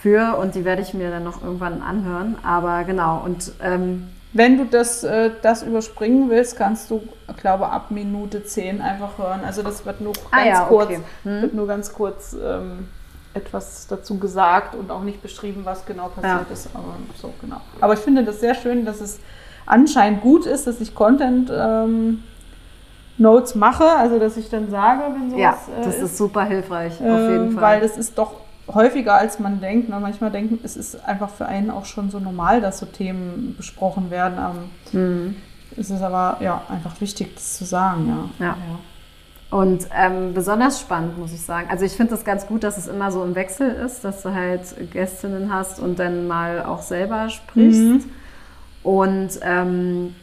[0.00, 2.36] für und die werde ich mir dann noch irgendwann anhören.
[2.42, 7.02] Aber genau, und ähm, wenn du das, äh, das überspringen willst, kannst du,
[7.40, 9.40] glaube ab Minute 10 einfach hören.
[9.44, 11.00] Also das wird nur ah, ganz ja, kurz, okay.
[11.24, 11.42] hm.
[11.42, 12.88] wird nur ganz kurz ähm,
[13.34, 16.52] etwas dazu gesagt und auch nicht beschrieben, was genau passiert ja.
[16.52, 16.68] ist.
[16.74, 17.60] Aber so genau.
[17.80, 19.18] Aber ich finde das sehr schön, dass es
[19.66, 22.22] anscheinend gut ist, dass ich Content ähm,
[23.16, 26.44] Notes mache, also dass ich dann sage, wenn sowas Ja, das äh, ist, ist, super
[26.44, 27.62] hilfreich, auf jeden ähm, Fall.
[27.62, 28.32] Weil das ist doch
[28.72, 29.88] häufiger als man denkt.
[29.88, 29.98] Ne?
[30.00, 34.10] Manchmal denken, es ist einfach für einen auch schon so normal, dass so Themen besprochen
[34.10, 34.36] werden.
[34.92, 35.36] Mhm.
[35.76, 38.30] Es ist aber ja einfach wichtig, das zu sagen.
[38.38, 38.46] Ja.
[38.46, 38.52] ja.
[38.52, 38.78] ja.
[39.50, 41.68] Und ähm, besonders spannend, muss ich sagen.
[41.70, 44.34] Also ich finde es ganz gut, dass es immer so im Wechsel ist, dass du
[44.34, 44.60] halt
[44.92, 47.80] Gästinnen hast und dann mal auch selber sprichst.
[47.80, 48.04] Mhm.
[48.82, 50.14] Und ähm,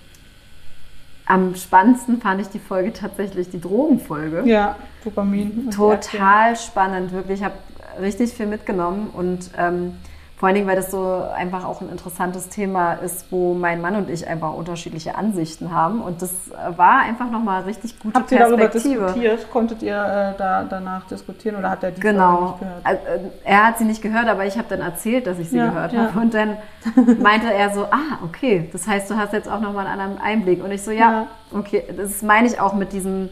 [1.25, 4.43] am spannendsten fand ich die Folge tatsächlich die Drogenfolge.
[4.45, 5.71] Ja, Dopamin.
[5.71, 7.39] Total spannend, wirklich.
[7.39, 7.55] Ich habe
[7.99, 9.93] richtig viel mitgenommen und ähm,
[10.37, 13.95] vor allen Dingen, weil das so einfach auch ein interessantes Thema ist, wo mein Mann
[13.95, 16.01] und ich einfach unterschiedliche Ansichten haben.
[16.01, 16.33] Und das
[16.75, 18.59] war einfach nochmal richtig gute Habt Perspektive.
[18.61, 19.51] Habt ihr darüber diskutiert?
[19.51, 22.41] Konntet ihr äh, da danach diskutieren oder hat er die genau.
[22.41, 22.85] nicht gehört?
[22.85, 25.67] Äh, er hat sie nicht gehört, aber ich habe dann erzählt, dass ich sie ja,
[25.67, 25.99] gehört ja.
[26.01, 26.19] habe.
[26.19, 26.57] Und dann
[27.21, 30.61] meinte er so, ah, okay, das heißt, du hast jetzt auch nochmal einen anderen Einblick.
[30.61, 31.27] Und ich so, ja, ja.
[31.57, 33.29] okay, das meine ich auch mit diesem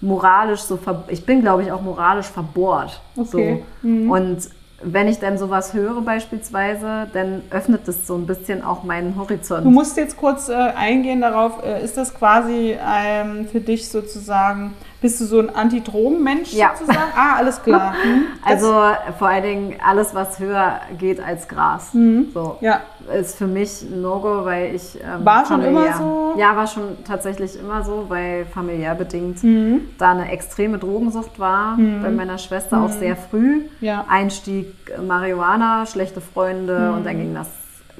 [0.00, 3.00] moralisch so, ver ich bin glaube ich auch moralisch verbohrt.
[3.16, 3.62] Okay.
[3.82, 3.88] So.
[3.88, 4.10] Mhm.
[4.10, 4.50] Und
[4.82, 9.64] wenn ich dann sowas höre beispielsweise, dann öffnet das so ein bisschen auch meinen Horizont.
[9.64, 14.72] Du musst jetzt kurz äh, eingehen darauf, äh, ist das quasi ähm, für dich sozusagen,
[15.00, 16.72] bist du so ein Anti-Drogen-Mensch Ja.
[16.78, 17.12] sozusagen?
[17.16, 17.94] Ah, alles klar.
[18.04, 18.24] Mhm.
[18.46, 18.74] Das- Also
[19.18, 21.92] vor allen Dingen alles, was höher geht als Gras.
[21.92, 22.58] So.
[22.60, 22.80] ja,
[23.18, 24.96] Ist für mich ein No-Go, weil ich.
[25.02, 26.34] Ähm, War schon familiär- immer so?
[26.38, 29.88] Ja, war schon tatsächlich immer so, weil familiär bedingt Mhm.
[29.98, 31.76] da eine extreme Drogensucht war.
[31.76, 33.62] Bei meiner Schwester auch sehr früh.
[33.80, 34.04] Ja.
[34.08, 37.20] Einstieg äh, Marihuana, schlechte Freunde und dann Mhm.
[37.20, 37.48] ging das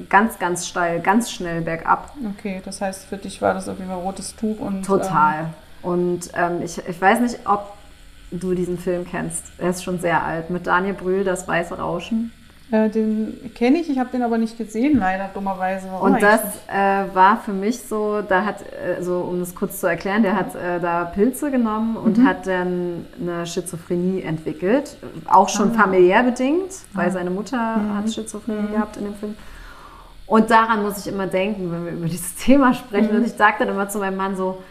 [0.08, 2.12] ganz, ganz steil, ganz schnell bergab.
[2.38, 4.84] okay, das heißt, für dich war das auf jeden Fall rotes Tuch und.
[4.84, 5.46] Total.
[5.82, 7.72] Und ähm, ich, ich weiß nicht, ob
[8.30, 9.44] du diesen Film kennst.
[9.58, 10.50] Er ist schon sehr alt.
[10.50, 12.32] Mit Daniel Brühl, Das Weiße Rauschen.
[12.72, 15.88] Äh, den kenne ich, ich habe den aber nicht gesehen, leider, dummerweise.
[15.90, 16.40] Warum Und das
[16.72, 20.36] äh, war für mich so, da hat, äh, so um das kurz zu erklären, der
[20.36, 22.28] hat äh, da Pilze genommen und Mhm.
[22.28, 24.96] hat dann eine Schizophrenie entwickelt.
[25.26, 25.48] Auch Ah.
[25.48, 27.96] schon familiär bedingt, weil seine Mutter Mhm.
[27.96, 29.34] hat Schizophrenie gehabt in dem Film.
[30.28, 33.10] Und daran muss ich immer denken, wenn wir über dieses Thema sprechen.
[33.10, 33.16] Mhm.
[33.18, 34.62] Und ich sage dann immer zu meinem Mann so,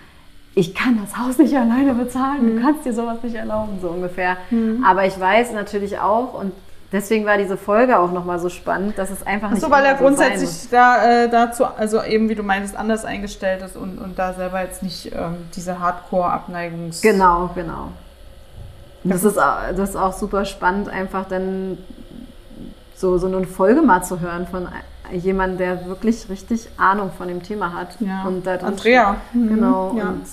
[0.59, 2.55] ich kann das Haus nicht alleine bezahlen, Mhm.
[2.57, 4.37] du kannst dir sowas nicht erlauben, so ungefähr.
[4.85, 6.51] Aber ich weiß natürlich auch, und
[6.91, 9.97] deswegen war diese Folge auch nochmal so spannend, dass es einfach nicht Achso, weil er
[9.97, 10.69] so grundsätzlich muss.
[10.69, 14.61] da äh, dazu, also eben wie du meintest, anders eingestellt ist und, und da selber
[14.61, 17.01] jetzt nicht ähm, diese Hardcore-Abneigungs...
[17.01, 17.89] Genau, genau.
[19.03, 21.77] Das ist, au- das ist auch super spannend, einfach dann
[22.95, 24.67] so, so eine Folge mal zu hören von
[25.11, 27.95] jemandem, der wirklich richtig Ahnung von dem Thema hat.
[28.01, 28.23] Ja.
[28.27, 29.15] Und da Andrea.
[29.31, 29.41] steht.
[29.41, 29.95] Mhm, Genau.
[29.97, 30.03] ja.
[30.09, 30.23] Und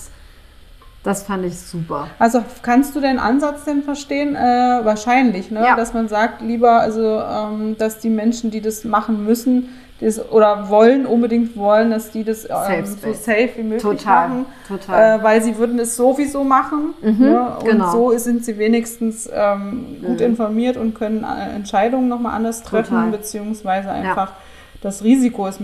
[1.07, 2.07] das fand ich super.
[2.19, 4.35] Also kannst du den Ansatz denn verstehen?
[4.35, 4.39] Äh,
[4.83, 5.61] wahrscheinlich, ne?
[5.61, 5.75] Ja.
[5.75, 9.69] Dass man sagt, lieber, also ähm, dass die Menschen, die das machen müssen,
[10.01, 14.27] das, oder wollen, unbedingt wollen, dass die das ähm, so safe wie möglich Total.
[14.27, 14.45] machen.
[14.67, 15.19] Total.
[15.19, 16.93] Äh, weil sie würden es sowieso machen.
[17.01, 17.55] ne?
[17.57, 17.91] Und genau.
[17.91, 23.11] so sind sie wenigstens ähm, gut informiert und können äh, Entscheidungen nochmal anders treffen, Total.
[23.11, 24.33] beziehungsweise einfach
[24.81, 25.59] das Risiko ist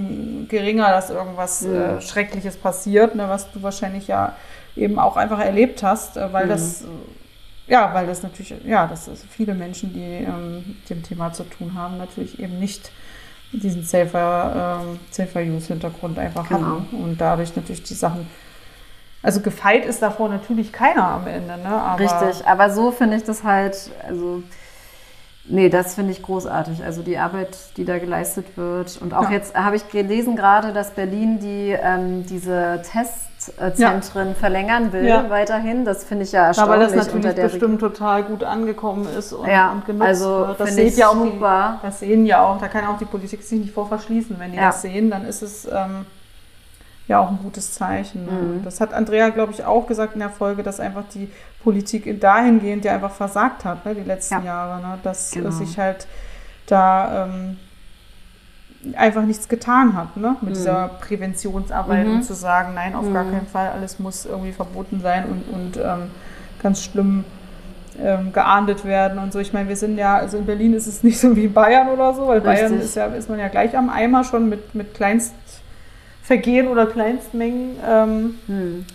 [0.48, 4.34] geringer, dass irgendwas äh, Schreckliches passiert, ne, was du wahrscheinlich ja
[4.76, 6.88] eben auch einfach erlebt hast, äh, weil das äh,
[7.68, 11.44] ja, weil das natürlich, ja, das ist viele Menschen, die ähm, mit dem Thema zu
[11.44, 12.92] tun haben, natürlich eben nicht
[13.54, 16.62] diesen Safer, ähm, Safer Use-Hintergrund einfach Genau.
[16.62, 16.96] hatten.
[17.04, 18.28] Und dadurch natürlich die Sachen.
[19.22, 21.70] Also gefeit ist davor natürlich keiner am Ende, ne?
[21.70, 24.44] Aber Richtig, aber so finde ich das halt, also,
[25.46, 26.84] nee, das finde ich großartig.
[26.84, 29.00] Also die Arbeit, die da geleistet wird.
[29.02, 29.32] Und auch Ja.
[29.32, 35.30] jetzt habe ich gelesen gerade, dass Berlin die ähm, diese Testzentren verlängern will Ja.
[35.30, 35.86] weiterhin.
[35.86, 39.48] Das finde ich ja Ja, weil erstaunlich das natürlich bestimmt total gut angekommen ist und,
[39.48, 40.60] Ja, und genutzt also wird.
[40.60, 41.80] Das sieht ja auch super.
[41.82, 44.36] Die, das sehen ja auch, da kann auch die Politik sich nicht vor verschließen.
[44.40, 44.68] Wenn die Ja.
[44.68, 46.06] das sehen, dann ist es ähm,
[47.08, 48.26] ja auch ein gutes Zeichen.
[48.26, 48.32] Ne?
[48.32, 48.64] Mhm.
[48.64, 51.30] Das hat Andrea, glaube ich, auch gesagt in der Folge, dass einfach die
[51.64, 54.42] Politik dahingehend ja einfach versagt hat, ne, die letzten Ja.
[54.42, 54.82] Jahre.
[54.82, 54.98] Ne?
[55.04, 55.52] Dass Genau.
[55.52, 56.08] sich halt
[56.68, 57.58] da ähm,
[58.98, 60.36] einfach nichts getan hat, ne?
[60.42, 62.14] mit dieser Präventionsarbeit Mhm.
[62.16, 65.78] und zu sagen, nein, auf gar keinen Fall, alles muss irgendwie verboten sein und, und
[65.78, 66.12] ähm,
[66.62, 67.24] ganz schlimm
[68.02, 69.40] ähm, geahndet werden und so.
[69.40, 71.88] Ich meine, wir sind ja, also in Berlin ist es nicht so wie in Bayern
[71.90, 72.82] oder so, weil Bayern Richtig.
[72.90, 77.78] ist ja, ist man ja gleich am Eimer schon mit, mit Kleinstvergehen oder Kleinstmengen.
[77.88, 78.86] Ähm, Hm.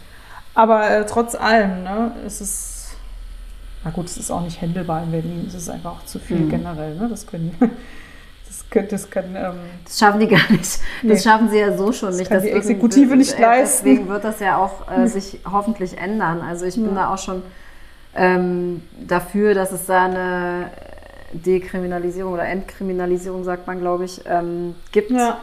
[0.58, 2.88] Aber äh, trotz allem, ne, ist es,
[3.84, 6.38] na gut, es ist auch nicht händelbar in Berlin, es ist einfach auch zu viel
[6.38, 6.48] Mhm.
[6.50, 7.06] generell, ne?
[7.08, 7.54] Das können,
[8.46, 9.54] das können, das kann, ähm,
[9.84, 10.62] Das schaffen die gar nicht.
[10.62, 11.16] Das Nee.
[11.18, 12.28] schaffen sie ja so schon nicht.
[12.28, 13.84] kann die würden- Exekutive nicht leisten.
[13.86, 16.40] Deswegen wird das ja auch äh, sich hoffentlich ändern.
[16.42, 17.42] Also ich bin da auch schon
[18.16, 20.70] ähm, dafür, dass es da eine
[21.32, 25.10] Dekriminalisierung oder Entkriminalisierung, sagt man, glaube ich, ähm, gibt.
[25.12, 25.38] ja.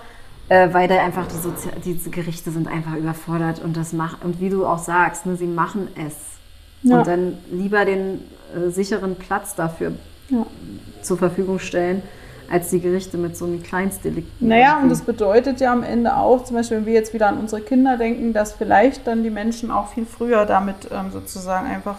[0.48, 4.40] Äh, weil da einfach die Sozi diese Gerichte sind einfach überfordert und das macht und
[4.40, 6.14] wie du auch sagst, ne, sie machen es.
[6.84, 7.00] Ja.
[7.00, 8.22] Und dann lieber den
[8.56, 9.94] äh, sicheren Platz dafür
[10.30, 10.46] Ja.
[11.02, 12.04] zur Verfügung stellen,
[12.52, 14.48] als die Gerichte mit so einem Kleinstdelikten.
[14.48, 17.40] Naja, und das bedeutet ja am Ende auch, zum Beispiel, wenn wir jetzt wieder an
[17.40, 21.98] unsere Kinder denken, dass vielleicht dann die Menschen auch viel früher damit ähm, sozusagen einfach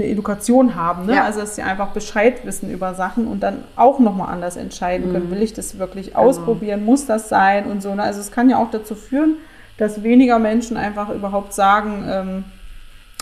[0.00, 1.06] eine Education haben.
[1.06, 1.14] Ne?
[1.16, 1.24] Ja.
[1.24, 5.30] Also, dass sie einfach Bescheid wissen über Sachen und dann auch nochmal anders entscheiden können.
[5.30, 6.84] Will ich das wirklich ausprobieren?
[6.84, 7.66] Muss das sein?
[7.70, 7.94] Und so.
[7.94, 8.02] Ne?
[8.02, 9.36] Also, es kann ja auch dazu führen,
[9.76, 12.44] dass weniger Menschen einfach überhaupt sagen, ähm,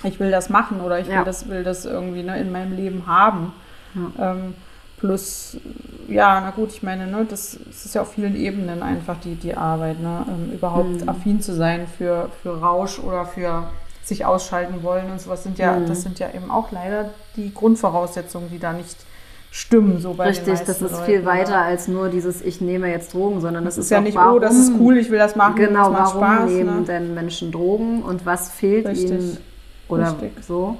[0.04, 1.24] ich will das machen oder ich will, Ja.
[1.24, 3.52] das, will das irgendwie ne, in meinem Leben haben.
[4.18, 4.54] Ähm,
[4.98, 5.56] plus,
[6.08, 9.34] ja, na gut, ich meine, ne, das, das ist ja auf vielen Ebenen einfach die,
[9.34, 11.08] die Arbeit, ne, ähm, überhaupt Mhm.
[11.08, 13.64] affin zu sein für, für Rausch oder für
[14.08, 15.86] sich ausschalten wollen und sowas sind ja, Mhm.
[15.86, 18.96] das sind ja eben auch leider die Grundvoraussetzungen, die da nicht
[19.50, 22.90] stimmen, so bei den Richtig, das ist Leuten, viel weiter als nur dieses Ich nehme
[22.90, 25.18] jetzt Drogen, sondern das, Das ist ja nicht, warum, oh, das ist cool, ich will
[25.18, 26.50] das machen, Genau, das macht warum Spaß.
[26.50, 26.84] nehmen Ne?
[26.86, 29.10] denn Menschen Drogen und was fehlt Richtig.
[29.10, 29.36] ihnen
[29.88, 30.44] oder Richtig.
[30.44, 30.76] so.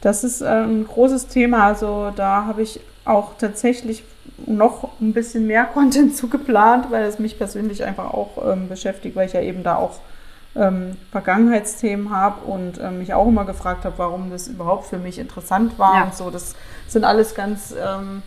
[0.00, 1.66] Das ist ein großes Thema.
[1.66, 4.02] Also da habe ich auch tatsächlich
[4.46, 9.14] noch ein bisschen mehr Content zu geplant, weil es mich persönlich einfach auch ähm, beschäftigt,
[9.14, 9.98] weil ich ja eben da auch
[10.56, 15.18] ähm, Vergangenheitsthemen habe und ähm, mich auch immer gefragt habe, warum das überhaupt für mich
[15.18, 16.04] interessant war Ja.
[16.04, 16.30] und so.
[16.30, 16.54] Das
[16.88, 18.22] sind alles ganz ähm,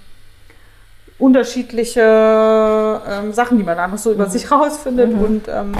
[1.19, 5.13] unterschiedliche ähm, Sachen, die man einfach so über sich rausfindet.
[5.13, 5.73] Und ähm,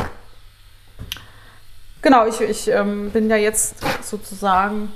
[2.02, 4.92] genau, ich, ich ähm, bin ja jetzt sozusagen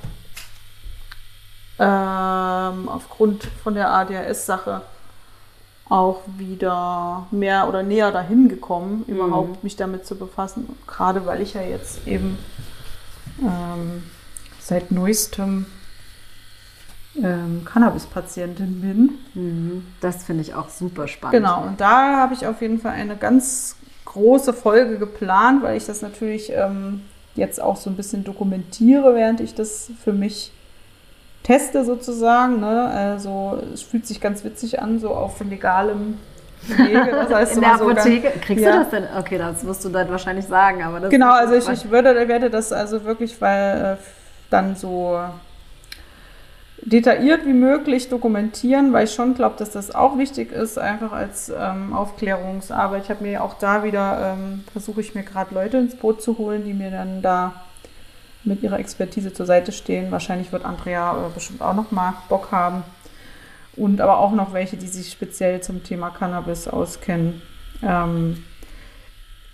[1.80, 4.82] aufgrund von der ADHS-Sache
[5.90, 10.68] auch wieder mehr oder näher dahin gekommen, überhaupt mich damit zu befassen.
[10.86, 12.38] Gerade weil ich ja jetzt eben
[13.42, 14.04] ähm,
[14.60, 15.66] seit neuestem
[17.16, 19.12] ähm, Cannabis-Patientin bin.
[19.34, 19.86] Mhm.
[20.02, 21.38] Das finde ich auch super spannend.
[21.38, 25.86] Genau, und da habe ich auf jeden Fall eine ganz große Folge geplant, weil ich
[25.86, 27.02] das natürlich ähm,
[27.36, 30.52] jetzt auch so ein bisschen dokumentiere, während ich das für mich
[31.48, 32.60] teste sozusagen.
[32.60, 32.86] Ne?
[32.94, 36.20] Also es fühlt sich ganz witzig an, so auf legalem
[36.68, 37.10] Wege.
[37.12, 38.72] Das heißt, In der Apotheke, kriegst Ja.
[38.74, 39.04] du das denn?
[39.18, 42.50] Okay, das musst du dann wahrscheinlich sagen, aber das Genau, also ich, ich würde, werde
[42.50, 44.04] das also wirklich, weil äh,
[44.50, 45.20] dann so
[46.82, 51.50] detailliert wie möglich dokumentieren, weil ich schon glaube, dass das auch wichtig ist, einfach als
[51.58, 53.04] ähm, Aufklärungsarbeit.
[53.06, 56.38] Ich habe mir auch da wieder, ähm, versuche ich mir gerade Leute ins Boot zu
[56.38, 57.54] holen, die mir dann da
[58.48, 60.12] mit ihrer Expertise zur Seite stehen.
[60.12, 62.84] Wahrscheinlich wird Andrea äh, bestimmt auch noch mal Bock haben.
[63.76, 67.42] Und aber auch noch welche, die sich speziell zum Thema Cannabis auskennen.
[67.84, 68.44] Ähm,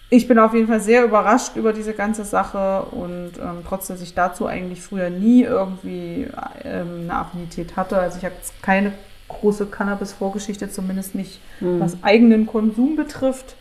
[0.09, 4.01] ich bin auf jeden Fall sehr überrascht über diese ganze Sache und ähm, trotz dass
[4.01, 6.27] ich dazu eigentlich früher nie irgendwie
[6.63, 7.97] ähm, eine Affinität hatte.
[7.97, 8.93] Also ich habe keine
[9.27, 13.55] große Cannabis-Vorgeschichte, zumindest nicht was eigenen Konsum betrifft.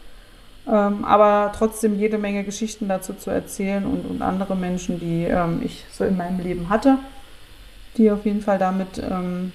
[0.69, 5.61] Ähm, aber trotzdem jede Menge Geschichten dazu zu erzählen und, und andere Menschen, die ähm,
[5.65, 6.99] ich so in meinem Leben hatte,
[7.97, 9.53] die auf jeden Fall damit ähm,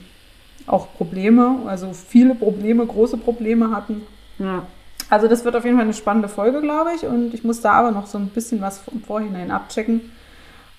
[0.66, 4.02] auch Probleme, also viele Probleme, große Probleme hatten.
[4.38, 4.64] Ja.
[5.10, 7.06] Also das wird auf jeden Fall eine spannende Folge, glaube ich.
[7.06, 10.12] Und ich muss da aber noch so ein bisschen was im Vorhinein abchecken,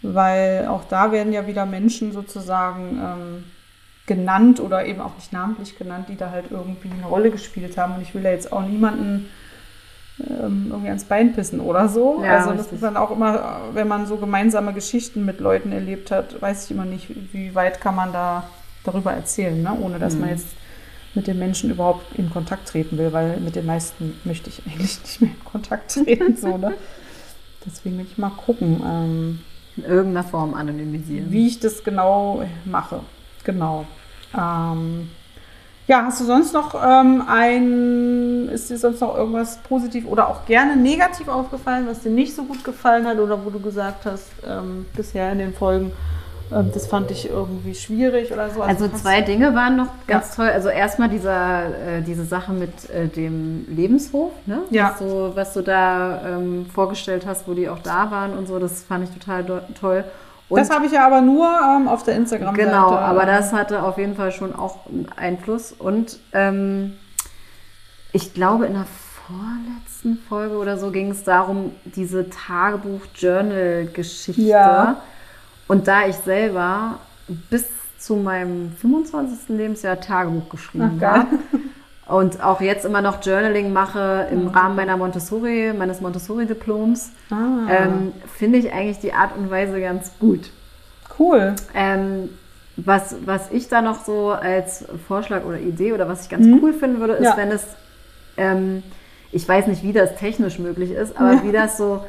[0.03, 3.45] weil auch da werden ja wieder Menschen sozusagen ähm,
[4.07, 7.95] genannt oder eben auch nicht namentlich genannt, die da halt irgendwie eine Rolle gespielt haben.
[7.95, 9.31] Und ich will da jetzt auch niemanden
[10.19, 12.23] irgendwie ans Bein pissen oder so.
[12.25, 12.75] Ja, also das richtig.
[12.75, 16.71] ist dann auch immer, wenn man so gemeinsame Geschichten mit Leuten erlebt hat, weiß ich
[16.73, 18.45] immer nicht, wie weit kann man da
[18.85, 19.77] darüber erzählen, ne?
[19.81, 20.49] ohne dass man jetzt
[21.15, 25.01] mit den Menschen überhaupt in Kontakt treten will, weil mit den meisten möchte ich eigentlich
[25.03, 26.37] nicht mehr in Kontakt treten.
[26.37, 26.75] so, ne?
[27.67, 29.41] Deswegen will ich mal gucken, ähm,
[29.77, 31.31] In irgendeiner Form anonymisieren.
[31.31, 33.01] wie ich das genau mache.
[33.45, 33.87] Genau.
[34.37, 35.11] Ähm,
[35.89, 40.45] ja, hast du sonst noch ähm, ein, ist dir sonst noch irgendwas positiv oder auch
[40.47, 44.27] gerne negativ aufgefallen, was dir nicht so gut gefallen hat oder wo du gesagt hast,
[44.47, 45.93] ähm, bisher in den Folgen,
[46.53, 48.61] ähm, das fand ich irgendwie schwierig oder so?
[48.63, 50.45] Also hast- zwei Dinge waren noch ganz Ja.
[50.45, 50.53] toll.
[50.53, 54.61] Also erstmal dieser, äh, diese Sache mit äh, dem Lebenshof, ne?
[54.71, 54.91] Ja.
[54.91, 58.59] was, du, was du da ähm, vorgestellt hast, wo die auch da waren und so,
[58.59, 60.05] das fand ich total toll.
[60.49, 62.71] Und Das habe ich ja aber nur ähm, auf der Instagram-Seite.
[62.71, 65.73] Genau, aber das hatte auf jeden Fall schon auch einen Einfluss.
[65.73, 66.95] Und ähm,
[68.13, 68.87] ich glaube, in der
[69.27, 74.41] vorletzten Folge oder so ging es darum, diese Tagebuch-Journal-Geschichte.
[74.41, 75.03] Ja.
[75.67, 77.01] Und da ich selber
[77.51, 77.67] bis
[77.99, 79.51] zu meinem 25.
[79.51, 81.27] Lebensjahr Tagebuch geschrieben Ach, habe
[82.09, 88.13] und auch jetzt immer noch Journaling mache im Rahmen meiner Montessori, meines Montessori-Diploms, Ah, ähm,
[88.37, 90.51] finde ich eigentlich die Art und Weise ganz gut.
[91.19, 91.55] cool.
[91.75, 92.31] Ähm,
[92.77, 96.73] was, was ich da noch so als Vorschlag oder Idee oder was ich ganz cool
[96.73, 97.25] finden würde, ist, Mhm.
[97.27, 97.37] Ja.
[97.37, 97.67] wenn es,
[98.37, 98.83] ähm,
[99.33, 101.43] ich weiß nicht, wie das technisch möglich ist, aber Ja.
[101.45, 102.05] wie das so,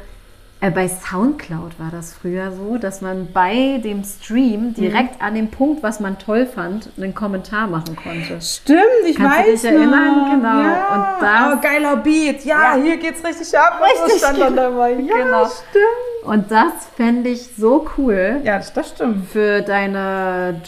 [0.62, 4.04] bei Soundcloud war das früher so, dass man bei dem Mhm.
[4.04, 8.42] Stream direkt an dem Punkt, was man toll fand, einen Kommentar machen konnte.
[8.42, 10.18] Stimmt, ich Kannst du weiß dich erinnern?
[10.18, 10.30] noch.
[10.32, 10.62] Genau.
[10.62, 10.96] Ja.
[10.96, 12.44] Und das- oh, geiler Beat.
[12.44, 12.82] Ja, Ja.
[12.84, 13.82] hier geht's richtig ab.
[13.82, 14.92] Richtig, stand dann dabei.
[15.00, 15.46] Ja, Genau.
[15.46, 16.26] stimmt.
[16.26, 19.30] Und das fände ich so cool Ja, das, das stimmt.
[19.30, 20.60] für deine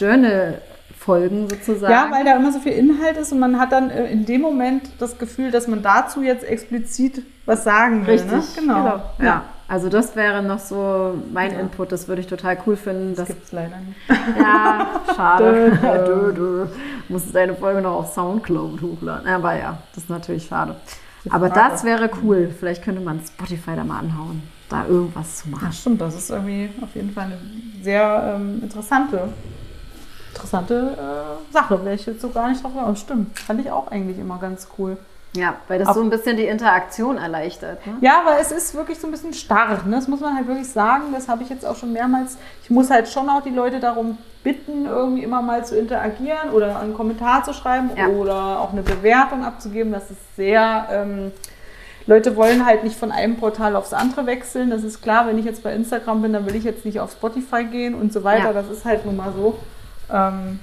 [1.06, 1.92] Journal-Folgen sozusagen.
[1.92, 4.40] Ja, weil da immer so viel Inhalt ist und man hat dann äh, in dem
[4.40, 8.14] Moment das Gefühl, dass man dazu jetzt explizit was sagen will.
[8.14, 8.42] Richtig, Ne?
[8.56, 9.02] Genau.
[9.20, 9.42] Ja.
[9.68, 13.14] also das wäre noch so mein Input, das würde ich total cool finden.
[13.16, 13.98] Das Das, gibt's leider nicht.
[14.38, 15.72] ja, schade.
[16.06, 16.66] Dö, dö, dö.
[17.08, 19.26] Musst deine Folge noch auf Soundcloud hochladen.
[19.28, 20.76] Aber ja, das ist natürlich schade.
[21.30, 22.50] Aber das wäre cool.
[22.58, 25.72] Vielleicht könnte man Spotify da mal anhauen, da irgendwas zu Ja, machen.
[25.72, 26.00] stimmt.
[26.00, 27.38] Das ist irgendwie auf jeden Fall eine
[27.82, 29.28] sehr ähm, interessante,
[30.42, 31.84] interessante äh, Sache.
[31.84, 32.96] Wäre ich jetzt so gar nicht drauf gekommen.
[32.96, 33.38] Stimmt.
[33.38, 34.96] Fand ich auch eigentlich immer ganz cool.
[35.34, 37.86] Ja, weil das so ein bisschen die Interaktion erleichtert.
[37.86, 37.94] Ne?
[38.02, 39.82] Ja, weil es ist wirklich so ein bisschen starr.
[39.86, 39.96] Ne?
[39.96, 41.04] Das muss man halt wirklich sagen.
[41.14, 42.36] Das habe ich jetzt auch schon mehrmals.
[42.62, 46.80] Ich muss halt schon auch die Leute darum bitten, irgendwie immer mal zu interagieren oder
[46.80, 48.08] einen Kommentar zu schreiben ja.
[48.08, 49.90] oder auch eine Bewertung abzugeben.
[49.90, 50.88] Das ist sehr.
[50.90, 51.32] Ähm,
[52.06, 54.68] Leute wollen halt nicht von einem Portal aufs andere wechseln.
[54.68, 57.12] Das ist klar, wenn ich jetzt bei Instagram bin, dann will ich jetzt nicht auf
[57.12, 58.46] Spotify gehen und so weiter.
[58.46, 58.52] Ja.
[58.52, 59.56] Das ist halt nun mal so.
[60.12, 60.60] Ähm,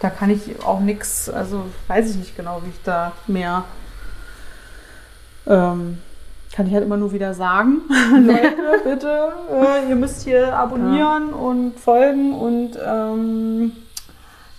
[0.00, 3.64] da kann ich auch nichts, also weiß ich nicht genau, wie ich da mehr.
[5.46, 5.98] Ähm,
[6.54, 7.82] kann ich halt immer nur wieder sagen,
[8.20, 11.36] Leute, bitte, äh, ihr müsst hier abonnieren ja.
[11.36, 13.72] und folgen und ähm,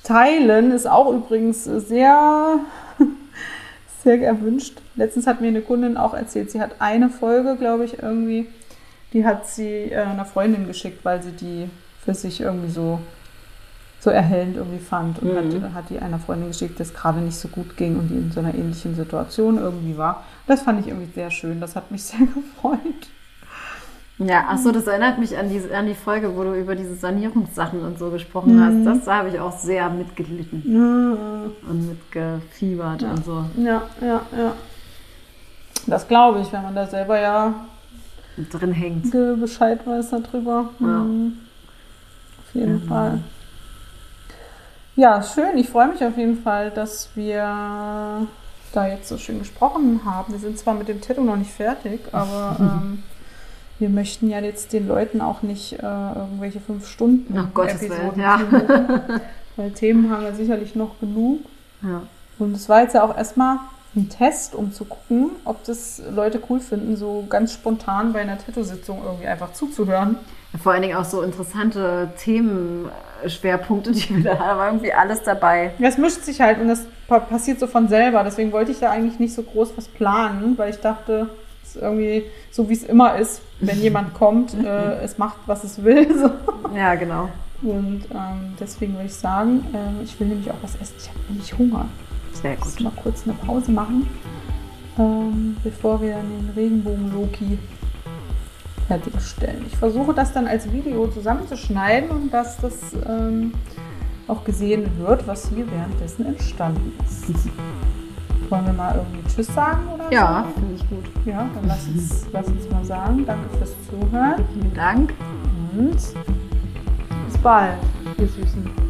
[0.04, 2.60] teilen ist auch übrigens sehr,
[4.04, 4.82] sehr erwünscht.
[4.96, 8.48] Letztens hat mir eine Kundin auch erzählt, sie hat eine Folge, glaube ich, irgendwie,
[9.14, 11.70] die hat sie äh, einer Freundin geschickt, weil sie die
[12.04, 13.00] für sich irgendwie so
[14.00, 15.64] so erhellend irgendwie fand und mhm.
[15.64, 18.16] hat, hat die einer Freundin geschickt, dass es gerade nicht so gut ging und die
[18.16, 20.24] in so einer ähnlichen Situation irgendwie war.
[20.48, 21.60] Das fand ich irgendwie sehr schön.
[21.60, 22.80] Das hat mich sehr gefreut.
[24.20, 26.96] Ja, ach so, das erinnert mich an die, an die Folge, wo du über diese
[26.96, 28.86] Sanierungssachen und so gesprochen mhm.
[28.86, 28.98] hast.
[28.98, 31.52] Das da habe ich auch sehr mitgelitten mhm.
[31.70, 33.12] und mitgefiebert ja.
[33.12, 33.46] und so.
[33.58, 34.54] Ja, ja, ja.
[35.88, 37.54] Das glaube ich, wenn man da selber ja
[38.52, 39.12] drin hängt.
[39.40, 40.70] Bescheid weiß darüber.
[40.80, 40.86] Ja.
[40.86, 41.38] Mhm.
[42.50, 43.20] Auf jeden Fall.
[44.96, 45.58] Ja, schön.
[45.58, 48.28] Ich freue mich auf jeden Fall, dass wir
[48.74, 50.34] da jetzt so schön gesprochen haben.
[50.34, 53.04] Wir sind zwar mit dem Tattoo noch nicht fertig, aber ähm,
[53.80, 58.40] wir möchten ja jetzt den Leuten auch nicht äh, irgendwelche fünf Stunden Ach, Episoden ja.
[59.56, 61.40] weil Themen haben wir sicherlich noch genug.
[61.82, 62.02] Ja.
[62.38, 63.58] Und es war jetzt ja auch erstmal
[63.96, 68.38] ein Test, um zu gucken, ob das Leute cool finden, so ganz spontan bei einer
[68.38, 70.18] Tattoo-Sitzung irgendwie einfach zuzuhören.
[70.62, 75.72] Vor allen Dingen auch so interessante Themenschwerpunkte, die wir da haben, irgendwie alles dabei.
[75.80, 78.24] Ja, es mischt sich halt und das passiert so von selber.
[78.24, 81.30] Deswegen wollte ich da eigentlich nicht so groß was planen, weil ich dachte,
[81.64, 85.64] es ist irgendwie so, wie es immer ist, wenn jemand kommt, äh, es macht, was
[85.64, 86.08] es will.
[86.20, 86.32] So.
[86.76, 87.30] Ja, genau.
[87.62, 90.96] Und ähm, deswegen würde ich sagen, äh, ich will nämlich auch was essen.
[90.98, 91.88] Ich habe nämlich Hunger.
[92.42, 92.80] Sehr gut.
[92.82, 94.08] Mal kurz eine Pause machen,
[94.98, 97.58] ähm, bevor wir dann den Regenbogen-Loki
[98.88, 99.66] fertigstellen.
[99.68, 102.76] Ich versuche das dann als Video zusammenzuschneiden und dass das
[103.08, 103.54] ähm,
[104.28, 107.26] auch gesehen wird, was hier währenddessen entstanden ist.
[108.50, 110.60] Wollen wir mal irgendwie Tschüss sagen oder Ja, so?
[110.62, 111.06] finde ich gut.
[111.26, 113.24] Ja, dann lass uns, lass uns mal sagen.
[113.28, 114.44] Danke fürs Zuhören.
[114.54, 115.14] Vielen Dank.
[115.78, 117.74] Und bis bald,
[118.18, 118.89] ihr Süßen.